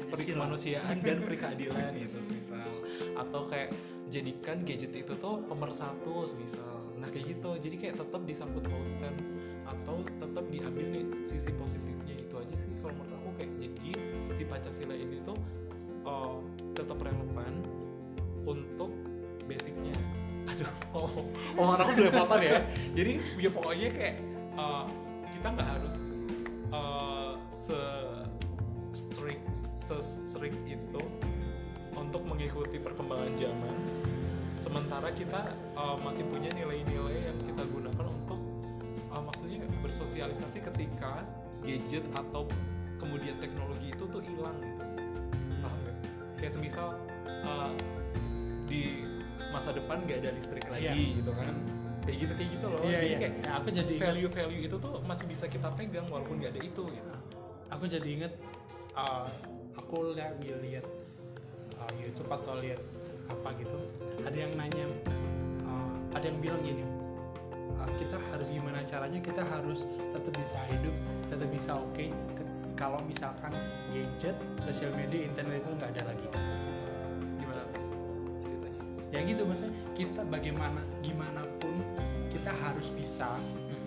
Pancasila. 0.00 0.32
kemanusiaan 0.40 0.96
dan 1.04 1.18
perkeadilan 1.20 1.90
gitu 1.98 2.18
misal 2.38 2.70
atau 3.18 3.42
kayak 3.46 3.70
jadikan 4.10 4.64
gadget 4.66 4.92
itu 4.94 5.12
tuh 5.18 5.44
pemersatu 5.46 6.26
misal 6.40 6.82
nah 7.00 7.08
kayak 7.08 7.36
gitu. 7.36 7.50
Jadi 7.56 7.76
kayak 7.80 7.96
tetap 7.96 8.22
disangkut 8.28 8.64
pautkan 8.66 9.14
atau 9.64 10.02
tetap 10.04 10.44
diambil 10.50 10.86
nih 10.92 11.04
sisi 11.24 11.54
positifnya 11.56 12.16
itu 12.20 12.34
aja 12.36 12.56
sih. 12.58 12.72
Kalau 12.82 12.92
menurut 12.96 13.14
aku 13.16 13.30
kayak 13.40 13.52
jadi 13.56 13.90
si 14.34 14.42
pancasila 14.44 14.94
ini 14.96 15.16
tuh 15.24 15.38
eh, 16.04 16.36
tetap 16.76 16.98
relevan 17.00 17.52
omongan 21.58 21.78
aku 21.84 21.90
belepotan 21.98 22.40
ya? 22.42 22.58
Jadi 22.94 23.12
ya 23.38 23.50
pokoknya 23.50 23.88
kayak 23.94 24.16
eh, 24.56 24.84
kita 25.38 25.46
nggak 25.54 25.68
harus 25.68 25.94
eh, 26.70 27.32
se 27.50 27.80
strict 28.90 29.46
se 29.54 29.96
strict 30.02 30.58
itu 30.66 31.02
untuk 31.94 32.22
mengikuti 32.26 32.78
perkembangan 32.78 33.32
zaman. 33.38 33.76
Sementara 34.60 35.08
kita 35.16 35.56
uh, 35.72 35.96
masih 36.04 36.20
punya 36.28 36.52
nilai-nilai 36.52 37.32
yang 37.32 37.38
kita 37.48 37.64
gunakan 37.64 38.06
untuk 38.12 38.40
uh, 39.08 39.22
maksudnya 39.24 39.64
bersosialisasi 39.80 40.60
ketika 40.60 41.24
gadget 41.64 42.04
atau 42.12 42.44
kemudian 43.00 43.40
teknologi 43.40 43.88
itu 43.96 44.04
tuh 44.04 44.20
hilang 44.20 44.56
gitu. 44.60 44.84
Paham 45.64 45.80
kayak 46.36 46.52
semisal 46.52 46.92
uh, 47.44 47.72
di 48.68 49.04
masa 49.50 49.70
depan 49.70 50.00
nggak 50.00 50.18
ada 50.20 50.30
listrik 50.32 50.66
lagi 50.66 50.86
Iya. 50.86 51.16
gitu 51.18 51.32
kan. 51.32 51.54
Kayak 52.00 52.16
gitu 52.16 52.32
kayak 52.32 52.50
gitu 52.50 52.66
loh. 52.66 52.80
Iya 52.80 52.90
jadi 52.90 53.06
iya. 53.06 53.18
kayak 53.18 53.32
Ya, 53.36 53.50
aku 53.54 53.68
jadi 53.70 53.92
ingat 53.92 54.06
value-value 54.08 54.62
itu 54.64 54.76
tuh 54.78 54.92
masih 55.04 55.26
bisa 55.26 55.44
kita 55.46 55.68
pegang 55.74 56.06
walaupun 56.06 56.34
nggak 56.38 56.52
ada 56.54 56.62
itu 56.62 56.82
gitu. 56.86 57.10
Aku 57.68 57.84
jadi 57.84 58.08
inget 58.08 58.32
uh, 58.92 59.28
aku 59.72 60.14
lagi 60.14 60.50
lihat 60.56 60.86
uh, 61.76 61.92
YouTube 61.94 62.28
atau 62.28 62.58
lihat 62.58 62.80
apa 63.26 63.54
gitu 63.56 63.78
ada 64.20 64.34
yang 64.34 64.52
nanya 64.54 64.90
uh, 65.62 65.90
ada 66.10 66.26
yang 66.26 66.42
bilang 66.42 66.58
gini 66.60 66.82
uh, 67.78 67.86
kita 67.94 68.18
harus 68.18 68.50
gimana 68.50 68.82
caranya 68.82 69.22
kita 69.22 69.38
harus 69.40 69.86
tetap 70.10 70.34
bisa 70.34 70.58
hidup 70.66 70.94
tetap 71.30 71.46
bisa 71.46 71.78
oke 71.78 72.06
ke- 72.10 72.50
kalau 72.74 72.98
misalkan 73.06 73.54
gadget 73.88 74.34
sosial 74.58 74.90
media 74.98 75.22
internet 75.22 75.62
itu 75.62 75.70
nggak 75.70 75.90
ada 75.94 76.02
lagi 76.10 76.26
ya 79.10 79.20
gitu 79.22 79.42
maksudnya 79.42 79.74
kita 79.92 80.22
bagaimana 80.24 80.78
gimana 81.02 81.42
pun 81.58 81.82
kita 82.30 82.50
harus 82.54 82.88
bisa 82.94 83.26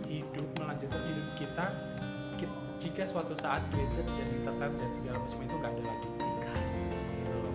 hidup 0.04 0.46
melanjutkan 0.60 1.00
hidup 1.00 1.28
kita 1.34 1.66
ki- 2.36 2.52
jika 2.78 3.08
suatu 3.08 3.32
saat 3.34 3.64
gadget 3.72 4.04
dan 4.04 4.28
internet 4.30 4.72
dan 4.76 4.90
segala 4.92 5.18
macam 5.18 5.40
itu 5.40 5.56
nggak 5.56 5.72
ada 5.72 5.84
lagi. 5.88 6.10
Gitu 7.16 7.36
loh. 7.40 7.54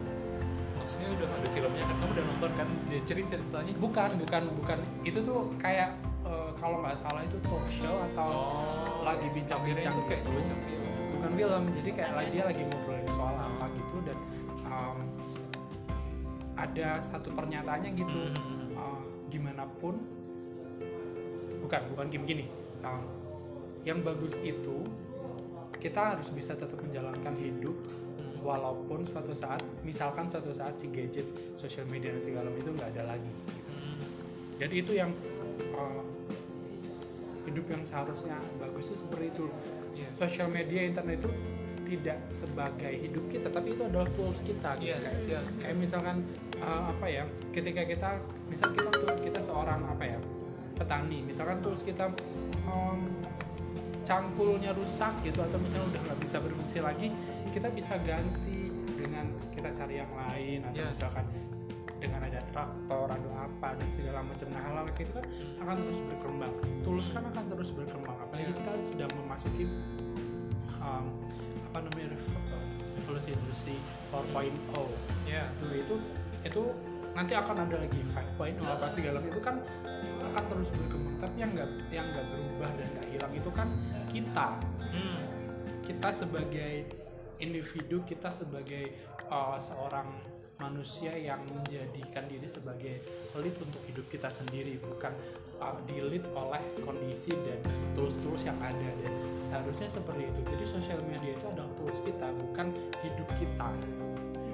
Maksudnya 0.80 1.08
udah 1.12 1.28
ada 1.28 1.48
filmnya 1.52 1.84
kan? 1.84 1.96
Kamu 2.00 2.12
udah 2.16 2.24
nonton 2.24 2.50
kan? 2.56 2.68
Dia 2.88 3.00
cerita 3.04 3.28
ceritanya. 3.36 3.72
Bukan 3.76 4.10
bukan 4.16 4.42
bukan. 4.56 4.78
Itu 5.04 5.18
tuh 5.20 5.52
kayak 5.60 5.92
eh, 6.24 6.50
kalau 6.56 6.80
nggak 6.80 6.96
salah 6.96 7.20
itu 7.20 7.36
talk 7.44 7.68
show 7.68 7.94
atau 8.10 8.56
lagi 9.04 9.28
bincang-bincang 9.28 9.92
Akhirnya 9.92 10.00
itu 10.00 10.08
kayak 10.08 10.20
gitu. 10.24 10.30
semacam 10.32 10.56
film. 10.64 10.88
Bukan 11.12 11.30
film 11.36 11.62
jadi 11.76 11.90
kayak 11.92 12.12
lagi 12.16 12.30
dia 12.32 12.44
lagi 12.48 12.62
ngobrolin 12.64 13.08
soal 13.12 13.36
apa 13.36 13.64
gitu 13.76 13.96
dan 14.08 14.16
um, 14.64 14.96
ada 16.58 16.98
satu 16.98 17.30
pernyataannya 17.30 17.90
gitu 17.94 18.18
Hmm. 18.34 18.74
uh, 18.74 19.02
gimana 19.30 19.62
pun 19.78 19.94
bukan 21.60 21.80
bukan 21.94 22.06
gini 22.08 22.24
gini 22.24 22.46
um, 22.82 23.02
yang 23.82 24.02
bagus 24.02 24.36
itu 24.40 24.84
kita 25.78 26.16
harus 26.16 26.34
bisa 26.34 26.58
tetap 26.58 26.78
menjalankan 26.78 27.34
hidup 27.38 27.78
Hmm. 28.18 28.42
walaupun 28.42 29.06
suatu 29.06 29.30
saat 29.30 29.62
misalkan 29.82 30.26
suatu 30.26 30.50
saat 30.50 30.74
si 30.74 30.90
gadget 30.90 31.26
sosial 31.54 31.86
media 31.86 32.10
dan 32.10 32.18
segala 32.18 32.50
itu 32.50 32.70
nggak 32.70 32.90
ada 32.92 33.14
lagi 33.14 33.30
gitu. 33.48 33.70
Hmm. 33.70 34.02
jadi 34.58 34.74
itu 34.74 34.92
yang 34.94 35.10
uh, 35.72 36.02
hidup 37.46 37.64
yang 37.70 37.80
seharusnya 37.80 38.36
bagus 38.58 38.90
itu 38.90 39.06
seperti 39.06 39.30
itu 39.32 39.46
Iya. 39.88 40.08
sosial 40.18 40.48
media 40.50 40.82
internet 40.84 41.22
itu 41.22 41.30
tidak 41.88 42.20
sebagai 42.28 42.92
hidup 42.92 43.24
kita 43.32 43.48
tapi 43.48 43.72
itu 43.72 43.80
adalah 43.88 44.04
tools 44.12 44.44
kita 44.44 44.76
gitu. 44.76 44.92
Yes, 44.92 45.24
kayak, 45.24 45.40
yes, 45.40 45.48
kayak 45.56 45.72
yes. 45.72 45.80
misalkan 45.80 46.16
uh, 46.60 46.92
apa 46.92 47.06
ya 47.08 47.24
ketika 47.48 47.82
kita 47.88 48.20
misal 48.52 48.68
kita 48.76 48.92
tuh 48.92 49.16
kita 49.24 49.40
seorang 49.40 49.80
apa 49.88 50.04
ya 50.04 50.18
petani 50.76 51.24
misalkan 51.24 51.64
tools 51.64 51.80
kita 51.80 52.12
um, 52.68 53.08
cangkulnya 54.04 54.76
rusak 54.76 55.12
gitu 55.24 55.40
atau 55.40 55.56
misalnya 55.56 55.96
udah 55.96 56.00
nggak 56.12 56.20
bisa 56.20 56.36
berfungsi 56.44 56.78
lagi 56.84 57.08
kita 57.52 57.72
bisa 57.72 57.96
ganti 58.04 58.68
dengan 58.96 59.32
kita 59.52 59.72
cari 59.72 59.94
yang 60.00 60.12
lain 60.12 60.60
atau 60.68 60.80
Yes. 60.84 60.92
misalkan 60.96 61.26
dengan 61.98 62.22
ada 62.22 62.40
traktor 62.46 63.10
atau 63.10 63.32
apa 63.34 63.74
dan 63.74 63.88
segala 63.90 64.22
macam 64.22 64.46
nah 64.54 64.62
hal-hal 64.62 64.86
itu 64.94 65.10
kan 65.10 65.26
akan 65.66 65.76
terus 65.82 66.00
berkembang 66.06 66.54
tools 66.86 67.06
kan 67.10 67.22
akan 67.26 67.44
terus 67.50 67.70
berkembang 67.74 68.16
apalagi 68.22 68.54
kita 68.54 68.70
sedang 68.86 69.10
memasuki 69.18 69.66
apa 71.78 71.86
namanya 71.94 72.18
uh, 72.18 72.66
revolusi 72.98 73.30
industri 73.30 73.78
4.0 74.10 74.50
ya 75.30 75.46
itu 75.46 75.66
itu 75.78 75.94
itu 76.42 76.62
nanti 77.14 77.38
akan 77.38 77.70
ada 77.70 77.78
lagi 77.78 78.02
5.0 78.02 78.34
apa 78.66 78.86
segala 78.90 79.22
itu 79.22 79.38
kan 79.38 79.62
akan 80.18 80.44
terus 80.50 80.74
berkembang 80.74 81.14
tapi 81.22 81.36
yang 81.38 81.54
nggak 81.54 81.70
yang 81.94 82.06
nggak 82.10 82.26
berubah 82.34 82.70
dan 82.74 82.86
nggak 82.98 83.06
hilang 83.14 83.32
itu 83.34 83.50
kan 83.54 83.68
kita. 84.10 84.50
Hmm. 84.90 85.22
kita 85.86 86.08
sebagai 86.10 86.90
individu 87.38 88.02
kita 88.02 88.30
sebagai 88.34 88.94
uh, 89.30 89.58
seorang 89.58 90.38
manusia 90.58 91.14
yang 91.14 91.38
menjadikan 91.46 92.26
diri 92.26 92.50
sebagai 92.50 92.98
lead 93.38 93.54
untuk 93.62 93.78
hidup 93.86 94.06
kita 94.10 94.26
sendiri 94.26 94.82
bukan 94.82 95.14
uh, 95.62 95.78
di 95.86 96.02
oleh 96.34 96.62
kondisi 96.82 97.30
dan 97.46 97.62
tools-tools 97.94 98.42
yang 98.42 98.58
ada. 98.58 98.90
Dan 98.98 99.12
seharusnya 99.46 99.88
seperti 99.88 100.34
itu. 100.34 100.40
Jadi 100.42 100.64
sosial 100.66 101.00
media 101.06 101.38
itu 101.38 101.46
adalah 101.46 101.70
tools 101.78 102.02
kita 102.02 102.26
bukan 102.34 102.74
hidup 103.06 103.28
kita 103.38 103.68
gitu. 103.86 104.06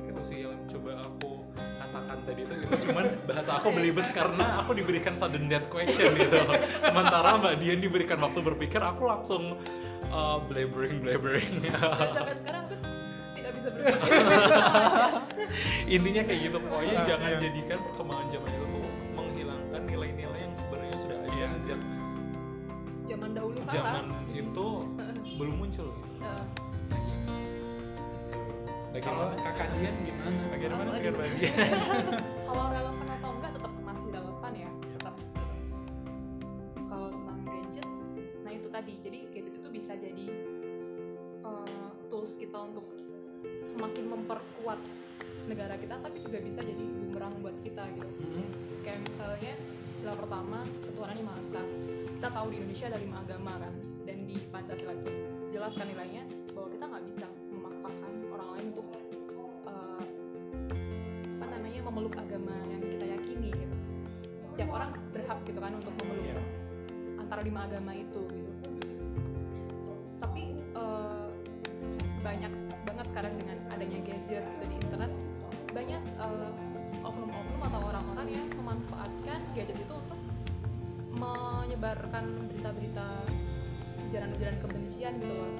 Itu 0.04 0.20
sih 0.20 0.38
yang 0.44 0.60
coba 0.68 1.08
aku 1.08 1.40
katakan 1.80 2.18
tadi 2.26 2.40
itu 2.44 2.54
gitu. 2.64 2.74
cuman 2.90 3.04
bahasa 3.24 3.50
aku 3.60 3.68
belibet 3.72 4.08
karena 4.12 4.46
aku 4.60 4.70
diberikan 4.76 5.14
sudden 5.16 5.48
death 5.48 5.68
question 5.72 6.12
gitu. 6.20 6.36
Sementara 6.84 7.40
mbak 7.40 7.54
Dian 7.64 7.80
diberikan 7.80 8.20
waktu 8.20 8.40
berpikir 8.44 8.80
aku 8.84 9.08
langsung 9.08 9.56
uh, 10.14 10.38
blabbering 10.40 11.02
blabbering 11.02 11.50
sampai 12.14 12.36
sekarang 12.38 12.62
aku 12.64 12.76
tidak 13.34 13.52
bisa 13.52 13.68
berpikir 13.68 14.12
intinya 15.94 16.22
kayak 16.22 16.40
gitu 16.40 16.56
pokoknya 16.56 16.92
Iya, 16.94 17.02
jangan 17.04 17.28
iya. 17.28 17.38
jadikan 17.42 17.78
perkembangan 17.82 18.26
zaman 18.30 18.48
itu 18.48 18.64
tuh 18.64 18.84
menghilangkan 19.12 19.82
nilai-nilai 19.84 20.38
yang 20.40 20.54
sebenarnya 20.54 20.96
sudah 20.96 21.16
ada 21.18 21.28
Iya. 21.34 21.46
sejak 21.50 21.80
zaman 23.04 23.30
dahulu 23.34 23.58
kala 23.60 23.72
zaman 23.74 24.04
itu 24.32 24.66
belum 25.38 25.54
muncul 25.58 25.88
gitu. 25.92 26.24
eh, 28.94 29.02
kalau 29.02 29.26
Bagaimana? 29.26 29.42
kakak 29.44 29.68
Dian 29.74 29.96
gimana 30.00 30.42
kalau 32.46 32.64
relevan 32.70 33.06
atau 33.10 33.30
enggak 33.34 33.50
tetap 33.52 33.72
masih 33.82 34.08
relevan 34.08 34.52
ya 34.54 34.70
tetap 34.94 35.14
gitu. 35.18 35.42
kalau 36.86 37.08
tentang 37.10 37.38
gadget 37.44 37.88
nah 38.44 38.52
itu 38.52 38.68
tadi. 38.68 38.94
Jadi 39.00 39.18
gadget 39.32 39.54
itu 39.56 39.68
bisa 39.72 39.92
jadi 39.96 40.26
eh, 41.42 41.90
tools 42.12 42.36
kita 42.36 42.58
untuk 42.60 42.86
semakin 43.64 44.04
memperkuat 44.12 44.80
negara 45.44 45.76
kita 45.76 46.00
tapi 46.00 46.24
juga 46.24 46.40
bisa 46.40 46.64
jadi 46.64 46.84
bumerang 46.84 47.34
buat 47.44 47.56
kita 47.60 47.84
gitu. 47.96 48.08
Hmm, 48.08 48.48
kayak 48.80 49.00
misalnya 49.04 49.52
sila 49.92 50.16
pertama 50.16 50.64
ketuhanan 50.84 51.16
yang 51.20 51.28
maha 51.28 51.40
esa. 51.40 51.62
Kita 52.16 52.28
tahu 52.32 52.46
di 52.52 52.56
Indonesia 52.60 52.86
ada 52.88 52.98
lima 53.00 53.16
agama 53.20 53.52
kan 53.60 53.74
dan 54.08 54.18
di 54.24 54.36
Pancasila 54.48 54.92
itu 54.96 55.12
jelaskan 55.52 55.86
nilainya 55.92 56.24
bahwa 56.56 56.68
kita 56.72 56.84
nggak 56.88 57.04
bisa 57.08 57.26
memaksakan 57.52 58.12
orang 58.32 58.48
lain 58.56 58.66
untuk 58.72 58.88
eh, 59.68 60.04
apa 61.40 61.46
namanya 61.52 61.80
memeluk 61.84 62.14
agama 62.16 62.54
yang 62.72 62.80
kita 62.80 63.04
yakini 63.04 63.50
gitu. 63.52 63.76
Setiap 64.48 64.68
orang 64.72 64.96
berhak 65.12 65.38
gitu 65.44 65.60
kan 65.60 65.72
untuk 65.76 65.92
memeluk. 66.00 66.24
Iya. 66.24 66.53
Antara 67.34 67.50
lima 67.50 67.66
agama 67.66 67.90
itu 67.98 68.22
gitu. 68.30 68.70
Tapi 70.22 70.54
eh, 70.54 71.26
banyak 72.22 72.52
banget 72.86 73.06
sekarang 73.10 73.34
dengan 73.42 73.58
adanya 73.74 73.98
gadget 74.06 74.46
di 74.46 74.76
internet 74.78 75.10
banyak 75.74 76.02
eh, 76.14 76.50
oknum-oknum 77.02 77.58
atau 77.58 77.80
orang-orang 77.90 78.38
yang 78.38 78.46
memanfaatkan 78.54 79.42
gadget 79.50 79.82
itu 79.82 79.94
untuk 79.98 80.20
menyebarkan 81.18 82.22
berita-berita 82.54 83.08
ujaran-ujaran 84.06 84.56
kebencian 84.62 85.12
gitu 85.18 85.34
loh. 85.34 85.50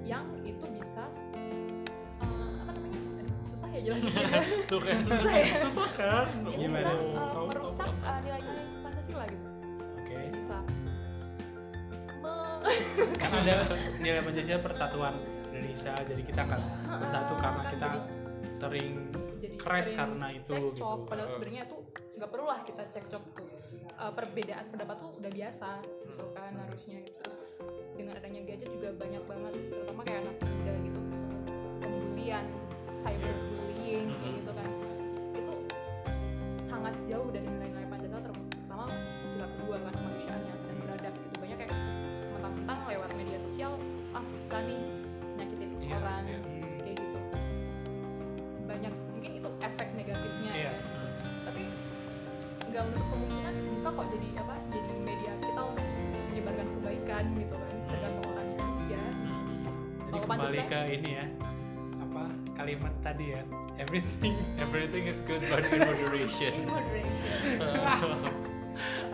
Yang 0.00 0.26
itu 0.48 0.64
bisa 0.80 1.04
eh, 1.36 1.84
apa 2.24 2.72
namanya? 2.72 3.00
Aduh, 3.20 3.36
susah 3.52 3.68
ya 3.68 3.80
ya 3.84 3.92
jelasin 4.00 4.64
tuh 4.64 4.80
kan. 4.80 4.96
Susah 4.96 5.28
ya? 5.28 5.44
susah 5.60 5.88
kan? 5.92 6.26
Ya, 6.48 6.56
Gimana? 6.56 6.88
bisa 6.88 7.20
uh, 7.20 7.44
merusak 7.52 7.88
uh, 8.00 8.18
nilai-nilai 8.24 8.64
Pancasila 8.80 9.28
gitu 9.28 9.53
bisa. 10.34 10.58
Kan 13.20 13.32
ada 13.44 13.56
nilai 14.00 14.20
Pancasila 14.24 14.60
persatuan 14.60 15.14
Indonesia 15.54 15.92
jadi 16.02 16.22
kita 16.24 16.40
nggak 16.44 16.62
bersatu 16.88 17.34
karena 17.38 17.62
kan 17.62 17.72
kita 17.72 17.86
jadi- 17.86 18.08
sering 18.54 18.92
jadi 19.42 19.56
crash 19.58 19.90
sering 19.92 19.98
karena 19.98 20.26
itu 20.30 20.54
cekcok, 20.54 20.98
gitu. 21.02 21.08
padahal 21.10 21.28
sebenarnya 21.30 21.62
itu 21.66 21.76
nggak 22.14 22.30
perlu 22.30 22.46
lah 22.46 22.60
kita 22.62 22.82
cekcok 22.90 23.24
tuh. 23.34 23.48
Uh, 23.94 24.10
perbedaan 24.10 24.66
pendapat 24.74 24.96
tuh 24.98 25.10
udah 25.22 25.30
biasa 25.30 25.68
gitu 26.02 26.24
kan 26.34 26.52
harusnya. 26.66 26.98
Terus 27.14 27.36
dengan 27.94 28.18
adanya 28.18 28.42
gadget 28.42 28.70
juga 28.74 28.90
banyak 28.90 29.22
banget 29.22 29.54
terutama 29.70 30.00
kayak 30.02 30.20
anak 30.26 30.36
muda 30.42 30.72
gitu 30.82 31.00
pembulian 31.78 32.44
cyberbullying 32.90 34.08
kayak 34.18 34.34
gitu 34.42 34.52
kan. 34.54 34.70
Itu 35.34 35.54
sangat 36.58 36.94
jauh 37.06 37.30
dari 37.30 37.46
nilai-nilai 37.46 37.86
Pancasila 37.86 38.03
sila 39.26 39.46
kedua 39.48 39.76
kan 39.80 39.92
kemanusiaannya 39.92 40.54
dan 40.58 40.74
beradab 40.78 41.14
gitu. 41.14 41.34
Banyak 41.38 41.56
kayak 41.58 41.72
mentang-mentang 42.30 42.78
lewat 42.86 43.10
media 43.14 43.38
sosial 43.38 43.72
ah 44.10 44.22
bisa 44.22 44.56
nih 44.60 44.80
nyakitin 45.34 45.68
Iya, 45.80 45.96
orang 45.98 46.22
iya. 46.24 46.38
kayak 46.80 46.96
gitu. 46.96 47.18
Banyak 48.64 48.92
mungkin 49.10 49.30
itu 49.34 49.48
efek 49.60 49.88
negatifnya 49.92 50.52
Iya. 50.52 50.70
ya. 50.70 50.74
Tapi 51.44 51.62
nggak 52.64 52.82
menutup 52.84 53.06
kemungkinan 53.08 53.54
bisa 53.70 53.88
kok 53.88 54.06
jadi 54.08 54.28
apa 54.36 54.54
jadi 54.68 54.90
media 54.98 55.32
kita 55.38 55.60
untuk 55.62 55.86
menyebarkan 56.26 56.66
kebaikan 56.74 57.24
gitu 57.38 57.54
kan 57.54 57.74
tergantung 57.86 58.26
orangnya 58.26 58.64
aja 58.66 59.02
jadi 60.02 60.10
Kalau 60.10 60.26
kembali 60.26 60.58
ke 60.66 60.80
ini 60.90 61.10
ya 61.14 61.26
apa 62.00 62.22
kalimat 62.54 62.94
tadi 62.98 63.26
ya 63.30 63.42
everything 63.78 64.34
everything 64.64 65.04
is 65.06 65.22
good 65.22 65.38
but 65.46 65.62
in 65.62 65.78
moderation 65.78 66.50
in 66.50 66.66
moderation 66.66 67.62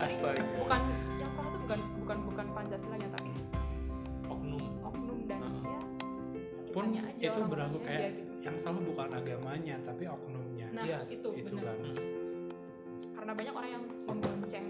astaga. 0.01 0.43
Bukan 0.57 0.81
yang 1.17 1.31
salah 1.31 1.49
tuh 1.49 1.61
bukan 1.61 1.79
bukan 1.97 2.17
bukan 2.25 2.45
pancasilanya 2.51 3.07
tapi 3.11 3.31
oknum. 4.25 4.63
oknum 4.81 5.19
dan 5.25 5.39
Hmm. 5.41 5.63
ya 5.63 5.79
pun 6.71 6.85
aja, 6.95 7.11
itu 7.19 7.39
berlaku 7.43 7.77
kayak 7.83 8.11
gitu. 8.11 8.31
yang 8.41 8.55
salah 8.55 8.79
bukan 8.79 9.09
agamanya 9.11 9.75
tapi 9.81 10.03
oknumnya. 10.05 10.67
Nah 10.71 10.83
Yes, 10.83 11.11
itu, 11.13 11.29
itu 11.35 11.53
benar. 11.55 11.75
kan 11.75 11.79
karena 13.13 13.31
banyak 13.35 13.53
orang 13.53 13.71
yang 13.71 13.83
membonceng 14.01 14.65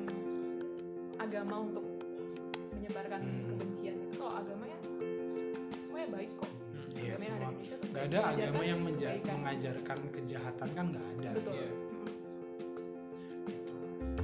agama 1.16 1.56
untuk 1.62 1.86
menyebarkan 2.72 3.20
Hmm. 3.22 3.46
kebencian 3.48 3.96
itu 4.02 4.16
kalau 4.18 4.34
agama 4.36 4.64
ya 4.66 4.80
semuanya 5.80 6.10
baik 6.12 6.32
kok. 6.36 6.52
Iya 6.92 7.06
yang 7.06 7.14
ada 7.14 7.24
semua. 7.24 7.50
Tuh 7.72 7.88
nggak 7.88 8.04
ada 8.04 8.20
agama 8.28 8.62
yang 8.62 8.80
mengajarkan 9.24 10.00
kejahatan 10.12 10.70
kan 10.74 10.86
nggak 10.90 11.06
ada. 11.16 11.30
Betul. 11.38 11.54
Iya. 11.56 11.70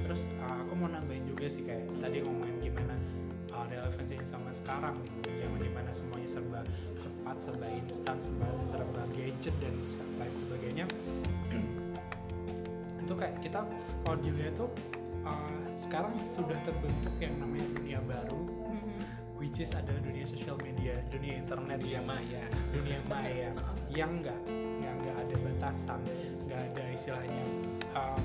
Terus 0.02 0.26
uh, 0.40 0.62
aku 0.64 0.72
mau 0.74 0.88
nambahin 0.88 1.24
juga 1.26 1.46
sih 1.50 1.62
kayak 1.66 1.88
tadi 1.98 2.22
ngomongin 2.22 2.56
gimana 2.62 2.94
uh, 3.52 3.66
relevansinya 3.66 4.26
sama 4.26 4.50
sekarang 4.52 4.98
gitu 5.04 5.28
jangan 5.36 5.60
di 5.60 5.70
mana 5.72 5.90
semuanya 5.90 6.28
serba 6.28 6.60
cepat 7.02 7.36
serba 7.38 7.66
instan 7.72 8.16
serba 8.16 8.48
serba 8.64 9.02
gadget 9.12 9.54
dan 9.58 9.74
lain 10.20 10.34
sebagainya. 10.34 10.84
Itu 13.02 13.12
kayak 13.16 13.40
kita 13.40 13.64
kalau 14.04 14.16
dilihat 14.20 14.54
tuh 14.56 14.70
uh, 15.24 15.64
sekarang 15.74 16.16
sudah 16.22 16.56
terbentuk 16.62 17.14
yang 17.20 17.34
namanya 17.40 17.68
dunia 17.72 18.00
baru 18.04 18.58
Mhm. 18.68 19.40
which 19.40 19.58
is 19.64 19.72
adalah 19.72 20.02
dunia 20.04 20.28
sosial 20.28 20.58
media 20.60 21.00
dunia 21.08 21.40
internet 21.40 21.80
dia 21.80 21.98
yang 21.98 22.06
maya 22.06 22.42
dunia 22.70 22.98
maya. 23.08 23.50
Yang 23.88 24.20
enggak 24.20 24.40
yang 24.84 25.00
enggak 25.00 25.16
ada 25.16 25.36
batasan 25.48 26.00
enggak 26.44 26.60
ada 26.68 26.84
istilahnya 26.92 27.44
um, 27.96 28.20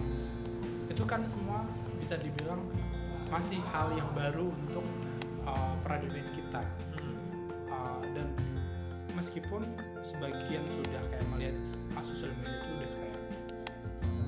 itu 0.94 1.04
kan 1.10 1.26
semua 1.26 1.66
bisa 1.98 2.22
dibilang 2.22 2.62
masih 3.34 3.58
hal 3.74 3.90
yang 3.98 4.06
baru 4.14 4.46
untuk 4.46 4.86
uh, 5.42 5.74
peradaban 5.82 6.30
kita. 6.38 6.62
Uh, 7.66 8.06
dan 8.14 8.30
meskipun 9.18 9.66
sebagian 10.06 10.62
sudah 10.70 11.02
kayak 11.10 11.26
melihat 11.34 11.58
ah, 11.98 12.06
sosial 12.06 12.30
media 12.38 12.62
itu 12.62 12.70
udah 12.78 12.92
kayak 12.94 13.20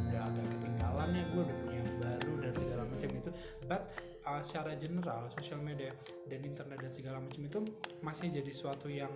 udah 0.10 0.22
agak 0.26 0.48
ketinggalan 0.58 1.10
ya 1.14 1.24
gue 1.30 1.42
udah 1.46 1.58
punya 1.62 1.78
yang 1.78 1.94
baru 2.02 2.34
dan 2.42 2.52
segala 2.58 2.84
macam 2.90 3.10
itu. 3.14 3.30
But 3.70 3.82
uh, 4.26 4.42
secara 4.42 4.74
general 4.74 5.30
sosial 5.30 5.62
media 5.62 5.94
dan 6.26 6.42
internet 6.42 6.82
dan 6.82 6.90
segala 6.90 7.18
macam 7.22 7.42
itu 7.46 7.60
masih 8.02 8.34
jadi 8.34 8.52
suatu 8.58 8.90
yang 8.90 9.14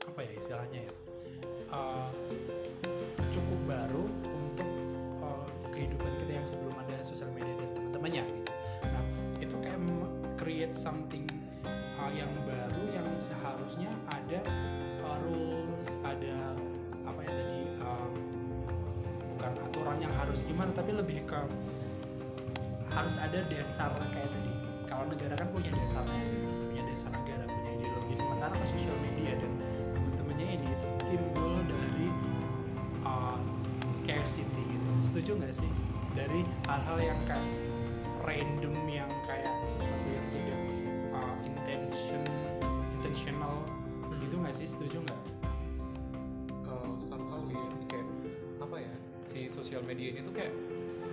apa 0.00 0.26
ya 0.26 0.32
istilahnya 0.32 0.80
ya 0.88 0.92
uh, 1.76 2.08
cukup 3.28 3.60
baru 3.68 4.29
kehidupan 5.80 6.12
kita 6.20 6.32
yang 6.36 6.44
sebelum 6.44 6.76
ada 6.76 7.00
sosial 7.00 7.32
media 7.32 7.56
dan 7.56 7.72
teman-temannya 7.72 8.24
gitu. 8.28 8.52
Nah 8.84 9.02
itu 9.40 9.56
kayak 9.64 9.80
create 10.36 10.76
something 10.76 11.24
uh, 11.96 12.12
yang 12.12 12.28
baru 12.44 12.84
yang 12.92 13.08
seharusnya 13.16 13.88
ada 14.04 14.44
uh, 15.00 15.16
rules 15.24 15.96
ada 16.04 16.52
apa 17.08 17.20
ya 17.24 17.32
tadi 17.32 17.60
um, 17.80 18.12
bukan 19.32 19.52
aturan 19.64 19.96
yang 20.04 20.12
harus 20.20 20.44
gimana 20.44 20.68
tapi 20.76 20.92
lebih 20.92 21.24
ke 21.24 21.40
harus 22.92 23.16
ada 23.16 23.40
dasar 23.48 23.88
kayak 24.12 24.28
tadi. 24.28 24.52
Kalau 24.84 25.08
negara 25.08 25.32
kan 25.32 25.48
punya 25.48 25.72
dasarnya 25.72 26.28
punya 26.68 26.84
dasar 26.84 27.08
negara 27.08 27.48
punya 27.48 27.70
ideologi. 27.80 28.14
Sementara 28.20 28.52
ke 28.52 28.66
sosial 28.68 29.00
media 29.00 29.32
dan 29.40 29.52
teman-temannya 29.96 30.60
ini 30.60 30.66
itu 30.76 30.86
timbul 31.08 31.56
dari 31.64 32.08
uh, 33.00 33.40
gitu 34.04 34.79
setuju 35.00 35.40
nggak 35.40 35.54
sih 35.56 35.70
dari 36.12 36.44
hal-hal 36.68 36.98
yang 37.00 37.20
kayak 37.24 37.52
random 38.20 38.76
yang 38.84 39.08
kayak 39.24 39.64
sesuatu 39.64 40.08
yang 40.12 40.26
tidak 40.28 40.60
uh, 41.16 41.36
intention 41.40 42.22
intentional 43.00 43.64
gitu 44.20 44.36
nggak 44.36 44.52
sih? 44.52 44.68
Setuju 44.68 45.00
nggak? 45.00 45.22
Uh, 46.68 46.94
somehow 47.00 47.40
ya 47.48 47.64
sih 47.72 47.84
kayak 47.88 48.06
apa 48.60 48.76
ya 48.76 48.94
si 49.24 49.48
sosial 49.48 49.80
media 49.88 50.12
ini 50.12 50.20
tuh 50.20 50.36
kayak 50.36 50.52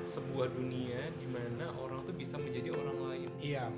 sebuah 0.04 0.52
dunia 0.52 1.00
di 1.16 1.28
mana 1.28 1.72
orang 1.80 2.04
tuh 2.04 2.16
bisa 2.16 2.36
menjadi 2.36 2.76
orang 2.76 2.98
lain. 3.08 3.30
Iya. 3.40 3.72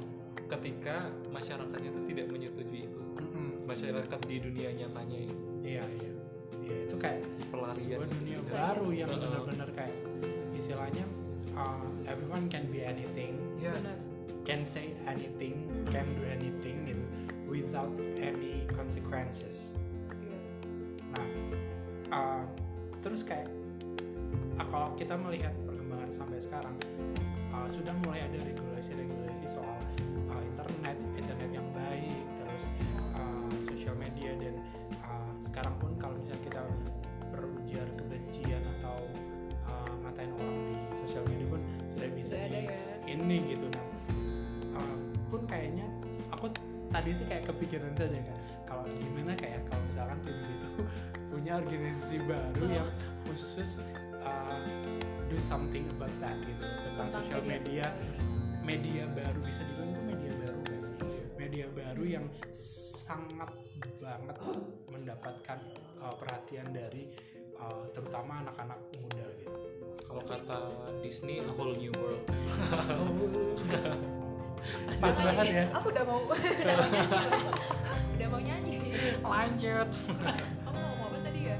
Ketika 0.50 1.14
masyarakatnya 1.30 1.94
tuh 1.94 2.04
tidak 2.10 2.26
menyetujui 2.34 2.90
itu. 2.90 3.02
Mm-mm. 3.22 3.70
masyarakat 3.70 4.20
di 4.26 4.36
dunia 4.42 4.70
nyatanya 4.74 5.18
itu. 5.30 5.36
Iya 5.62 5.86
iya 6.02 6.19
iya 6.64 6.76
itu 6.86 6.96
kayak 7.00 7.24
pelarian 7.50 7.78
sebuah 7.78 8.08
dunia 8.08 8.38
gitu. 8.40 8.52
baru 8.54 8.88
yang 8.94 9.10
benar-benar 9.14 9.70
kayak 9.74 9.98
istilahnya 10.56 11.06
uh, 11.56 11.88
everyone 12.08 12.48
can 12.52 12.68
be 12.70 12.84
anything. 12.84 13.40
Ya 13.60 13.76
benar. 13.76 13.98
Can 14.48 14.66
say 14.66 14.98
anything 15.06 15.62
can 15.94 16.08
do 16.18 16.26
anything 16.26 16.82
gitu 16.88 17.06
without 17.46 17.94
any 18.18 18.66
consequences. 18.74 19.78
Iya. 20.10 20.38
nah 21.14 21.28
uh, 22.14 22.44
terus 23.00 23.22
kayak 23.24 23.50
uh, 24.58 24.68
kalau 24.68 24.94
kita 24.98 25.16
melihat 25.16 25.54
perkembangan 25.66 26.10
sampai 26.10 26.40
sekarang 26.42 26.76
uh, 27.54 27.68
sudah 27.70 27.94
mulai 28.06 28.26
ada 28.26 28.40
regulasi-regulasi 28.46 29.46
soal 29.50 29.78
uh, 30.30 30.42
internet 30.42 30.98
internet 31.18 31.50
yang 31.54 31.68
baik 31.74 32.26
terus 32.38 32.70
uh, 33.14 33.50
social 33.66 33.96
media 33.98 34.34
dan 34.38 34.58
sekarang 35.40 35.76
pun 35.78 35.96
kalau 35.96 36.16
misalnya 36.16 36.44
kita 36.44 36.62
berujar 37.30 37.88
kebencian 37.96 38.64
atau 38.80 39.08
uh, 39.64 39.94
ngatain 40.04 40.32
orang 40.32 40.58
di 40.66 40.78
sosial 40.94 41.24
media 41.26 41.48
pun 41.48 41.62
sudah 41.88 42.10
bisa 42.12 42.36
Sudah 42.36 42.48
di 42.48 42.62
ya. 42.62 42.74
ini 43.08 43.38
gitu. 43.48 43.66
Nah 43.68 43.86
uh, 44.76 44.98
pun 45.28 45.42
kayaknya 45.46 45.86
aku 46.30 46.52
tadi 46.90 47.14
sih 47.14 47.26
kayak 47.26 47.46
kepikiran 47.46 47.94
saja 47.94 48.18
kan 48.18 48.38
kalau 48.66 48.84
gimana 48.98 49.38
kayak 49.38 49.62
kalau 49.70 49.82
misalkan 49.86 50.18
PBB 50.26 50.50
itu 50.58 50.70
punya 51.30 51.54
organisasi 51.58 52.18
baru 52.26 52.64
Hmm. 52.66 52.76
yang 52.76 52.90
khusus 53.24 53.86
uh, 54.20 54.58
do 55.30 55.38
something 55.38 55.86
about 55.94 56.10
that 56.18 56.34
gitu 56.42 56.66
tentang 56.66 57.06
Tentang 57.06 57.10
sosial 57.14 57.42
media 57.46 57.94
media. 58.66 59.06
baru 59.10 59.40
bisa 59.46 59.62
dibilang 59.64 59.90
itu 59.90 60.02
media 60.10 60.34
baru 60.36 60.58
gak 60.66 60.82
sih? 60.82 60.96
Media 61.38 61.66
baru 61.70 62.04
yang 62.04 62.26
sangat 62.52 63.50
banget 63.98 64.38
mendapatkan 65.10 65.58
uh, 66.06 66.14
perhatian 66.22 66.70
dari 66.70 67.10
uh, 67.58 67.82
terutama 67.90 68.46
anak-anak 68.46 68.78
muda 68.94 69.26
gitu. 69.42 69.58
Kalau 70.06 70.22
kata 70.22 70.58
Disney 71.02 71.42
a 71.42 71.50
whole 71.50 71.74
new 71.74 71.90
world. 71.98 72.22
Pas 75.02 75.16
banget 75.18 75.46
ya. 75.50 75.66
Aku 75.74 75.90
udah 75.90 76.06
mau 76.06 76.22
udah 76.30 76.38
mau 76.78 76.90
nyanyi. 76.94 77.18
Udah 78.14 78.28
mau 78.30 78.38
nyanyi. 78.38 78.78
Lanjut. 79.18 79.88
Kamu 80.62 80.78
mau 80.78 80.94
ngomong 80.94 81.10
apa 81.10 81.18
tadi 81.26 81.42
ya? 81.42 81.58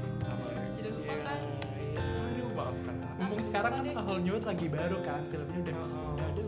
Jadi 0.78 0.88
lupa 0.94 1.10
Iya, 1.10 1.18
kan? 1.26 1.40
iya. 1.74 2.06
aduh 2.06 2.48
maafkan. 2.54 2.94
Mumpung 3.18 3.42
sekarang 3.42 3.72
kan. 3.74 3.84
A 3.90 4.02
Whole 4.06 4.22
New 4.22 4.32
World 4.38 4.46
lagi 4.46 4.66
baru 4.70 4.98
kan 5.02 5.22
filmnya 5.26 5.58
udah 5.58 5.74
Oh. 5.74 6.14
udah 6.14 6.26
ada 6.30 6.42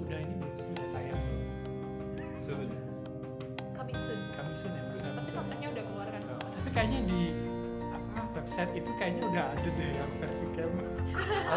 website 8.53 8.85
itu 8.85 8.91
kayaknya 9.01 9.25
udah 9.33 9.45
ada 9.49 9.65
deh 9.81 9.91
yang 9.97 10.13
versi 10.21 10.45
cam. 10.53 10.73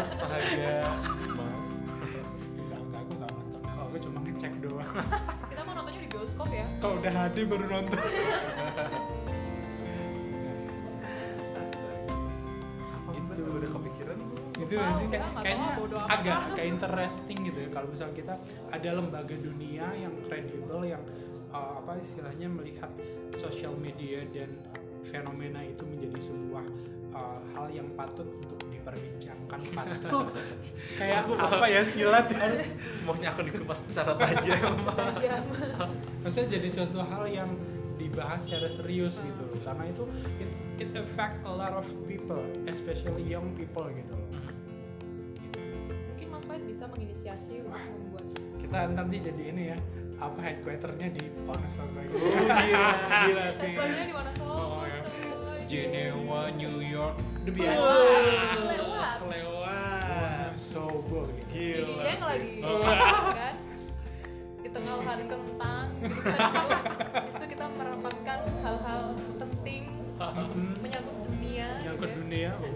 Astaga. 0.00 0.80
Mas. 1.36 1.68
Enggak 2.56 2.80
enggak 2.88 3.00
aku 3.04 3.12
nggak 3.20 3.30
nonton. 3.36 3.60
Kok 3.60 3.82
aku 3.84 3.96
cuma 4.00 4.18
ngecek 4.24 4.52
doang. 4.64 4.92
Kita 5.52 5.60
mau 5.68 5.72
nontonnya 5.76 6.00
di 6.00 6.08
bioskop 6.08 6.48
ya? 6.48 6.64
Kalau 6.80 6.96
udah 6.96 7.12
HD 7.12 7.38
baru 7.44 7.66
nonton? 7.68 8.00
Itu. 13.12 13.42
udah 13.44 13.70
kepikiran 13.76 14.16
Tahu, 14.56 14.72
ya 14.72 14.88
sih 14.96 15.06
kayak, 15.12 15.28
nggak 15.28 15.44
kayaknya 15.44 15.68
agak 16.08 16.38
agak 16.48 16.64
interesting 16.64 17.38
gitu 17.44 17.58
ya. 17.60 17.68
Kalau 17.76 17.88
misalnya 17.92 18.16
kita 18.16 18.34
ada 18.72 18.90
lembaga 18.96 19.36
dunia 19.36 19.86
yang 20.00 20.16
kredibel 20.24 20.80
yang 20.80 21.04
uh, 21.52 21.84
apa 21.84 22.00
istilahnya 22.00 22.48
melihat 22.48 22.88
sosial 23.36 23.76
media 23.76 24.24
dan 24.32 24.56
fenomena 25.06 25.62
itu 25.62 25.86
menjadi 25.86 26.18
sebuah 26.18 26.66
uh, 27.14 27.40
hal 27.54 27.66
yang 27.70 27.88
patut 27.94 28.26
untuk 28.26 28.58
diperbincangkan 28.66 29.60
patut 29.72 30.34
kayak 30.98 31.30
apa 31.30 31.66
ya 31.70 31.82
silat? 31.86 32.26
Semuanya 32.98 33.30
akan 33.32 33.44
dikupas 33.46 33.86
secara 33.86 34.12
tajam. 34.20 34.74
Maksudnya 36.26 36.48
jadi 36.58 36.68
suatu 36.68 36.98
hal 37.06 37.24
yang 37.30 37.50
dibahas 37.96 38.44
secara 38.44 38.68
serius 38.68 39.22
gitu 39.24 39.42
loh. 39.46 39.58
Karena 39.64 39.84
itu 39.88 40.04
it, 40.42 40.50
it 40.82 40.92
affect 40.98 41.42
a 41.46 41.52
lot 41.52 41.72
of 41.72 41.86
people 42.04 42.42
especially 42.68 43.24
young 43.24 43.54
people 43.56 43.86
gitu 43.94 44.12
loh. 44.12 44.30
Gitu. 45.38 45.62
mungkin 46.12 46.26
Mas 46.34 46.46
bisa 46.66 46.84
menginisiasi 46.90 47.64
untuk 47.64 47.80
membuat. 47.80 48.26
Kita 48.60 48.78
nanti 48.92 49.16
jadi 49.22 49.42
ini 49.54 49.62
ya 49.72 49.78
apa 50.16 50.40
headquarternya 50.40 51.08
di 51.12 51.24
Wonosobo. 51.44 52.00
Gitu. 52.00 52.16
Oh, 52.16 52.48
gila 52.48 52.88
gila 53.28 53.46
sih. 53.52 53.72
Headquarternya 53.72 54.06
di 54.08 54.14
mana 54.16 54.30
Solo 54.32 54.54
Oh, 54.56 54.84
ya. 54.84 54.95
Coy. 55.66 55.74
Genewa 55.74 56.40
New 56.54 56.78
York. 56.80 57.16
Udah 57.42 57.52
biasa. 57.52 57.82
Wah, 57.82 58.54
lewat 58.70 59.18
lewat 59.26 60.06
Wonosobo 60.56 61.20
gitu 61.52 61.82
jadi 61.82 61.92
gila 61.92 62.04
yang 62.06 62.16
sih. 62.16 62.26
lagi 62.30 62.54
Oh. 62.64 62.80
kan? 63.34 63.54
Di 64.62 64.68
tengah 64.72 64.94
lahan 65.02 65.20
kentang 65.34 65.88
itu 67.26 67.44
kita 67.50 67.66
merapatkan 67.76 68.40
hal-hal 68.62 69.02
penting 69.36 69.84
menyangkut 70.80 71.16
dunia 71.28 71.68
yang 71.84 71.96
gitu 72.00 72.08
ya. 72.08 72.14
dunia 72.16 72.50
oh, 72.56 72.72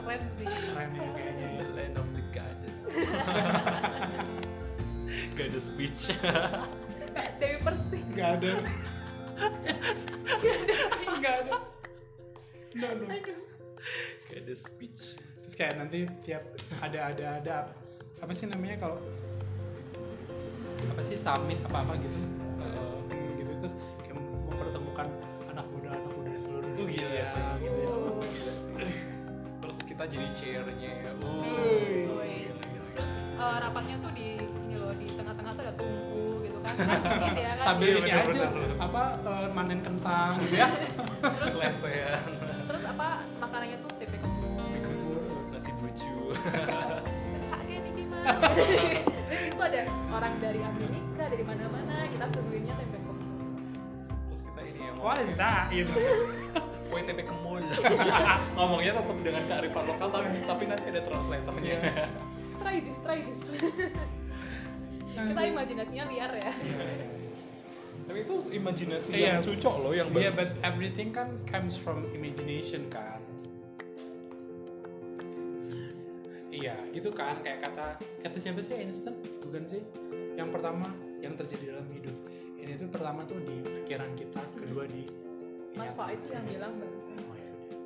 keren 0.00 0.22
sih. 0.40 0.46
Keren 0.48 0.90
ya 0.96 1.08
kayaknya 1.12 1.46
ya. 1.46 1.60
The 1.60 1.68
land 1.76 1.96
of 2.00 2.08
the 2.16 2.24
goddess. 2.32 2.78
Goddess 5.34 5.66
speech 5.66 6.14
Dewi 7.42 7.58
Persik 7.66 8.06
nggak 11.20 11.34
ada 11.44 11.56
nggak 12.70 12.90
ada 12.90 13.04
no. 13.04 13.06
No 13.08 13.16
goddess 14.30 14.62
speech. 14.62 15.18
Terus 15.42 15.54
kayak 15.58 15.74
nanti 15.76 16.06
tiap 16.22 16.46
ada 16.78 17.10
ada 17.10 17.26
ada 17.42 17.52
apa, 17.66 17.72
apa 18.22 18.32
sih 18.32 18.46
namanya 18.46 18.78
kalau 18.78 18.98
apa 20.86 21.00
sih 21.02 21.18
summit 21.18 21.58
apa 21.66 21.82
apa 21.82 21.92
gitu. 21.98 22.18
Uh, 22.62 22.98
gitu 23.34 23.52
terus 23.58 23.74
kayak 24.00 24.16
mempertemukan 24.46 25.06
anak 25.50 25.66
muda 25.68 25.88
anak 25.92 26.12
muda 26.14 26.30
seluruh 26.38 26.70
Oh, 26.70 26.76
dunia 26.78 27.02
gila 27.02 27.26
sih. 27.26 27.42
gitu 27.60 27.78
ya. 27.82 27.88
Oh. 27.90 28.22
terus 29.60 29.78
kita 29.84 30.02
jadi 30.06 30.26
chairnya 30.38 30.90
ya. 31.04 31.12
Uh, 31.18 32.16
Woi. 32.16 32.48
terus 32.94 33.12
eh, 33.34 33.56
rapatnya 33.60 33.96
tuh 33.98 34.12
di 34.14 34.28
ini 34.40 34.74
loh 34.78 34.92
di 34.94 35.06
tengah-tengah 35.10 35.52
tuh 35.52 35.62
ada 35.66 35.72
Kan 35.74 35.86
ya 36.78 37.52
kan 37.56 37.64
sambil 37.64 37.86
Iya, 37.86 37.96
ini 37.96 38.02
bener, 38.04 38.20
aja 38.20 38.28
bener, 38.30 38.50
bener. 38.50 38.70
apa 38.78 39.02
eh, 39.20 39.48
manen 39.50 39.80
kentang 39.80 40.30
gitu 40.40 40.54
ya. 40.56 40.68
Lesehan. 41.50 42.22
terus 42.64 42.84
apa 42.86 43.08
makanannya 43.38 43.76
tuh 43.78 43.90
tempe 43.96 44.16
kembung 44.16 44.56
nasi 45.50 45.70
bucu. 45.74 46.16
Sake 47.42 47.74
nih 47.82 48.06
mas. 48.06 48.26
Terus 49.30 49.42
itu 49.46 49.60
ada 49.60 49.80
orang 50.10 50.34
dari 50.38 50.60
Amerika 50.60 51.22
dari 51.24 51.44
mana-mana 51.44 51.96
kita 52.06 52.26
suguhinnya 52.28 52.74
tempe 52.74 52.98
kembung 52.98 53.18
terus 54.26 54.40
kita 54.42 54.60
ini 54.64 54.80
yang 54.82 54.96
what 54.98 55.18
is 55.18 55.32
that? 55.34 55.70
Gitu. 55.70 55.92
Kue 56.90 57.00
tempe 57.02 57.22
kemul. 57.22 57.62
Ngomongnya 58.56 58.92
tetap 58.92 59.18
dengan 59.20 59.42
kearifan 59.46 59.84
lokal 59.86 60.08
tapi 60.10 60.38
tapi 60.42 60.64
nanti 60.66 60.86
ada 60.88 61.02
translatornya. 61.02 61.76
Try 62.58 62.76
this 62.80 62.98
try 63.00 63.18
this 63.22 63.40
kita 65.26 65.42
imajinasinya 65.46 66.04
liar 66.08 66.32
ya 66.32 66.52
tapi 68.04 68.18
itu 68.20 68.34
imajinasi 68.50 69.10
Iya. 69.14 69.26
yang 69.30 69.40
cucok 69.40 69.74
loh 69.78 69.92
yang 69.94 70.08
yeah 70.10 70.32
bagus. 70.32 70.50
but 70.50 70.66
everything 70.66 71.08
kan 71.10 71.28
comes 71.46 71.74
from 71.74 72.08
imagination 72.10 72.88
kan 72.88 73.22
iya 76.50 76.74
gitu 76.90 77.14
kan 77.14 77.38
kayak 77.38 77.62
kata 77.62 77.86
kata 78.18 78.36
siapa 78.36 78.58
sih 78.58 78.74
Einstein 78.74 79.14
bukan 79.38 79.62
sih 79.62 79.82
yang 80.34 80.50
pertama 80.50 80.90
yang 81.18 81.38
terjadi 81.38 81.76
dalam 81.76 81.86
hidup 81.90 82.16
ini 82.56 82.74
tuh 82.74 82.90
pertama 82.90 83.22
tuh 83.22 83.38
di 83.40 83.62
pikiran 83.62 84.10
kita 84.14 84.42
kedua 84.52 84.84
di 84.84 85.06
Mas. 85.72 85.94
Faiz 85.94 86.18
sih 86.18 86.34
yang 86.34 86.42
bilang 86.44 86.72
barusan 86.76 87.14
oh, 87.22 87.36
ya 87.38 87.46
udah. 87.46 87.78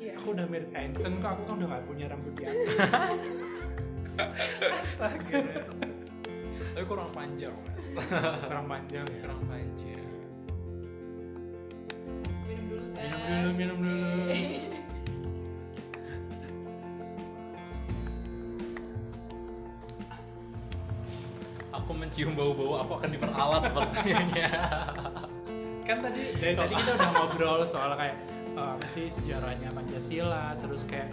iya 0.00 0.12
aku 0.16 0.28
udah 0.32 0.46
mirip 0.48 0.70
Einstein 0.72 1.20
kok 1.20 1.30
aku 1.36 1.42
kan 1.44 1.54
udah 1.60 1.68
gak 1.68 1.84
punya 1.84 2.06
rambut 2.08 2.32
di 2.32 2.42
atas 2.42 2.80
Astaga. 4.80 5.44
Tapi 6.76 6.92
kurang 6.92 7.08
panjang 7.08 7.56
mas? 7.64 7.88
Kurang 8.52 8.68
panjang 8.68 9.08
ya? 9.08 9.20
Kurang 9.24 9.42
panjang. 9.48 10.08
Minum 12.44 12.64
dulu 12.68 12.84
Teh. 12.92 13.08
minum 13.08 13.40
dulu 13.40 13.52
minum 13.56 13.78
dulu. 13.80 14.12
Aku 21.80 21.90
mencium 21.96 22.36
bau-bau 22.36 22.84
aku 22.84 22.92
akan 23.00 23.08
diperalat 23.08 23.62
sepertinya. 23.72 24.48
Kan 25.80 25.98
tadi 26.04 26.22
dari 26.36 26.54
tadi 26.60 26.74
kita 26.76 26.92
udah 26.92 27.10
ngobrol 27.16 27.64
soal 27.64 27.96
kayak 27.96 28.20
apa 28.60 28.86
sih 28.88 29.06
sejarahnya 29.08 29.72
Pancasila 29.72 30.56
terus 30.60 30.88
kayak 30.88 31.12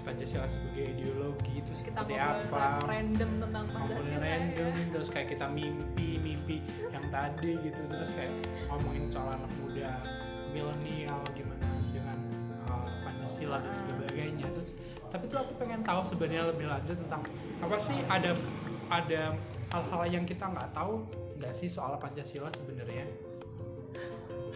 Pancasila 0.00 0.48
sebagai 0.48 0.96
ideologi 0.96 1.60
itu 1.60 1.72
kita 1.76 2.02
seperti 2.02 2.16
apa? 2.16 2.82
random 2.88 3.30
tentang 3.46 3.64
Pancasila 3.68 4.18
random 4.18 4.72
ya. 4.72 4.86
terus 4.90 5.08
kayak 5.12 5.28
kita 5.30 5.46
mimpi 5.46 6.16
mimpi 6.18 6.56
yang 6.90 7.04
tadi 7.12 7.52
gitu 7.62 7.80
terus 7.86 8.10
kayak 8.16 8.32
ngomongin 8.72 9.04
soal 9.06 9.36
anak 9.36 9.52
muda 9.60 10.00
milenial 10.50 11.22
gimana 11.34 11.68
dengan 11.94 12.18
uh, 12.66 12.90
Pancasila 13.06 13.62
dan 13.62 13.74
sebagainya. 13.74 14.46
Terus 14.50 14.74
tapi 15.10 15.30
tuh 15.30 15.38
aku 15.42 15.54
pengen 15.58 15.82
tahu 15.86 16.02
sebenarnya 16.02 16.50
lebih 16.50 16.66
lanjut 16.66 16.98
tentang 16.98 17.22
apa 17.62 17.76
sih 17.78 17.98
ada 18.10 18.34
ada 18.90 19.22
hal-hal 19.70 20.02
yang 20.10 20.24
kita 20.26 20.50
nggak 20.50 20.74
tahu 20.74 21.06
nggak 21.38 21.54
sih 21.54 21.70
soal 21.70 21.94
Pancasila 21.96 22.50
sebenarnya 22.50 23.06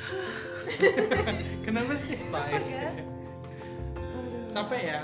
kenapa 1.67 1.93
sih? 1.97 2.15
Apa, 2.31 2.59
guys? 2.61 3.01
capek 4.55 4.83
ya. 4.87 5.03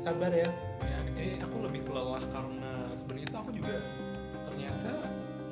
Sabar 0.00 0.32
ya. 0.32 0.48
Ya, 0.80 0.98
ini 1.12 1.36
aku 1.44 1.60
lebih 1.60 1.84
kelelah 1.84 2.24
karena 2.32 2.88
sebenarnya 2.96 3.28
tuh 3.28 3.40
aku 3.44 3.50
juga 3.52 3.74
ternyata 4.48 4.90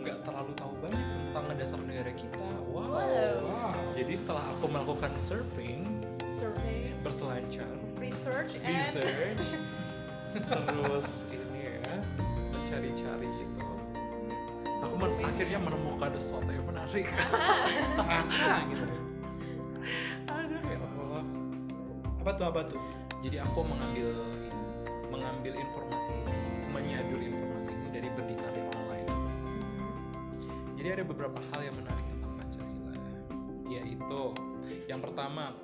nggak 0.00 0.18
terlalu 0.24 0.52
tahu 0.56 0.72
banyak 0.80 1.04
tentang 1.28 1.44
dasar 1.60 1.78
negara 1.84 2.12
kita. 2.16 2.48
Wow, 2.72 2.96
Wow. 2.96 3.34
wow 3.44 3.72
jadi 3.92 4.12
setelah 4.16 4.44
aku 4.56 4.64
melakukan 4.72 5.12
surfing 5.20 5.84
survey 6.32 6.96
berselancar. 7.04 7.68
Research 8.00 8.56
and 8.64 8.72
research. 8.72 9.44
Terus 10.34 11.08
ini 11.30 11.60
ya 11.78 11.94
mencari-cari 12.50 13.28
gitu 13.28 13.53
men- 14.96 15.18
akhirnya 15.20 15.58
menemukan 15.60 16.10
sesuatu 16.18 16.50
yang 16.50 16.66
menarik. 16.66 17.06
Gitu 18.70 18.86
aduh 20.34 20.62
ya 20.64 20.78
Allah. 20.80 21.24
Apa 22.24 22.30
tuh 22.34 22.46
apa 22.48 22.60
tuh? 22.64 22.80
Jadi 23.20 23.36
aku 23.40 23.60
mengambil 23.64 24.12
ini 24.40 24.50
mengambil 25.08 25.52
informasi 25.54 26.10
ini 26.10 26.36
menyadur 26.74 27.20
informasi 27.22 27.70
ini 27.70 27.88
dari 27.94 28.08
berdikari 28.12 28.60
online. 28.66 29.10
Jadi 30.74 30.88
ada 31.00 31.04
beberapa 31.06 31.38
hal 31.52 31.60
yang 31.62 31.76
menarik 31.78 32.04
tentang 32.08 32.32
Pancasila. 32.34 32.92
Yaitu 33.70 34.22
yang 34.90 35.00
pertama 35.00 35.54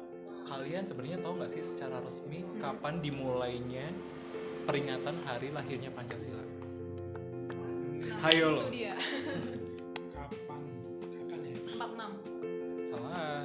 kalian 0.48 0.82
sebenarnya 0.82 1.18
tahu 1.20 1.38
nggak 1.38 1.52
sih 1.52 1.62
secara 1.62 2.00
resmi 2.02 2.42
kapan 2.58 2.98
dimulainya 2.98 3.86
peringatan 4.66 5.16
hari 5.28 5.54
lahirnya 5.54 5.94
Pancasila 5.94 6.42
Nah, 8.00 8.18
Hayo 8.24 8.46
lo. 8.56 8.62
dia. 8.72 8.96
Kapan? 10.16 10.62
Kapan 11.04 11.40
ya? 11.44 11.56
46 11.76 12.88
salah. 12.88 13.44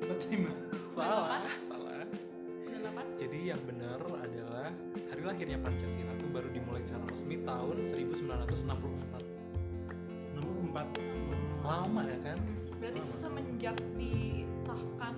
Empat 0.00 0.20
lima 0.30 0.50
salah. 0.86 1.42
Salah 1.58 2.02
98 2.62 3.20
jadi 3.20 3.38
yang 3.54 3.60
benar 3.66 3.98
adalah 4.06 4.70
hari 5.10 5.22
lahirnya 5.22 5.58
Pancasila 5.58 6.12
itu 6.14 6.26
baru 6.30 6.48
dimulai 6.54 6.82
secara 6.86 7.04
resmi 7.10 7.42
tahun 7.42 7.76
1964 7.82 8.66
nomor 10.36 10.56
empat. 10.70 10.86
Lama 11.66 12.02
ya 12.06 12.18
kan? 12.22 12.38
Berarti 12.78 13.00
semenjak 13.02 13.76
disahkan. 13.98 15.14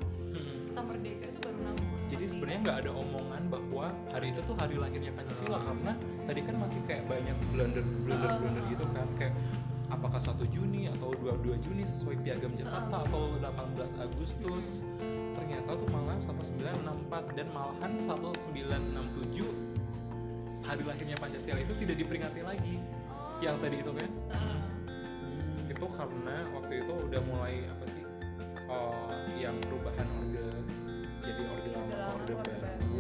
Kita 0.79 0.95
merdeka 0.95 1.27
itu 1.27 1.41
baru 1.43 1.59
60 1.75 2.07
jadi 2.09 2.25
sebenarnya 2.31 2.61
nggak 2.63 2.79
ada 2.87 2.91
omongan 2.95 3.43
bahwa 3.51 3.87
hari 4.15 4.31
itu 4.31 4.41
tuh 4.47 4.55
hari 4.55 4.79
lahirnya 4.79 5.11
Pancasila 5.11 5.59
karena 5.59 5.93
tadi 6.25 6.41
kan 6.47 6.55
masih 6.55 6.81
kayak 6.87 7.05
banyak 7.05 7.37
blunder 7.51 7.85
blunder 8.07 8.31
blunder 8.39 8.65
gitu 8.73 8.87
kan. 8.97 9.05
Kayak 9.19 9.35
apakah 9.91 10.17
1 10.17 10.41
Juni 10.49 10.89
atau 10.89 11.13
22 11.19 11.59
Juni 11.61 11.85
sesuai 11.85 12.17
piagam 12.25 12.55
Jakarta 12.57 13.05
atau 13.05 13.37
18 13.37 14.01
Agustus 14.01 14.87
ternyata 15.35 15.77
tuh 15.77 15.89
malah 15.91 16.17
1964 16.23 17.37
dan 17.37 17.47
malahan 17.53 17.93
1967 18.07 20.65
hari 20.65 20.83
lahirnya 20.87 21.19
Pancasila 21.19 21.59
itu 21.59 21.75
tidak 21.75 21.97
diperingati 21.99 22.41
lagi 22.41 22.79
Oh. 23.11 23.43
yang 23.45 23.59
tadi 23.59 23.83
itu 23.83 23.93
kan. 23.93 24.09
Heeh. 24.31 24.63
itu 25.69 25.85
karena 25.95 26.37
waktu 26.57 26.81
itu 26.81 26.93
udah 27.07 27.21
mulai 27.23 27.63
apa 27.69 27.85
sih 27.87 28.03
eh, 28.67 29.15
yang 29.39 29.55
perubahan 29.63 30.09
jadi 31.29 31.43
orde 31.45 31.71
lama 31.77 31.85
Orde 31.85 31.93
ke 31.93 31.97
lama 32.01 32.15
orde 32.17 32.33
orde 32.41 32.55
baru 32.57 32.99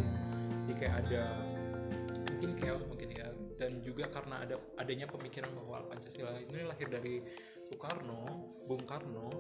jadi 0.69 0.73
kayak 0.85 0.95
ada 1.09 1.23
mungkin 2.29 2.51
chaos 2.61 2.85
mungkin 2.85 3.09
ya. 3.09 3.27
Dan 3.59 3.81
juga 3.81 4.05
karena 4.13 4.45
ada 4.45 4.61
adanya 4.77 5.09
pemikiran 5.09 5.51
bahwa 5.57 5.89
Pancasila 5.89 6.37
ini 6.39 6.63
lahir 6.69 6.93
dari 6.93 7.25
Soekarno 7.73 8.53
Bung 8.69 8.85
Karno. 8.85 9.33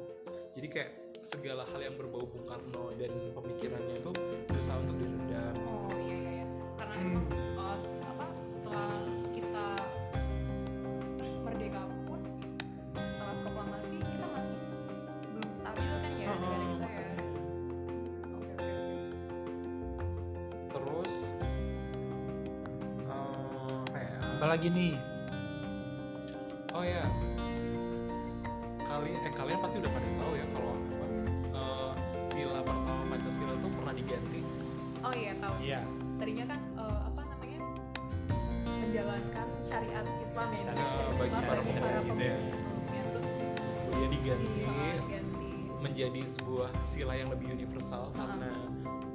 Jadi 0.56 0.66
kayak 0.72 1.20
segala 1.22 1.68
hal 1.68 1.84
yang 1.84 2.00
berbau 2.00 2.24
Bung 2.24 2.48
Karno 2.48 2.96
dan 2.96 3.12
pemikirannya 3.36 4.00
itu 4.00 4.10
berusaha 4.48 4.80
untuk 4.80 4.96
diredam 4.96 5.54
oh 5.68 5.92
iya 6.00 6.16
iya 6.16 6.32
iya. 6.40 6.46
Karena 6.80 6.94
emang 6.96 7.26
uh, 7.60 7.76
apa 8.08 8.26
setelah 8.48 8.88
kita 9.36 9.66
merdeka 11.44 11.82
apalagi 24.38 24.70
nih 24.70 24.94
Oh 26.70 26.86
ya, 26.86 27.02
kali 28.86 29.10
eh 29.10 29.32
kalian 29.34 29.58
pasti 29.58 29.76
udah 29.82 29.90
pada 29.90 30.08
tahu 30.14 30.32
ya 30.38 30.46
kalau 30.54 30.72
apa 30.78 31.06
eh, 31.58 31.90
sila 32.30 32.60
pertama 32.62 33.02
Pancasila 33.10 33.52
itu 33.58 33.68
pernah 33.74 33.94
diganti. 33.98 34.40
oh 35.02 35.10
iya 35.10 35.32
tahu 35.42 35.54
iya 35.58 35.80
tadinya 36.22 36.44
kan 36.54 36.60
uh, 36.78 36.98
apa 37.10 37.20
namanya 37.34 37.60
menjalankan 38.62 39.46
syariat 39.66 40.06
Islam 40.22 40.46
ya 40.54 40.58
Syariat 40.62 40.86
syariat 40.86 41.14
bagi 41.18 41.26
Islam 41.26 41.42
para 41.42 41.58
bagi 41.58 41.66
pemuda 41.66 41.82
para 41.82 41.98
gitu 41.98 42.22
ya. 42.22 42.36
pemimpin 42.38 43.02
terus 43.10 43.26
Kemudian 43.74 44.10
diganti 44.14 44.48
diganti 45.02 45.50
menjadi 45.82 46.22
sebuah 46.30 46.70
sila 46.86 47.12
yang 47.18 47.28
lebih 47.34 47.46
universal 47.58 48.14
karena 48.14 48.50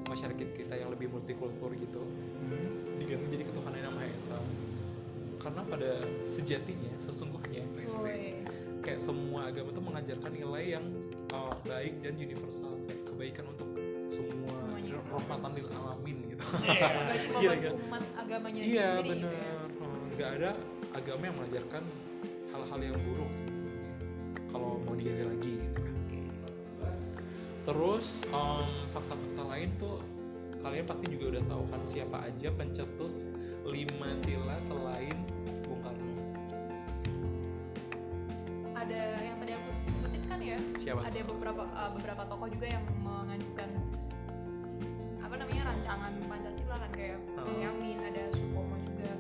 masyarakat 0.04 0.48
kita 0.52 0.74
yang 0.76 0.92
lebih 0.92 1.08
multikultur 1.16 1.72
gitu. 1.80 2.04
Diganti 3.00 3.26
jadi 3.32 3.44
ketuhanan 3.48 3.80
yang 3.88 3.96
maha 3.96 4.12
esa. 4.12 4.36
Karena 5.44 5.62
pada 5.62 5.92
sejatinya, 6.24 6.94
sesungguhnya, 6.98 7.68
Woi. 7.68 8.40
kayak 8.80 8.96
semua 8.98 9.52
agama 9.52 9.70
itu 9.70 9.82
mengajarkan 9.84 10.32
nilai 10.32 10.64
yang 10.72 10.86
uh, 11.30 11.52
baik 11.64 12.00
dan 12.00 12.16
universal, 12.16 12.80
kayak 12.86 13.04
kebaikan 13.04 13.46
untuk 13.48 13.68
semua, 14.08 14.48
Semuanya. 14.48 15.04
rahmatan 15.04 15.52
lil 15.52 15.68
alamin 15.68 16.18
gitu. 16.32 16.44
nggak 16.56 17.18
cuma 17.20 17.38
Iya, 17.38 17.50
buat 17.50 17.60
kan? 17.60 17.74
umat 17.78 18.04
agamanya 18.16 18.62
iya 18.62 18.88
sendiri 18.96 19.10
gitu 19.12 19.28
ya. 19.28 19.42
benar 19.44 19.68
Hmm, 19.74 20.04
nggak 20.16 20.32
ada 20.32 20.52
agama 20.94 21.22
yang 21.24 21.36
mengajarkan 21.36 21.84
hal-hal 22.50 22.80
yang 22.80 22.98
buruk 23.04 23.32
sebenarnya 23.34 23.84
kalau 24.48 24.70
mau 24.80 24.94
digali 24.94 25.24
lagi 25.26 25.54
gitu 25.58 25.80
kan 25.82 25.96
terus 27.64 28.06
em, 28.26 28.64
fakta-fakta 28.88 29.44
lain 29.46 29.70
tuh 29.76 29.98
kalian 30.60 30.86
pasti 30.86 31.06
juga 31.10 31.26
udah 31.34 31.44
tahu 31.48 31.64
kan 31.68 31.82
siapa 31.84 32.18
aja 32.22 32.48
pencetus 32.52 33.28
lima 33.66 34.10
sila 34.20 34.56
selain 34.60 35.18
siapa 40.94 41.10
ada 41.10 41.20
beberapa 41.26 41.64
uh, 41.74 41.90
beberapa 41.98 42.22
tokoh 42.30 42.48
juga 42.54 42.66
yang 42.70 42.84
mengajukan 43.02 43.70
apa 45.26 45.34
namanya 45.42 45.64
rancangan 45.74 46.12
Pancasila 46.30 46.76
kan 46.78 46.92
kayak 46.94 47.18
Oh. 47.44 47.60
Yamin 47.60 48.00
ada 48.00 48.24
Supomo 48.32 48.78
juga. 48.88 49.12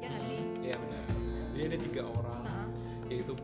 Ya 0.00 0.06
nggak 0.08 0.24
sih? 0.24 0.40
Iya 0.64 0.76
benar. 0.80 1.04
Jadi 1.52 1.62
ada 1.68 1.76
tiga 1.84 2.02
orang 2.08 2.40
Nah, 2.48 2.64
yaitu 3.12 3.36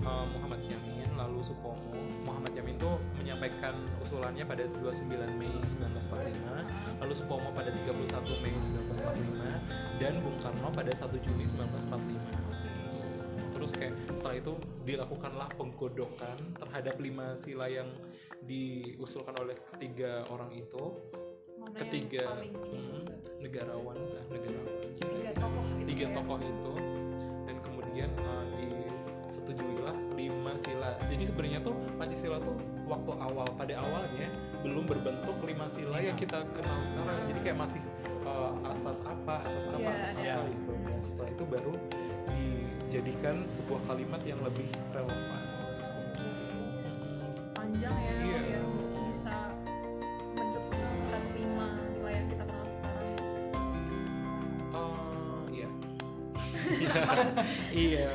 uh, 0.00 0.24
Muhammad 0.32 0.64
Yamin 0.64 1.12
lalu 1.12 1.44
Supomo. 1.44 1.92
Muhammad 2.24 2.56
Yamin 2.56 2.80
tuh 2.80 2.96
menyampaikan 3.20 3.76
usulannya 4.00 4.48
pada 4.48 4.64
29 4.80 5.12
Mei 5.36 5.52
1945 5.66 7.04
lalu 7.04 7.12
Supomo 7.12 7.52
pada 7.52 7.68
31 7.68 8.40
Mei 8.40 8.54
1945 8.56 10.00
dan 10.00 10.14
Bung 10.24 10.38
Karno 10.40 10.68
pada 10.72 10.92
1 10.94 11.04
Juni 11.20 11.44
1945 11.44 12.43
terus 13.64 13.80
kayak 13.80 13.96
setelah 14.12 14.36
itu 14.36 14.52
dilakukanlah 14.84 15.48
penggodokan 15.56 16.36
terhadap 16.60 17.00
lima 17.00 17.32
sila 17.32 17.64
yang 17.64 17.88
diusulkan 18.44 19.32
oleh 19.40 19.56
ketiga 19.72 20.20
orang 20.28 20.52
itu. 20.52 21.00
Mana 21.56 21.80
ketiga 21.80 22.44
hmm, 22.44 23.08
negarawan 23.40 23.96
nah, 23.96 24.24
negarawan. 24.28 24.68
Tiga 25.00 25.32
tokoh 25.32 25.64
gitu 25.80 25.86
tiga 25.88 26.04
ya. 26.04 26.12
tokoh 26.12 26.38
itu. 26.44 26.72
Dan 27.48 27.56
kemudian 27.64 28.10
uh, 28.20 28.44
disetujuilah 28.52 29.96
lima 30.12 30.52
sila. 30.60 31.00
Jadi 31.08 31.24
sebenarnya 31.24 31.64
tuh 31.64 31.72
pancasila 31.96 32.36
tuh 32.44 32.60
waktu 32.84 33.16
awal 33.16 33.48
pada 33.56 33.80
awalnya 33.80 34.28
belum 34.60 34.84
berbentuk 34.84 35.40
lima 35.40 35.64
sila 35.72 36.04
yang 36.04 36.20
kita 36.20 36.44
kenal 36.52 36.84
sekarang. 36.84 37.32
Jadi 37.32 37.40
kayak 37.40 37.56
masih 37.64 37.80
uh, 38.28 38.52
asas 38.68 39.00
apa 39.08 39.40
asas 39.48 39.72
apa 39.72 39.88
Iya, 39.88 39.96
asas 39.96 40.12
iya. 40.20 40.36
apa 40.36 40.52
gitu. 40.52 40.72
Dan 40.84 41.00
setelah 41.00 41.30
itu 41.32 41.44
baru 41.48 41.72
dijadikan 42.94 43.42
sebuah 43.50 43.90
kalimat 43.90 44.22
yang 44.22 44.38
lebih 44.46 44.70
relevan 44.94 45.42
panjang 47.50 47.90
ya 47.90 48.14
Iya. 48.22 48.40
yang 48.54 48.70
bisa 49.10 49.34
mencetuskan 50.38 51.22
lima 51.34 51.74
nilai 51.90 52.22
yang 52.22 52.26
kita 52.30 52.46
kenal 52.46 52.62
sekarang 52.62 53.10
Oh 54.78 54.94
iya. 55.50 55.66
iya. 57.90 58.08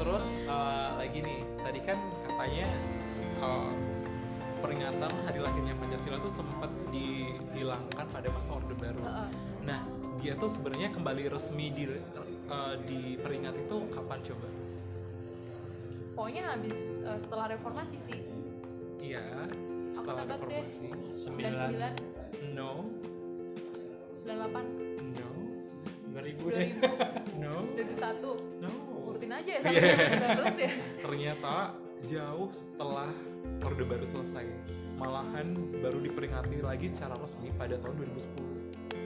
Terus 0.00 0.28
uh, 0.48 0.96
lagi 0.96 1.20
nih, 1.20 1.44
tadi 1.60 1.80
kan 1.84 2.00
katanya 2.32 2.64
uh, 3.44 3.76
peringatan 4.64 5.12
hari 5.28 5.40
lahirnya 5.44 5.76
Pancasila 5.76 6.16
tuh 6.16 6.32
sempat 6.32 6.72
dihilangkan 6.88 8.08
pada 8.08 8.28
masa 8.32 8.56
Orde 8.56 8.72
Baru. 8.72 9.04
Heeh. 9.04 9.28
Nah, 9.68 9.84
dia 10.24 10.32
tuh 10.40 10.48
sebenarnya 10.48 10.96
kembali 10.96 11.28
resmi 11.28 11.68
di 11.76 11.84
uh, 12.50 12.74
diperingati 12.82 13.62
itu 13.62 13.78
kapan 13.90 14.18
coba? 14.20 14.48
pokoknya 16.10 16.52
habis 16.52 17.00
uh, 17.02 17.16
setelah 17.16 17.48
reformasi 17.48 17.96
sih. 17.98 18.20
Iya, 19.00 19.48
setelah 19.88 20.28
deh. 20.28 20.36
reformasi. 20.36 20.86
sembilan 21.10 21.52
99 22.44 22.52
No, 22.52 22.84
98 24.12 25.16
no, 25.16 25.30
2000 26.12 26.52
deh 26.52 26.68
2000 26.76 27.40
no, 27.40 27.54
2001 27.72 28.60
no. 28.60 28.70
urutin 29.08 29.32
aja 29.32 29.48
ya 29.48 29.60
Iya. 29.64 29.64
sampai 29.64 29.80
2019 30.52 30.60
ya. 30.60 30.70
Ternyata 31.08 31.54
jauh 32.04 32.48
setelah 32.52 33.10
Orde 33.60 33.84
Baru 33.84 34.04
selesai. 34.04 34.44
Malahan 34.96 35.56
baru 35.80 36.04
diperingati 36.04 36.60
lagi 36.60 36.84
secara 36.84 37.16
resmi 37.16 37.48
pada 37.56 37.80
tahun 37.80 37.96
2010 37.96 38.28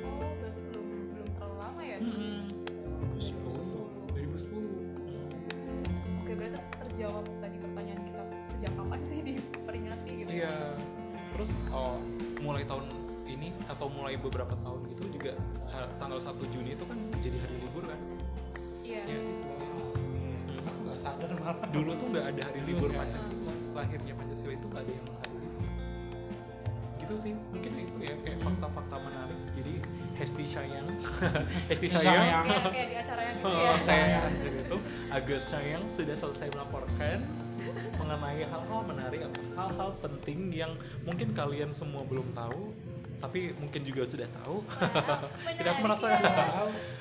oh 0.03 0.27
berarti 0.43 0.61
belum 0.67 0.87
belum 1.15 1.29
terlalu 1.39 1.55
lama 1.55 1.83
ya 1.87 1.99
2010 3.15 4.11
2010 4.11 6.19
oke 6.23 6.33
berarti 6.35 6.59
terjawab 6.83 7.25
tadi 7.39 7.57
pertanyaan 7.63 8.03
kita 8.03 8.23
sejak 8.43 8.73
kapan 8.75 9.01
sih 9.07 9.23
diperingati 9.23 10.11
gitu 10.25 10.31
iya. 10.35 10.75
Terus 11.35 11.51
oh, 11.75 11.99
mulai 12.47 12.63
tahun 12.63 12.87
ini 13.27 13.51
atau 13.67 13.91
mulai 13.91 14.15
beberapa 14.15 14.55
tahun 14.63 14.87
gitu 14.95 15.19
juga 15.19 15.35
tanggal 15.99 16.23
1 16.23 16.31
Juni 16.55 16.79
itu 16.79 16.87
kan 16.87 16.95
jadi 17.19 17.43
hari 17.43 17.59
libur 17.59 17.91
kan? 17.91 17.99
Iya. 18.87 19.03
Iya 19.03 19.19
sih. 19.19 19.35
Aku 20.63 20.79
nggak 20.87 21.01
sadar 21.03 21.35
malah 21.35 21.67
dulu 21.75 21.91
tuh 21.99 22.07
nggak 22.15 22.27
ada 22.31 22.43
hari 22.47 22.63
libur 22.63 22.87
Iya. 22.87 23.03
Pancasila. 23.03 23.51
Lahirnya 23.75 24.15
Pancasila 24.15 24.53
itu 24.55 24.67
nggak 24.71 24.83
ada 24.87 24.93
yang 24.95 25.07
hari 25.19 25.37
libur. 25.43 25.67
Gitu 27.03 27.15
sih. 27.19 27.33
Mungkin 27.35 27.73
itu 27.83 27.99
ya 27.99 28.15
kayak 28.23 28.39
fakta-fakta 28.39 28.97
menarik. 29.03 29.41
Jadi 29.59 29.75
Hesti 30.15 30.45
sayang. 30.47 30.87
Hesti 31.71 31.87
Sayang. 31.91 32.05
sayang. 32.05 32.45
Kayak, 32.47 32.71
kayak 32.71 32.87
di 32.87 32.97
acara 32.97 33.21
yang 33.23 33.37
gitu 33.37 33.49
ya. 33.51 33.71
Oh, 33.71 33.79
saya 33.79 34.21
itu 34.31 34.77
Agus 35.11 35.43
sayang 35.51 35.83
sudah 35.91 36.17
selesai 36.17 36.49
melaporkan 36.55 37.19
mengenai 38.01 38.43
hal-hal 38.47 38.81
menarik 38.87 39.21
atau 39.27 39.43
hal-hal 39.59 39.91
penting 39.99 40.55
yang 40.55 40.73
mungkin 41.03 41.35
kalian 41.35 41.71
semua 41.75 42.07
belum 42.07 42.31
tahu 42.37 42.71
tapi 43.25 43.57
mungkin 43.57 43.81
juga 43.89 44.05
sudah 44.05 44.29
tahu. 44.45 44.61
Tidak 45.59 45.77
merasa 45.81 46.13
ya. 46.13 46.21
tahu 46.21 46.69
ya. 46.69 46.93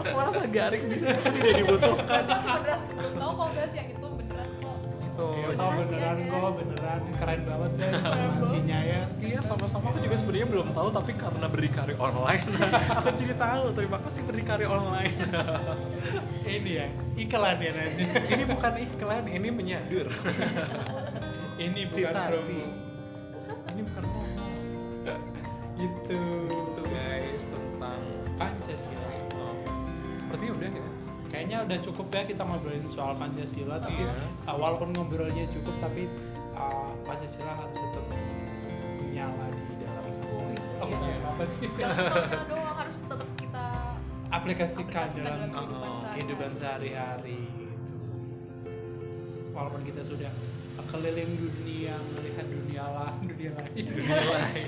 aku 0.00 0.10
merasa 0.16 0.42
garing 0.48 0.84
di 0.88 0.96
sini 0.96 1.12
tidak 1.12 1.54
dibutuhkan. 1.60 2.22
Aku 2.24 2.56
belum 2.96 3.12
tahu 3.20 3.32
bahas 3.36 3.72
yang 3.76 3.88
itu 3.92 4.05
beneran 5.16 5.48
kok. 5.48 5.48
itu 5.48 5.64
Ya, 5.64 5.76
Beneran 5.80 6.16
oh, 6.28 6.38
kok 6.40 6.52
beneran. 6.60 7.00
Keren 7.16 7.40
banget 7.48 7.70
kan 7.80 7.90
informasinya 7.96 8.78
ya. 8.84 9.02
Iya 9.18 9.40
sama-sama. 9.40 9.86
Aku 9.90 9.98
juga 10.04 10.16
sebenarnya 10.20 10.48
belum 10.52 10.68
tahu 10.76 10.88
tapi 10.92 11.12
karena 11.16 11.46
berdikari 11.48 11.94
online. 11.96 12.44
Aku 13.00 13.08
jadi 13.16 13.34
tahu. 13.34 13.64
Terima 13.72 13.98
kasih 14.04 14.22
berdikari 14.28 14.64
online. 14.68 15.14
Ini 16.56 16.70
ya 16.70 16.86
iklan 17.16 17.58
ya 17.58 17.70
nanti. 17.74 18.02
Ini 18.36 18.44
bukan 18.46 18.72
iklan 18.78 19.24
ini 19.26 19.48
menyadur. 19.50 20.06
Ini 21.58 21.80
bukan 21.90 22.14
promo. 22.14 22.66
Ini 23.74 23.80
bukan 23.82 24.04
promo. 24.06 24.44
Itu 25.76 26.20
itu 26.48 26.82
guys 26.88 27.42
tentang 27.52 28.00
Pancasila 28.36 29.12
oh, 29.36 29.56
sepertinya 30.16 30.52
udah 30.56 30.70
ya 30.72 30.95
kayaknya 31.46 31.62
udah 31.62 31.78
cukup 31.78 32.06
ya 32.10 32.22
kita 32.26 32.42
ngobrolin 32.42 32.82
soal 32.90 33.14
Pancasila 33.14 33.78
tapi 33.78 34.02
Iya. 34.02 34.10
uh, 34.50 34.56
walaupun 34.58 34.90
ngobrolnya 34.90 35.46
cukup 35.46 35.78
tapi 35.78 36.10
uh, 36.58 36.90
Pancasila 37.06 37.54
harus 37.54 37.78
tetap 37.78 38.02
menyala 38.98 39.46
di 39.54 39.74
dalam 39.78 40.04
oh, 40.26 40.90
Iya. 40.90 41.22
apa 41.22 41.44
sih 41.46 41.70
Jangan 41.70 42.02
cuma 42.02 42.42
doang 42.50 42.76
harus 42.82 42.96
tetap 42.98 43.30
kita 43.38 43.66
aplikasikan 44.26 44.90
aplikasikan 44.90 45.22
dalam 45.22 45.50
dalam 45.54 45.54
kehidupan 45.54 45.70
uh, 45.70 45.94
sehari-hari. 45.94 46.10
kehidupan 46.18 46.50
sehari-hari 46.58 47.42
gitu. 47.46 47.94
walaupun 49.54 49.82
kita 49.86 50.02
sudah 50.02 50.32
keliling 50.90 51.30
dunia 51.38 51.94
melihat 52.10 52.46
dunia 52.50 52.84
lah 52.90 53.12
dunia 53.30 53.50
lain 53.54 53.84
dunia 53.94 54.18
lain 54.34 54.66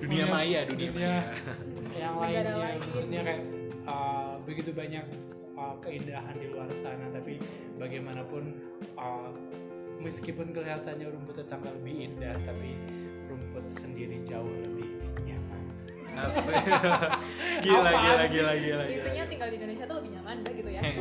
dunia 0.00 0.24
maya 0.32 0.60
dunia, 0.64 0.90
maya 0.96 1.20
yang 1.92 2.16
lainnya 2.16 2.56
lain. 2.56 2.78
maksudnya 2.80 3.20
kayak 3.20 3.42
uh, 3.84 4.31
begitu 4.42 4.74
banyak 4.74 5.04
uh, 5.54 5.76
keindahan 5.82 6.34
di 6.38 6.50
luar 6.50 6.68
sana 6.74 7.08
tapi 7.10 7.38
bagaimanapun 7.78 8.54
uh, 8.98 9.30
meskipun 10.02 10.50
kelihatannya 10.50 11.06
rumput 11.14 11.42
tetangga 11.42 11.70
lebih 11.70 12.10
indah 12.10 12.34
tapi 12.42 12.74
rumput 13.30 13.70
sendiri 13.70 14.18
jauh 14.26 14.50
lebih 14.50 14.88
nyaman 15.22 15.62
gila, 17.64 17.88
gila, 17.88 18.24
gila, 18.28 18.28
gila, 18.28 18.52
gila. 18.60 18.84
Intinya 18.84 19.24
tinggal 19.32 19.48
di 19.48 19.56
Indonesia 19.56 19.88
tuh 19.88 19.96
lebih 19.96 20.12
nyaman 20.12 20.44
dah 20.44 20.52
gitu 20.52 20.68
ya. 20.68 20.82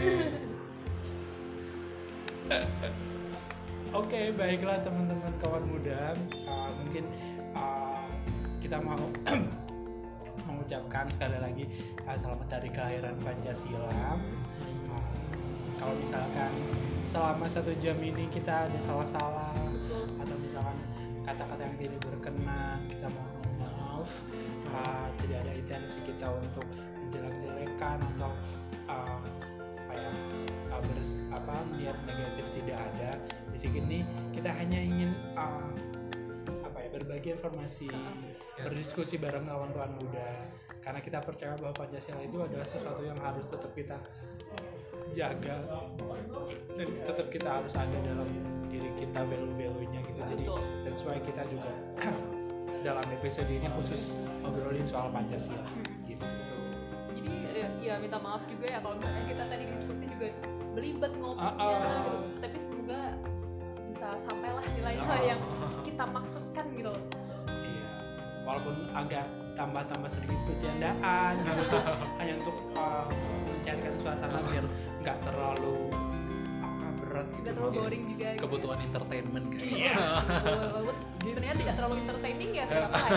Oke, 3.92 4.32
baiklah 4.40 4.80
teman-teman 4.80 5.36
kawan 5.44 5.68
muda. 5.68 6.16
Uh, 6.48 6.72
mungkin 6.80 7.12
uh, 7.52 8.08
kita 8.64 8.80
mau 8.80 9.04
mengucapkan 10.62 11.10
sekali 11.10 11.42
lagi 11.42 11.66
uh, 12.06 12.14
selamat 12.14 12.48
hari 12.54 12.70
kelahiran 12.70 13.18
Pancasila. 13.18 14.14
Uh, 14.94 15.10
kalau 15.82 15.98
misalkan 15.98 16.54
selama 17.02 17.50
satu 17.50 17.74
jam 17.82 17.98
ini 17.98 18.30
kita 18.30 18.70
ada 18.70 18.78
salah-salah 18.78 19.58
atau 20.22 20.36
misalkan 20.38 20.78
kata-kata 21.26 21.66
yang 21.66 21.78
tidak 21.82 22.00
berkenan, 22.06 22.78
kita 22.86 23.10
mohon 23.10 23.50
maaf. 23.58 24.22
Uh, 24.70 25.10
tidak 25.26 25.50
ada 25.50 25.54
intensi 25.58 25.98
kita 26.06 26.30
untuk 26.30 26.64
menjelek-jelekan 27.02 27.98
atau 28.14 28.30
uh, 28.86 29.18
apa 29.66 29.94
ya 29.98 30.12
uh, 30.78 30.82
bers- 30.94 31.26
apa 31.34 31.66
niat 31.74 31.98
negatif 32.06 32.54
tidak 32.54 32.78
ada 32.78 33.18
di 33.50 33.58
sini 33.58 34.00
kita 34.30 34.54
hanya 34.54 34.78
ingin 34.78 35.10
uh, 35.34 35.74
berbagi 36.92 37.34
informasi 37.34 37.88
berdiskusi 38.60 39.18
bareng 39.18 39.48
kawan-kawan 39.48 39.96
muda. 39.98 40.52
Karena 40.82 41.00
kita 41.00 41.22
percaya 41.24 41.56
bahwa 41.56 41.74
pancasila 41.78 42.20
itu 42.26 42.38
adalah 42.42 42.66
sesuatu 42.66 43.02
yang 43.06 43.18
harus 43.22 43.48
tetap 43.48 43.72
kita 43.72 43.98
jaga. 45.16 45.58
Dan 46.76 46.88
tetap 47.04 47.28
kita 47.32 47.50
harus 47.62 47.74
ada 47.76 47.98
dalam 48.04 48.28
diri 48.72 48.92
kita 48.96 49.20
value-value-nya 49.24 50.00
gitu. 50.08 50.20
Jadi 50.26 50.46
that's 50.84 51.04
why 51.04 51.20
kita 51.20 51.44
juga 51.48 51.72
dalam 52.88 53.06
episode 53.14 53.48
ini 53.52 53.68
khusus 53.78 54.18
ngobrolin 54.42 54.88
soal 54.88 55.12
pancasila. 55.14 55.62
Gitu. 56.08 56.26
Jadi 57.16 57.32
ya, 57.56 57.68
ya 57.80 57.94
minta 58.00 58.18
maaf 58.18 58.42
juga 58.48 58.66
ya 58.68 58.80
kalau 58.80 58.96
misalnya 58.98 59.24
kita 59.28 59.44
tadi 59.48 59.64
diskusi 59.70 60.04
juga 60.08 60.28
belibet 60.72 61.12
ngomongnya 61.20 61.56
Ah, 61.60 61.68
ah. 61.68 62.04
gitu. 62.08 62.14
Tapi 62.40 62.58
semoga 62.58 63.00
bisa 64.02 64.18
sampailah 64.18 64.66
nilai-nilai 64.74 65.14
Ah. 65.14 65.30
yang 65.30 65.42
kita 65.86 66.02
maksudkan 66.10 66.66
gitu 66.74 66.90
loh. 66.90 67.04
Iya, 67.46 67.90
walaupun 68.42 68.90
agak 68.98 69.30
tambah-tambah 69.54 70.10
sedikit 70.10 70.42
bercandaan 70.42 71.38
gitu 71.38 71.62
tuh 71.70 71.82
hanya 72.18 72.34
untuk 72.42 72.58
uh, 72.74 73.06
mencairkan 73.46 73.94
suasana 74.02 74.42
biar 74.42 74.66
nggak 75.06 75.18
terlalu 75.22 75.94
apa 76.58 76.88
berat 76.98 77.28
gitu. 77.30 77.38
Tidak 77.38 77.54
terlalu 77.54 77.74
boring 77.78 78.04
juga. 78.10 78.26
gitu. 78.26 78.42
kebutuhan 78.42 78.80
entertainment 78.82 79.46
guys 79.54 79.70
Iya. 79.70 79.94
Walaupun 80.74 80.96
sebenarnya 81.22 81.56
tidak 81.62 81.74
terlalu 81.78 81.96
entertaining 82.02 82.52
ya 82.58 82.66
kenapa 82.66 82.98
ya? 82.98 83.10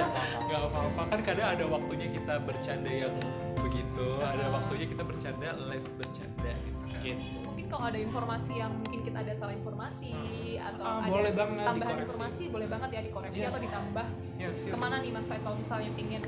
nggak 0.48 0.60
apa-apa 0.64 1.02
kan 1.04 1.20
kadang 1.20 1.48
ada 1.52 1.64
waktunya 1.68 2.08
kita 2.08 2.34
bercanda 2.40 2.88
yang 2.90 3.14
begitu 3.60 4.06
ada 4.24 4.44
waktunya 4.48 4.86
kita 4.88 5.02
bercanda 5.04 5.48
less 5.68 5.92
bercanda 5.92 6.48
gitu 6.56 6.72
kan. 6.72 6.79
Gitu. 7.00 7.36
mungkin 7.40 7.66
kalau 7.66 7.84
ada 7.86 7.98
informasi 7.98 8.52
yang 8.56 8.72
mungkin 8.72 9.00
kita 9.00 9.18
ada 9.20 9.32
salah 9.32 9.52
informasi 9.52 10.12
atau 10.56 10.82
Ah, 10.82 11.00
ada 11.00 11.08
boleh 11.08 11.32
banget 11.32 11.62
tambahan 11.62 11.78
dikoreksi. 11.80 12.04
informasi 12.06 12.42
boleh 12.48 12.68
banget 12.68 12.88
ya 12.90 13.00
dikoreksi 13.02 13.40
Yes. 13.40 13.50
atau 13.50 13.60
ditambah 13.60 14.06
yes, 14.36 14.56
yes. 14.60 14.72
ke 14.72 14.76
mana 14.76 14.96
nih 14.98 15.10
Mas 15.10 15.26
Faid 15.26 15.40
kalau 15.40 15.56
misalnya 15.56 15.90
pingin 15.92 16.22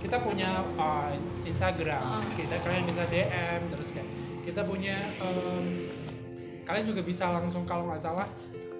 Kita 0.00 0.16
punya 0.16 0.48
uh, 0.80 1.12
Instagram, 1.44 2.00
Ah. 2.00 2.24
kita 2.32 2.56
kalian 2.58 2.84
bisa 2.84 3.04
DM 3.04 3.60
terus 3.68 3.92
kayak 3.92 4.08
kita 4.40 4.64
punya 4.64 4.96
um, 5.20 5.64
kalian 6.62 6.86
juga 6.86 7.02
bisa 7.02 7.28
langsung 7.28 7.68
kalau 7.68 7.84
nggak 7.84 8.00
salah 8.00 8.24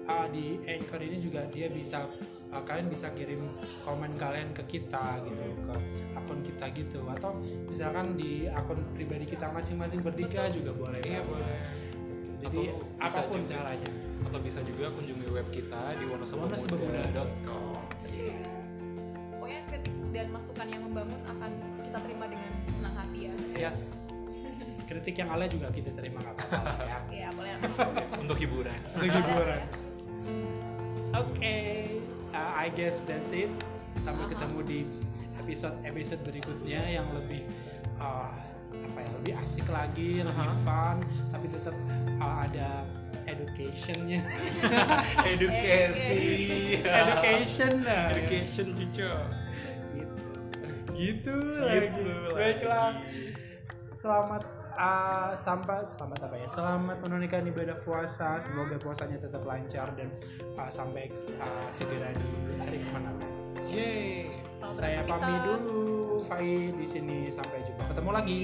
uh, 0.03 0.25
di 0.27 0.57
Anchor 0.63 0.97
ini 0.97 1.21
juga 1.21 1.45
dia 1.47 1.69
bisa 1.69 2.09
uh, 2.51 2.61
kalian 2.61 2.87
bisa 2.87 3.11
kirim 3.11 3.47
komen 3.81 4.13
kalian 4.13 4.51
ke 4.51 4.63
kita 4.69 5.19
gitu 5.23 5.41
ke 5.57 5.75
akun 6.13 6.39
kita 6.41 6.65
gitu 6.71 6.99
atau 7.09 7.35
misalkan 7.65 8.13
di 8.13 8.45
akun 8.45 8.83
pribadi 8.91 9.25
kita 9.25 9.47
masing-masing 9.49 9.99
bertiga 9.99 10.45
juga 10.47 10.71
boleh 10.71 10.99
Iya, 10.99 11.19
banget. 11.19 11.27
boleh. 11.27 11.57
Gitu. 12.01 12.27
jadi 12.41 12.61
Atau 12.97 13.19
apa 13.19 13.19
pun 13.27 13.39
juga. 13.39 13.51
caranya 13.51 13.91
atau 14.21 14.39
bisa 14.39 14.59
juga 14.61 14.85
kunjungi 14.89 15.27
web 15.29 15.47
kita 15.49 15.81
di 15.93 16.05
wonosobomuda.com 16.05 17.75
pokoknya 19.31 19.61
kritik 19.65 19.93
dan 20.11 20.27
masukan 20.29 20.67
yang 20.67 20.81
membangun 20.83 21.21
akan 21.23 21.51
kita 21.81 21.97
terima 21.99 22.25
dengan 22.27 22.51
senang 22.69 22.95
hati 22.95 23.19
ya 23.21 23.33
yes 23.59 23.79
kritik 24.89 25.15
yang 25.15 25.29
ala 25.29 25.45
juga 25.45 25.69
kita 25.69 25.91
terima 25.91 26.19
nggak 26.19 26.35
apa-apa 26.37 26.83
ya 26.83 26.99
ya 27.09 27.29
boleh 27.31 27.51
untuk 28.17 28.37
hiburan 28.37 28.79
Untuk 28.89 29.07
hiburan. 29.07 29.61
Oke, 31.13 31.57
uh, 32.33 32.51
I 32.57 32.71
guess 32.73 33.03
that's 33.03 33.27
it. 33.31 33.51
Sampai 33.99 34.31
ketemu 34.31 34.59
di 34.63 34.79
episode 35.37 35.75
episode 35.83 36.21
berikutnya 36.23 36.81
yang 36.87 37.07
lebih 37.11 37.43
uh, 37.99 38.31
apa 38.71 38.99
ya 39.03 39.09
lebih 39.19 39.33
asik 39.43 39.67
lagi, 39.67 40.23
lebih 40.23 40.49
fun, 40.63 41.03
tapi 41.31 41.45
tetap 41.51 41.75
uh, 42.23 42.35
ada 42.47 42.87
educationnya. 43.27 44.23
edukasi 45.27 46.81
Education 47.01 47.73
lah. 47.85 48.11
education 48.15 48.67
cucu 48.73 49.11
Gitu. 49.91 50.23
Gitu, 50.95 51.35
Gitu 51.35 51.37
lagi. 51.61 52.07
Baiklah. 52.33 52.91
Selamat 53.91 54.60
uh, 54.75 55.31
sampai 55.35 55.83
selamat 55.83 56.19
apa 56.27 56.35
ya? 56.39 56.47
Selamat 56.47 56.97
menunaikan 57.03 57.43
ibadah 57.47 57.75
puasa. 57.79 58.39
Semoga 58.39 58.79
puasanya 58.79 59.19
tetap 59.19 59.43
lancar 59.43 59.91
dan 59.95 60.11
uh, 60.55 60.69
sampai 60.71 61.11
uh, 61.39 61.69
segera 61.71 62.13
di 62.15 62.31
hari 62.61 62.79
kemenangan. 62.83 63.31
Yeay. 63.67 64.43
Saya 64.71 65.03
pamit 65.03 65.41
dulu 65.41 66.21
Fai 66.25 66.71
di 66.75 66.87
sini. 66.87 67.31
Sampai 67.31 67.63
jumpa. 67.65 67.83
Ketemu 67.91 68.11
lagi. 68.11 68.41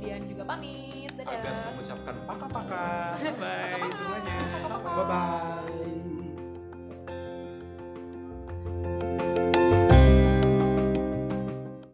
Dian 0.00 0.22
juga 0.26 0.44
pamit. 0.46 1.12
Dadah. 1.14 1.40
Agas 1.40 1.58
mengucapkan 1.70 2.16
paka-paka. 2.26 3.14
Bye, 3.18 3.32
-bye. 3.38 3.72
paka 3.78 3.86
semuanya 3.94 4.34
bye, 4.34 4.82
-bye. 4.82 4.94
bye 4.98 5.06
bye 5.06 5.74